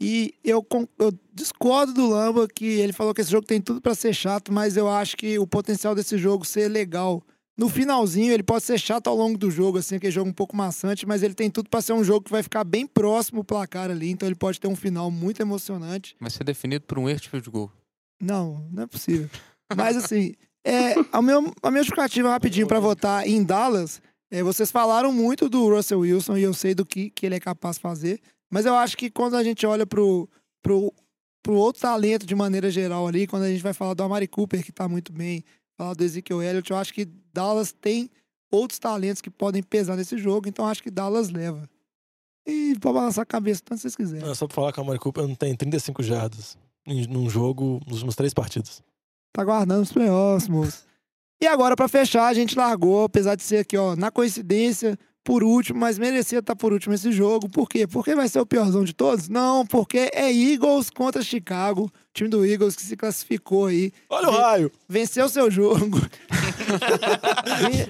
[0.00, 0.66] E eu,
[0.98, 4.52] eu discordo do Lamba que ele falou que esse jogo tem tudo pra ser chato,
[4.52, 7.22] mas eu acho que o potencial desse jogo ser legal.
[7.56, 10.54] No finalzinho, ele pode ser chato ao longo do jogo, assim, aquele jogo um pouco
[10.54, 13.44] maçante, mas ele tem tudo pra ser um jogo que vai ficar bem próximo o
[13.44, 16.14] placar ali, então ele pode ter um final muito emocionante.
[16.20, 17.72] Vai ser definido por um erro de goal.
[18.20, 19.30] Não, não é possível.
[19.74, 24.02] Mas assim, é, a, meu, a minha justificativa rapidinho pra votar em Dallas,
[24.36, 27.40] é, vocês falaram muito do Russell Wilson e eu sei do que, que ele é
[27.40, 28.20] capaz de fazer,
[28.50, 30.28] mas eu acho que quando a gente olha pro,
[30.62, 30.92] pro,
[31.42, 34.62] pro outro talento de maneira geral ali, quando a gente vai falar do Amari Cooper,
[34.62, 35.42] que tá muito bem,
[35.74, 38.10] falar do Ezekiel Elliott, eu acho que Dallas tem
[38.52, 41.66] outros talentos que podem pesar nesse jogo, então eu acho que Dallas leva.
[42.46, 44.34] E pode balançar a cabeça tanto vocês quiserem.
[44.34, 48.14] Só pra falar que a Amari Cooper não tem 35 jardas num jogo nos últimos
[48.14, 48.82] três partidos.
[49.32, 50.84] Tá guardando os playoffs, moço.
[51.40, 55.42] E agora, pra fechar, a gente largou, apesar de ser aqui, ó, na coincidência, por
[55.44, 57.48] último, mas merecia estar por último esse jogo.
[57.48, 57.86] Por quê?
[57.86, 59.28] Porque vai ser o piorzão de todos?
[59.28, 63.92] Não, porque é Eagles contra Chicago, time do Eagles que se classificou aí.
[64.08, 64.72] Olha o raio!
[64.88, 65.98] Venceu seu jogo.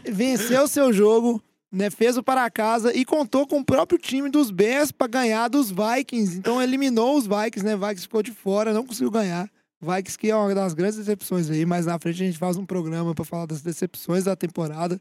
[0.04, 1.90] Ven- Venceu seu jogo, né?
[1.90, 5.70] Fez o para casa e contou com o próprio time dos Bears pra ganhar dos
[5.70, 6.38] Vikings.
[6.38, 7.76] Então eliminou os Vikings, né?
[7.76, 9.48] Vikings ficou de fora, não conseguiu ganhar.
[9.80, 12.64] Vikings que é uma das grandes decepções aí, mas na frente a gente faz um
[12.64, 15.00] programa pra falar das decepções da temporada.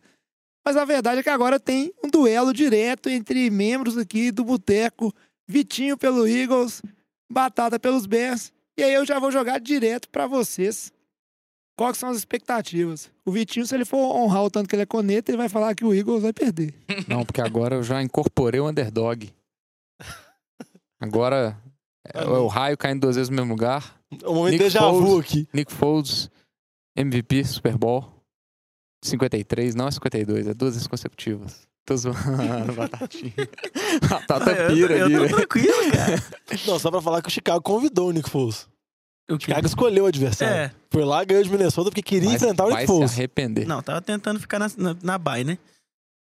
[0.66, 5.14] Mas a verdade é que agora tem um duelo direto entre membros aqui do Boteco.
[5.48, 6.82] Vitinho pelo Eagles,
[7.32, 8.52] Batata pelos Bears.
[8.78, 10.92] E aí eu já vou jogar direto pra vocês.
[11.78, 13.12] Quais são as expectativas?
[13.26, 15.76] O Vitinho, se ele for honrar o tanto que ele é coneta, ele vai falar
[15.76, 16.74] que o Eagles vai perder.
[17.08, 19.32] Não, porque agora eu já incorporei o underdog.
[21.00, 21.62] Agora
[22.14, 24.00] é o raio caindo duas vezes no mesmo lugar.
[24.24, 25.48] O momento déjà vu aqui.
[25.54, 26.30] Nick Foles,
[26.96, 28.12] MVP, Super Bowl.
[29.04, 31.68] 53, não é 52, é duas vezes consecutivas.
[31.86, 33.34] Tô zoando, batatinha.
[34.10, 35.28] Batata Ah, eu tô- pira eu ali, tô né?
[35.30, 36.24] tranquilo, cara.
[36.66, 38.68] Não, só pra falar que o Chicago convidou o Nick Foles.
[39.30, 40.56] O Chicago escolheu o adversário.
[40.56, 40.72] É.
[40.90, 43.12] Foi lá, ganhou de Minnesota porque queria Vai- enfrentar o vai Nick se Foles.
[43.12, 43.68] arrepender.
[43.68, 45.58] Não, tava tentando ficar na, na, na bye, né?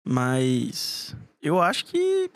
[0.06, 2.30] Mas eu acho que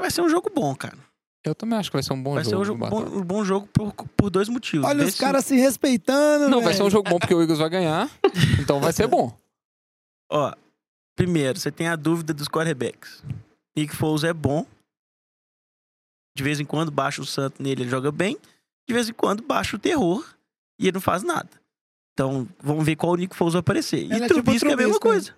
[0.00, 0.98] vai ser um jogo bom, cara.
[1.44, 2.50] Eu também acho que vai ser um bom vai jogo.
[2.56, 4.86] ser um, jogo bom, um bom jogo por, por dois motivos.
[4.86, 7.40] Olha Vê os se- caras se respeitando, Não, vai ser um jogo bom porque o
[7.40, 8.10] Eagles vai ganhar.
[8.60, 9.34] Então vai ser bom.
[10.30, 10.54] Ó,
[11.16, 13.22] primeiro, você tem a dúvida dos quarterbacks.
[13.76, 14.66] Nick Foles é bom.
[16.36, 18.38] De vez em quando baixa o santo nele, ele joga bem.
[18.86, 20.24] De vez em quando baixa o terror
[20.78, 21.48] e ele não faz nada.
[22.12, 24.00] Então, vamos ver qual o Nick Foles vai aparecer.
[24.00, 25.00] Ele e é tipo Trubisky é a mesma né?
[25.00, 25.34] coisa.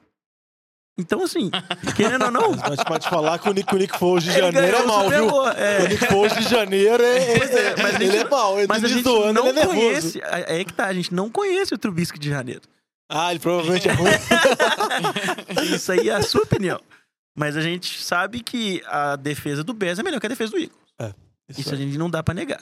[0.99, 1.51] Então, assim,
[1.97, 4.83] querendo ou não, Mas pode falar que o Nick, o Nick Foles de janeiro é
[4.85, 5.47] mal, viu?
[5.49, 5.85] É.
[5.85, 7.33] O Nick Foles de janeiro é.
[7.73, 8.59] É, mas ele gente- é mal.
[8.59, 10.21] Ele mas a gente início do ano não ele é conhece.
[10.23, 12.61] É é que tá, a gente não conhece o Trubisky de janeiro.
[13.11, 14.11] Ah, ele provavelmente é ruim.
[15.75, 16.81] Isso aí é a sua opinião.
[17.37, 20.59] Mas a gente sabe que a defesa do Bears é melhor que a defesa do
[20.59, 20.77] Eagles.
[21.01, 21.13] É,
[21.49, 22.61] Isso, a gente não dá pra negar.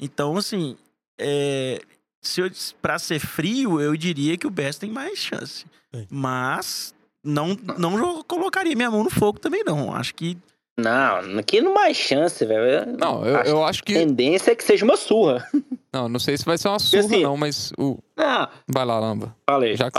[0.00, 0.76] Então, assim,
[1.20, 1.80] é,
[2.22, 2.50] se eu,
[2.82, 5.64] pra ser frio, eu diria que o Bears tem mais chance.
[6.10, 6.92] Mas
[7.24, 9.92] não, não colocaria minha mão no fogo também, não.
[9.94, 10.36] Acho que
[10.78, 12.96] Não, aqui não mais chance, velho.
[12.98, 13.92] Não, eu, eu acho que.
[13.94, 15.46] A tendência é que seja uma surra.
[15.90, 17.72] Não, não sei se vai ser uma surra, assim- não, mas.
[17.78, 17.98] O...
[18.14, 19.34] Não, Vai lá, Lamba.
[19.48, 19.74] falei.
[19.74, 19.98] Já que...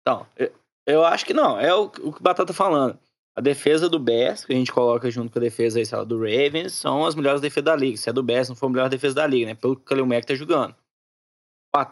[0.00, 0.50] Então, eu,
[0.86, 1.60] eu acho que não.
[1.60, 2.98] É o, o que o Batata tá falando.
[3.36, 6.02] A defesa do Bears, que a gente coloca junto com a defesa aí, sei lá,
[6.02, 7.98] do Ravens, são as melhores defesas da liga.
[7.98, 9.54] Se é do Bears, não for a melhor defesa da liga, né?
[9.54, 10.74] Pelo que o Kalil Mack tá jogando.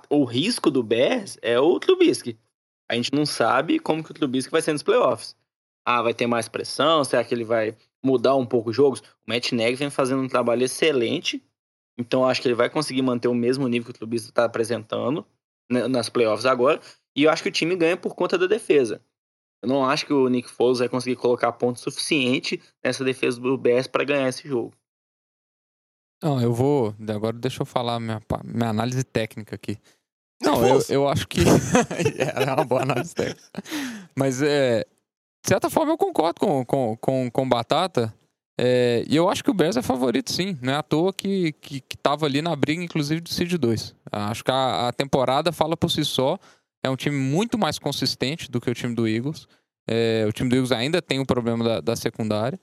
[0.08, 2.38] O risco do Bears é o Trubisky.
[2.88, 5.36] A gente não sabe como que o Trubisky vai ser nos playoffs.
[5.84, 7.04] Ah, vai ter mais pressão?
[7.04, 9.00] Será que ele vai mudar um pouco os jogos?
[9.00, 11.42] O Matt Nagy vem fazendo um trabalho excelente.
[11.98, 15.26] Então acho que ele vai conseguir manter o mesmo nível que o Trubisky está apresentando
[15.70, 16.80] né, nas playoffs agora.
[17.14, 19.00] E eu acho que o time ganha por conta da defesa.
[19.62, 23.56] Eu não acho que o Nick Foles vai conseguir colocar ponto suficiente nessa defesa do
[23.56, 24.74] Bears para ganhar esse jogo.
[26.22, 26.94] Não, eu vou.
[27.08, 29.78] Agora deixa eu falar minha, minha análise técnica aqui.
[30.42, 31.40] Não, eu, eu acho que.
[32.18, 33.62] é uma boa análise técnica.
[34.14, 38.12] Mas, é, de certa forma, eu concordo com, com, com, com o Batata.
[38.58, 40.58] É, e eu acho que o Bears é favorito, sim.
[40.62, 43.94] Não é à toa que, que, que ali na briga, inclusive, do Seed 2.
[44.10, 46.38] Acho que a, a temporada fala por si só.
[46.82, 49.46] É um time muito mais consistente do que o time do Eagles.
[49.88, 52.58] É, o time do Eagles ainda tem o problema da, da secundária.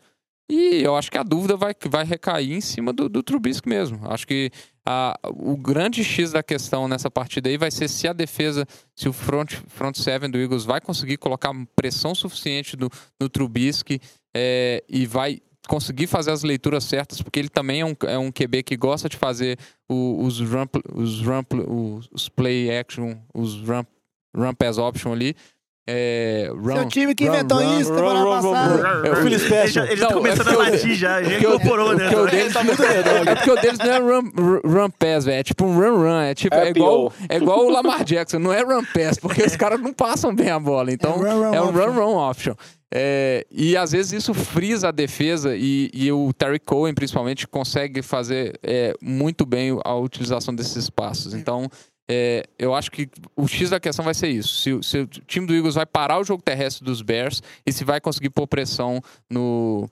[0.49, 3.99] E eu acho que a dúvida vai, vai recair em cima do, do Trubisky mesmo.
[4.03, 4.51] Acho que
[4.85, 8.65] a, o grande X da questão nessa partida aí vai ser se a defesa,
[8.95, 12.89] se o front, front seven do Eagles vai conseguir colocar pressão suficiente do,
[13.19, 13.99] no Trubisky
[14.35, 18.29] é, e vai conseguir fazer as leituras certas, porque ele também é um, é um
[18.29, 19.57] QB que gosta de fazer
[19.89, 23.87] o- os, ramp, os, ramp, os, os play action, os ramp,
[24.35, 25.35] run pass option ali.
[25.85, 28.99] É, run, Seu time que run, inventou run, isso run, run, passada.
[29.01, 29.05] run.
[29.05, 29.67] É o Ele Special.
[29.67, 32.03] já, ele já tá Não, começando é a latir já, o- incorporou, né?
[32.09, 34.29] porque o deles tá muito É porque o deles não é run,
[34.65, 35.39] run pass, velho.
[35.39, 36.19] É tipo um run run.
[36.21, 38.39] É, tipo, é, É igual, é igual o Lamar Jackson.
[38.39, 40.89] Não é run pass, porque os caras não passam bem a bola.
[40.91, 42.53] Então É run, run é um run run option.
[42.95, 48.01] É, e às vezes isso frisa a defesa e, e o Terry Cohen, principalmente, consegue
[48.03, 51.33] fazer é, muito bem a utilização desses espaços.
[51.33, 51.67] Então,
[52.09, 54.55] é, eu acho que o X da questão vai ser isso.
[54.61, 57.71] Se, o- se o time do Eagles vai parar o jogo terrestre dos Bears e
[57.71, 59.89] se vai conseguir pôr pressão no,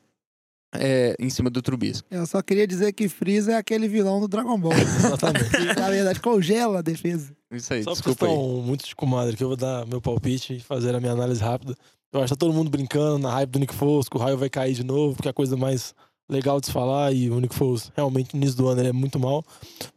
[0.73, 2.07] é, em cima do Trubisky.
[2.11, 4.73] Eu só queria dizer que Freeza é aquele vilão do Dragon Ball.
[4.75, 5.49] Exatamente.
[5.49, 7.35] que, na verdade, congela a defesa.
[7.51, 8.31] Isso aí, Só desculpa aí.
[8.31, 11.41] estão muito de comadre, que eu vou dar meu palpite e fazer a minha análise
[11.41, 11.75] rápida.
[12.13, 14.37] Eu acho que tá todo mundo brincando na hype do Nick Foles, que o raio
[14.37, 15.93] vai cair de novo, porque é a coisa mais
[16.29, 18.93] legal de se falar, e o Nick Foles realmente no início do ano ele é
[18.93, 19.43] muito mal.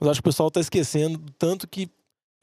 [0.00, 1.88] Mas acho que o pessoal tá esquecendo do tanto que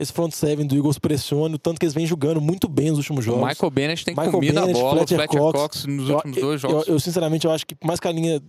[0.02, 2.98] esse front seven do Eagles pressiona, o tanto que eles vêm jogando muito bem nos
[2.98, 3.48] últimos O jogos.
[3.48, 5.86] Michael Bennett tem Michael comido Bennett, a bola, Fletcher o Fletcher Cox, Cox.
[5.86, 6.88] nos Eu- últimos dois eu, jogos.
[6.88, 8.42] eu, sinceramente, eu acho que por mais que a linha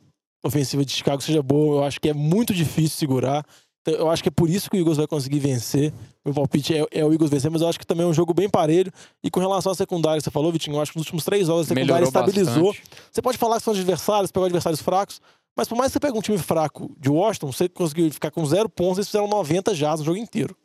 [0.45, 3.45] ofensiva de Chicago seja boa, eu acho que é muito difícil segurar.
[3.87, 5.93] Então, eu acho que é por isso que o Eagles vai conseguir vencer.
[6.25, 8.33] Meu palpite é, é o Eagles vencer, mas eu acho que também é um jogo
[8.33, 8.93] bem parelho.
[9.25, 11.49] E com relação à secundária que você falou, Vitinho, eu acho que nos últimos três
[11.49, 12.67] jogos a secundária Melhorou estabilizou.
[12.73, 12.83] bastante.
[13.11, 15.21] Você pode falar que são adversários, pegar adversários fracos,
[15.57, 18.45] mas por mais que você pegue um time fraco de Washington, você conseguiu ficar com
[18.47, 20.57] zero pontos, eles fizeram 90 já no jogo inteiro.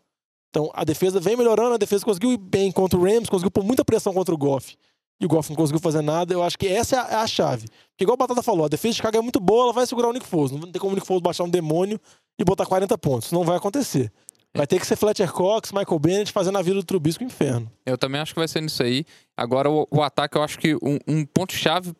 [0.49, 3.63] Então a defesa vem melhorando, a defesa conseguiu ir bem contra o Rams, conseguiu pôr
[3.63, 4.75] muita pressão contra o Goff.
[5.19, 6.33] E o Goff não conseguiu fazer nada.
[6.33, 7.67] Eu acho que essa é a, é a chave.
[7.89, 10.09] Porque, igual o Batata falou, a defesa de Chicago é muito boa, ela vai segurar
[10.09, 10.51] o Nick Foles.
[10.51, 11.99] Não tem como o Nick Foles baixar um demônio
[12.39, 13.31] e botar 40 pontos.
[13.31, 14.11] Não vai acontecer.
[14.55, 17.69] Vai ter que ser Fletcher Cox, Michael Bennett fazendo a vida do Trubisco inferno.
[17.85, 19.05] Eu também acho que vai ser nisso aí.
[19.35, 21.93] Agora, o, o ataque, eu acho que um, um ponto-chave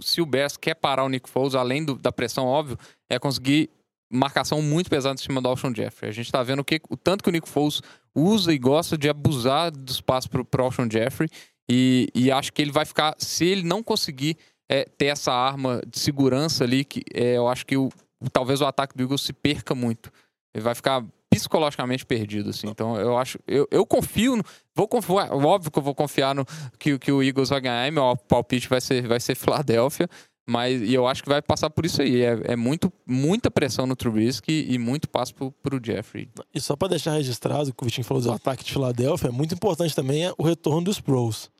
[0.00, 2.76] se o Bears quer parar o Nick Foles, além do- da pressão, óbvio,
[3.08, 3.70] é conseguir
[4.10, 6.10] marcação muito pesada em cima do Alshon Jeffrey.
[6.10, 7.80] A gente tá vendo o, que, o tanto que o Nick Foles
[8.14, 11.28] usa e gosta de abusar do espaço pro, pro Alshon Jeffrey.
[11.70, 14.36] E, e acho que ele vai ficar, se ele não conseguir
[14.68, 17.88] é, ter essa arma de segurança ali, que é, eu acho que o,
[18.32, 20.10] talvez o ataque do Eagles se perca muito.
[20.52, 22.66] Ele vai ficar psicologicamente perdido, assim.
[22.68, 23.38] Então, eu acho.
[23.46, 24.36] Eu, eu confio.
[24.36, 25.32] No, vou confiar.
[25.32, 26.44] Óbvio que eu vou confiar no
[26.78, 27.86] que, que o Eagles vai ganhar.
[27.86, 30.08] E meu palpite vai ser, vai ser Filadélfia.
[30.48, 32.22] Mas e eu acho que vai passar por isso aí.
[32.22, 36.28] É, é muito, muita pressão no Trubisky e muito passo pro, pro Jeffrey.
[36.54, 39.32] E só pra deixar registrado, o que o Vitinho falou do ataque de Filadélfia, é
[39.32, 41.50] muito importante também é o retorno dos pros.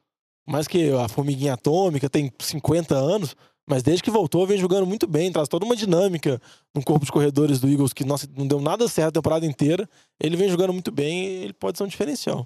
[0.47, 3.37] Mais que a formiguinha atômica tem 50 anos,
[3.69, 6.43] mas desde que voltou vem jogando muito bem, traz toda uma dinâmica
[6.75, 9.89] no corpo de corredores do Eagles que nossa, não deu nada certo a temporada inteira.
[10.19, 12.45] Ele vem jogando muito bem e ele pode ser um diferencial.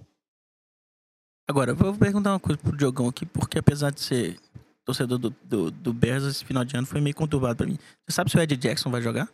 [1.49, 4.39] Agora, eu vou perguntar uma coisa pro Diogão aqui, porque apesar de ser
[4.85, 7.79] torcedor do, do, do Bears, esse final de ano foi meio conturbado pra mim.
[8.07, 9.29] Você sabe se o Ed Jackson vai jogar?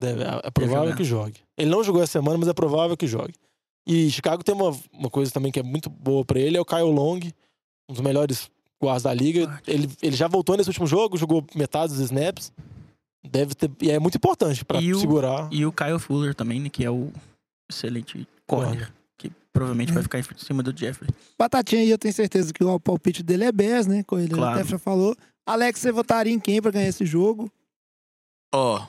[0.00, 0.96] Deve, é, é provável jogar.
[0.96, 1.40] que jogue.
[1.56, 3.34] Ele não jogou essa semana, mas é provável que jogue.
[3.86, 6.64] E Chicago tem uma, uma coisa também que é muito boa pra ele, é o
[6.64, 7.20] Kyle Long,
[7.88, 8.50] um dos melhores
[8.82, 9.60] guardas da liga.
[9.66, 12.52] Ele, ele já voltou nesse último jogo, jogou metade dos snaps.
[13.28, 15.48] Deve ter, e é muito importante pra o- segurar.
[15.52, 17.10] E o Kyle Fuller também, né, que é o
[17.70, 18.92] excelente corner, Corner.
[19.56, 21.08] Provavelmente vai ficar em cima do Jeffrey.
[21.38, 24.02] Batatinha aí, eu tenho certeza que o palpite dele é Bears, né?
[24.06, 24.60] Como ele Claro.
[24.60, 25.16] até já falou.
[25.46, 27.50] Alex, você votaria em quem pra ganhar esse jogo?
[28.54, 28.82] Ó,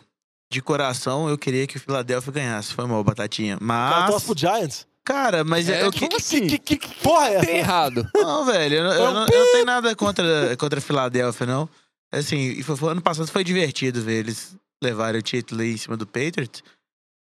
[0.51, 2.73] de coração eu queria que o Philadelphia ganhasse.
[2.73, 3.55] Foi mal, Batatinha.
[3.55, 4.09] O cara Mas.
[4.11, 4.87] torce pro Giants.
[5.05, 6.47] Cara, mas É, eu como que, assim?
[6.47, 7.45] Que, que, que porra é essa?
[7.45, 8.05] Tem errado.
[8.13, 11.69] Não, velho, eu, não- eu não, eu não tenho nada contra, contra a Filadélfia, não.
[12.11, 14.53] Assim, e foi, foi- ano passado foi divertido ver eles
[14.83, 16.61] levarem o título aí em cima do Patriots.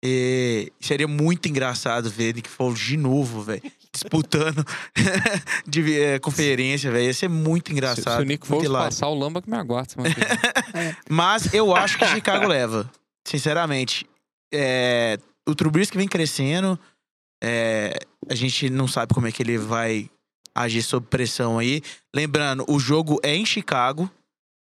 [0.04, 3.62] E seria muito engraçado ver Nick Foles de novo, velho,
[3.92, 4.66] disputando
[5.66, 7.04] de, eh, conferência, velho.
[7.04, 8.16] Ia ser muito Se, engraçado.
[8.16, 10.12] se o Nick Foles passar o Lamba que me aguarda vem.
[11.08, 12.90] Mas eu acho que Chicago leva.
[13.24, 14.04] Sinceramente.
[14.52, 15.18] É,
[15.48, 16.76] o Trubisky vem crescendo.
[17.42, 17.96] é,
[18.28, 20.10] a gente não sabe como é que ele vai
[20.54, 21.80] agir sob pressão aí.
[22.14, 24.10] Lembrando, o jogo é em Chicago.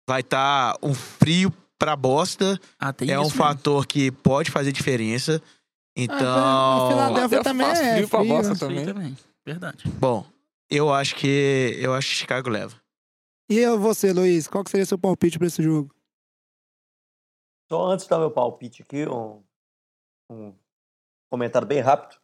[0.07, 1.52] Vai estar um frio
[1.86, 2.60] pra bosta.
[2.80, 3.38] Ah, tem é um mesmo.
[3.38, 5.36] fator que pode fazer diferença.
[5.36, 6.90] a Então.
[6.90, 8.86] Filadélfia também faz é frio pra bosta também.
[8.86, 9.18] também.
[9.45, 9.84] Verdade.
[9.99, 10.26] Bom,
[10.70, 11.78] eu acho que.
[11.80, 12.76] Eu acho que Chicago leva.
[13.49, 15.94] E eu, você, Luiz, qual que seria seu palpite pra esse jogo?
[17.72, 19.44] Só antes de dar meu palpite aqui, um,
[20.32, 20.53] um
[21.32, 22.20] comentário bem rápido.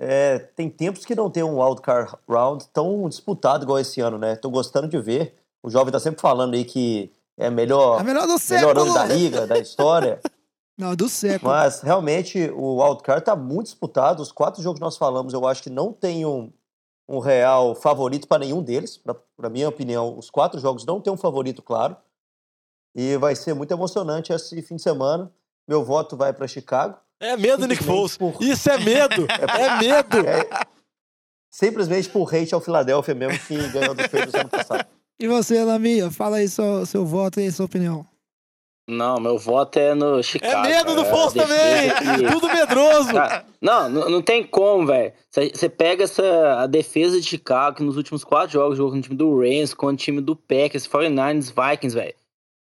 [0.00, 4.34] É, tem tempos que não tem um wildcard round tão disputado igual esse ano, né?
[4.34, 5.34] Tô gostando de ver.
[5.62, 8.80] O jovem tá sempre falando aí que é a melhor, É melhor do melhor século!
[8.82, 10.20] ano da liga, da história.
[10.78, 11.52] Não, do século.
[11.52, 14.22] Mas realmente o wildcard tá muito disputado.
[14.22, 16.50] Os quatro jogos que nós falamos, eu acho que não tem um,
[17.06, 18.96] um real favorito para nenhum deles.
[19.36, 21.96] Para minha opinião, os quatro jogos não tem um favorito claro.
[22.94, 25.30] E vai ser muito emocionante esse fim de semana.
[25.68, 26.96] Meu voto vai para Chicago.
[27.20, 28.16] É medo, Nick Foles.
[28.16, 29.26] por- Isso é medo.
[29.58, 30.26] É medo.
[30.26, 30.48] É,
[31.50, 34.86] simplesmente por hate ao Philadelphia mesmo, que ganhou do Patriots ano passado.
[35.20, 38.06] E você, Lamia, fala aí seu, seu voto e sua opinião.
[38.88, 40.66] Não, meu voto é no Chicago.
[40.66, 41.04] É medo do.
[41.04, 42.30] Foles A também!
[42.32, 43.12] Tudo medroso!
[43.12, 45.12] Cara, não, não, não tem como, velho.
[45.30, 49.02] Você pega essa, a defesa de Chicago, que nos últimos quatro jogos jogou com o
[49.02, 52.14] time do Rams, com o time do Packers, 49ers, Vikings, velho.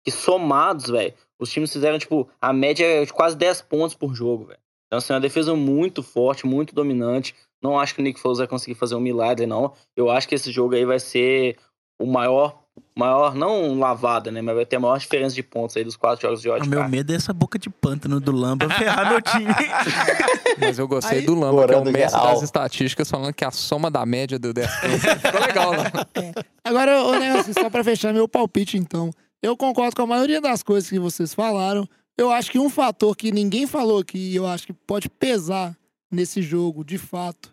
[0.04, 4.14] Que somados, velho, os times fizeram, tipo, a média é de quase 10 pontos por
[4.14, 4.60] jogo, velho.
[4.86, 7.34] Então, assim, é uma defesa muito forte, muito dominante.
[7.62, 9.72] Não acho que o Nick Foles vai conseguir fazer um milagre, não.
[9.96, 11.56] Eu acho que esse jogo aí vai ser
[11.98, 12.62] o maior,
[12.96, 14.40] maior, não lavada, né?
[14.42, 16.68] Mas vai ter a maior diferença de pontos aí dos quatro jogos de O ódio.
[16.70, 19.46] meu medo é essa boca de pântano do Lamba ferrar meu time.
[20.60, 22.34] Mas eu gostei Aí- do Lamba, que é o mestre geral.
[22.34, 25.00] das estatísticas, falando que a soma da média do 10 pontos.
[25.22, 26.32] Ficou legal, né?
[26.64, 29.10] Agora, ô, negócio, só pra fechar meu palpite, então.
[29.42, 31.88] Eu concordo com a maioria das coisas que vocês falaram.
[32.16, 35.74] Eu acho que um fator que ninguém falou aqui, e eu acho que pode pesar
[36.10, 37.52] nesse jogo, de fato,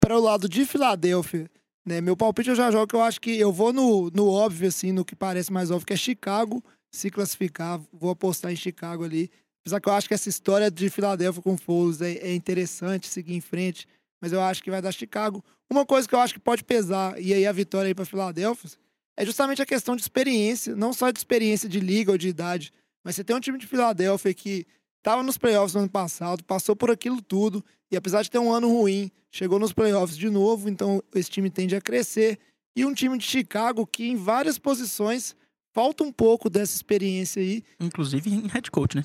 [0.00, 1.48] para o lado de Filadélfia,
[1.84, 2.00] né?
[2.00, 4.92] Meu palpite eu já jogo que eu acho que eu vou no, no óbvio, assim,
[4.92, 7.80] no que parece mais óbvio, que é Chicago se classificar.
[7.92, 9.30] Vou apostar em Chicago ali.
[9.60, 13.34] Apesar que eu acho que essa história de Filadélfia com o é, é interessante seguir
[13.34, 13.86] em frente,
[14.20, 15.42] mas eu acho que vai dar Chicago.
[15.70, 18.70] Uma coisa que eu acho que pode pesar, e aí a vitória aí para Filadélfia,
[19.16, 22.72] é justamente a questão de experiência, não só de experiência de liga ou de idade,
[23.02, 24.66] mas você tem um time de Filadélfia que
[24.98, 28.52] estava nos playoffs no ano passado, passou por aquilo tudo, e apesar de ter um
[28.52, 32.38] ano ruim, chegou nos playoffs de novo, então esse time tende a crescer.
[32.76, 35.36] E um time de Chicago que em várias posições
[35.72, 37.62] falta um pouco dessa experiência aí.
[37.80, 39.04] Inclusive em head coach, né?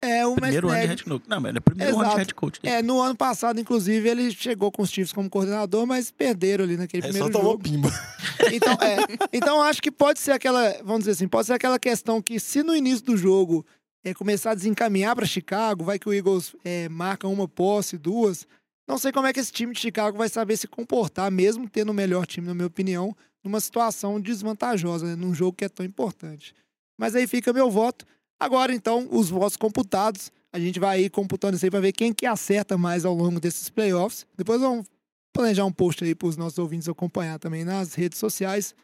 [0.00, 1.24] É o Primeiro ano de head coach.
[1.28, 2.18] Não, mas é o primeiro ano de Exato.
[2.18, 2.60] head coach.
[2.62, 2.74] dele.
[2.76, 6.76] É, no ano passado, inclusive, ele chegou com os Chiefs como coordenador, mas perderam ali
[6.76, 7.64] naquele Aí primeiro só tomou jogo.
[7.64, 7.90] pimba.
[8.52, 8.96] Então, é,
[9.32, 12.62] então acho que pode ser aquela, vamos dizer assim, pode ser aquela questão que se
[12.62, 13.66] no início do jogo
[14.04, 18.46] é, começar a desencaminhar para Chicago, vai que o Eagles é, marca uma posse, duas.
[18.86, 21.90] Não sei como é que esse time de Chicago vai saber se comportar, mesmo tendo
[21.90, 23.14] o melhor time, na minha opinião,
[23.44, 26.54] numa situação desvantajosa, né, num jogo que é tão importante.
[26.98, 28.04] Mas aí fica meu voto.
[28.40, 30.30] Agora, então, os votos computados.
[30.50, 33.38] A gente vai aí computando isso aí para ver quem que acerta mais ao longo
[33.38, 34.26] desses playoffs.
[34.36, 34.86] Depois vamos
[35.32, 38.74] planejar um post aí para os nossos ouvintes acompanhar também nas redes sociais.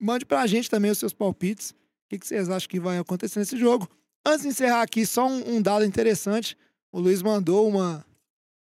[0.00, 1.70] Mande pra gente também os seus palpites.
[1.70, 1.74] O
[2.10, 3.88] que, que vocês acham que vai acontecer nesse jogo?
[4.26, 6.56] Antes de encerrar aqui, só um, um dado interessante.
[6.90, 8.04] O Luiz mandou uma,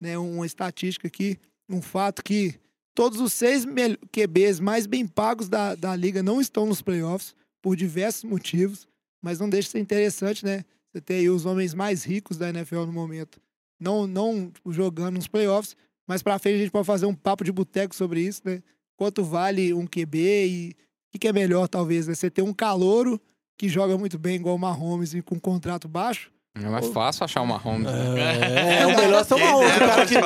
[0.01, 2.55] né, uma estatística aqui, um fato que
[2.95, 3.65] todos os seis
[4.13, 8.89] QBs mais bem pagos da, da liga não estão nos playoffs, por diversos motivos,
[9.21, 10.65] mas não deixa de ser interessante, né?
[10.91, 13.41] Você tem aí os homens mais ricos da NFL no momento,
[13.79, 15.77] não, não jogando nos playoffs,
[16.07, 18.63] mas pra frente a gente pode fazer um papo de boteco sobre isso, né?
[18.97, 20.75] Quanto vale um QB e o
[21.13, 22.15] que, que é melhor, talvez, né?
[22.15, 23.21] Você ter um calouro
[23.59, 27.25] que joga muito bem, igual o Mahomes, e com um contrato baixo, É mais fácil
[27.25, 27.89] achar uma Mahomes.
[27.89, 30.21] É, é, o melhor são uma O cara que, o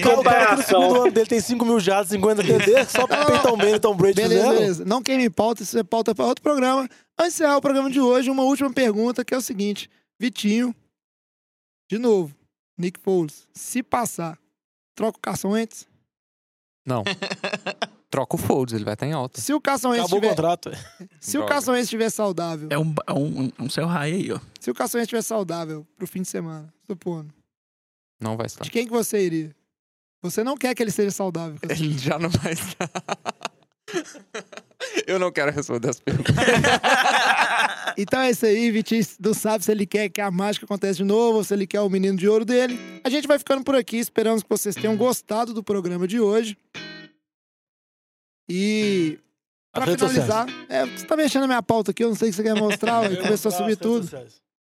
[0.00, 3.06] cara, o cara que no segundo ano dele tem 5 mil jardas, 50 TD, só
[3.06, 4.58] pra Peyton Manning e Tom Brady Beleza, fizeram.
[4.58, 4.84] beleza.
[4.84, 6.82] Não queime pauta, isso é pauta para outro programa.
[7.18, 10.74] Antes de encerrar o programa de hoje, uma última pergunta que é o seguinte: Vitinho,
[11.90, 12.34] de novo,
[12.78, 14.38] Nick Foles, se passar,
[14.94, 15.86] troca o Carson Wentz?
[16.86, 17.02] Não.
[18.08, 19.40] Troca o Folds, ele vai estar em alta.
[19.40, 20.70] Se o Carson Wentz Acabou o estiver, contrato.
[21.20, 21.44] se o.
[21.44, 24.38] Carson Wentz estiver saudável, É um, é um, um céu raio aí, ó.
[24.60, 27.34] se o Carson Wentz estiver saudável pro fim de semana, supondo,
[28.20, 28.62] Não vai estar.
[28.64, 29.54] de quem que você iria?
[30.22, 31.58] Você não quer que ele seja saudável.
[31.68, 32.88] Ele já não vai estar.
[35.06, 36.34] Eu não quero responder as perguntas.
[37.96, 41.04] Então é isso aí, Vitinho não sabe se ele quer que a mágica aconteça de
[41.04, 42.78] novo, ou se ele quer o menino de ouro dele.
[43.02, 46.58] A gente vai ficando por aqui, esperamos que vocês tenham gostado do programa de hoje.
[48.48, 49.18] E
[49.74, 52.36] redes finalizar, é, você tá mexendo na minha pauta aqui, eu não sei o que
[52.36, 54.08] você quer mostrar, e começou a subir tudo.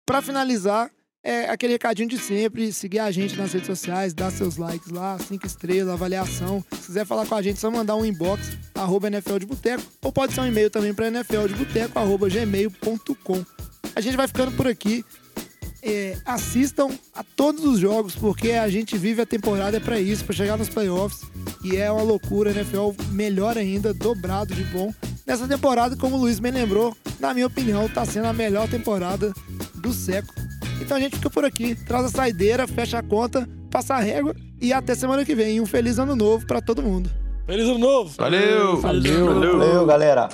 [0.07, 0.91] Pra finalizar,
[1.23, 5.19] é aquele recadinho de sempre, seguir a gente nas redes sociais, dar seus likes lá,
[5.19, 6.65] cinco estrelas, avaliação.
[6.73, 9.83] Se quiser falar com a gente, é só mandar um inbox, arroba NFL de Boteco,
[10.03, 13.45] ou pode ser um e-mail também para nfldeboteco, arroba gmail.com.
[13.95, 15.05] A gente vai ficando por aqui.
[15.81, 20.25] É, assistam a todos os jogos, porque a gente vive a temporada é para isso,
[20.25, 21.23] para chegar nos playoffs.
[21.63, 24.93] E é uma loucura, NFL melhor ainda, dobrado de bom.
[25.25, 29.33] Nessa temporada, como o Luiz me lembrou, na minha opinião, tá sendo a melhor temporada
[29.77, 30.48] do século.
[30.81, 34.35] Então a gente fica por aqui, traz a saideira, fecha a conta, passa a régua
[34.61, 35.61] e até semana que vem.
[35.61, 37.11] Um feliz ano novo para todo mundo.
[37.47, 38.15] Feliz ano novo!
[38.17, 38.77] Valeu!
[38.79, 39.27] Valeu!
[39.59, 40.29] Valeu, galera.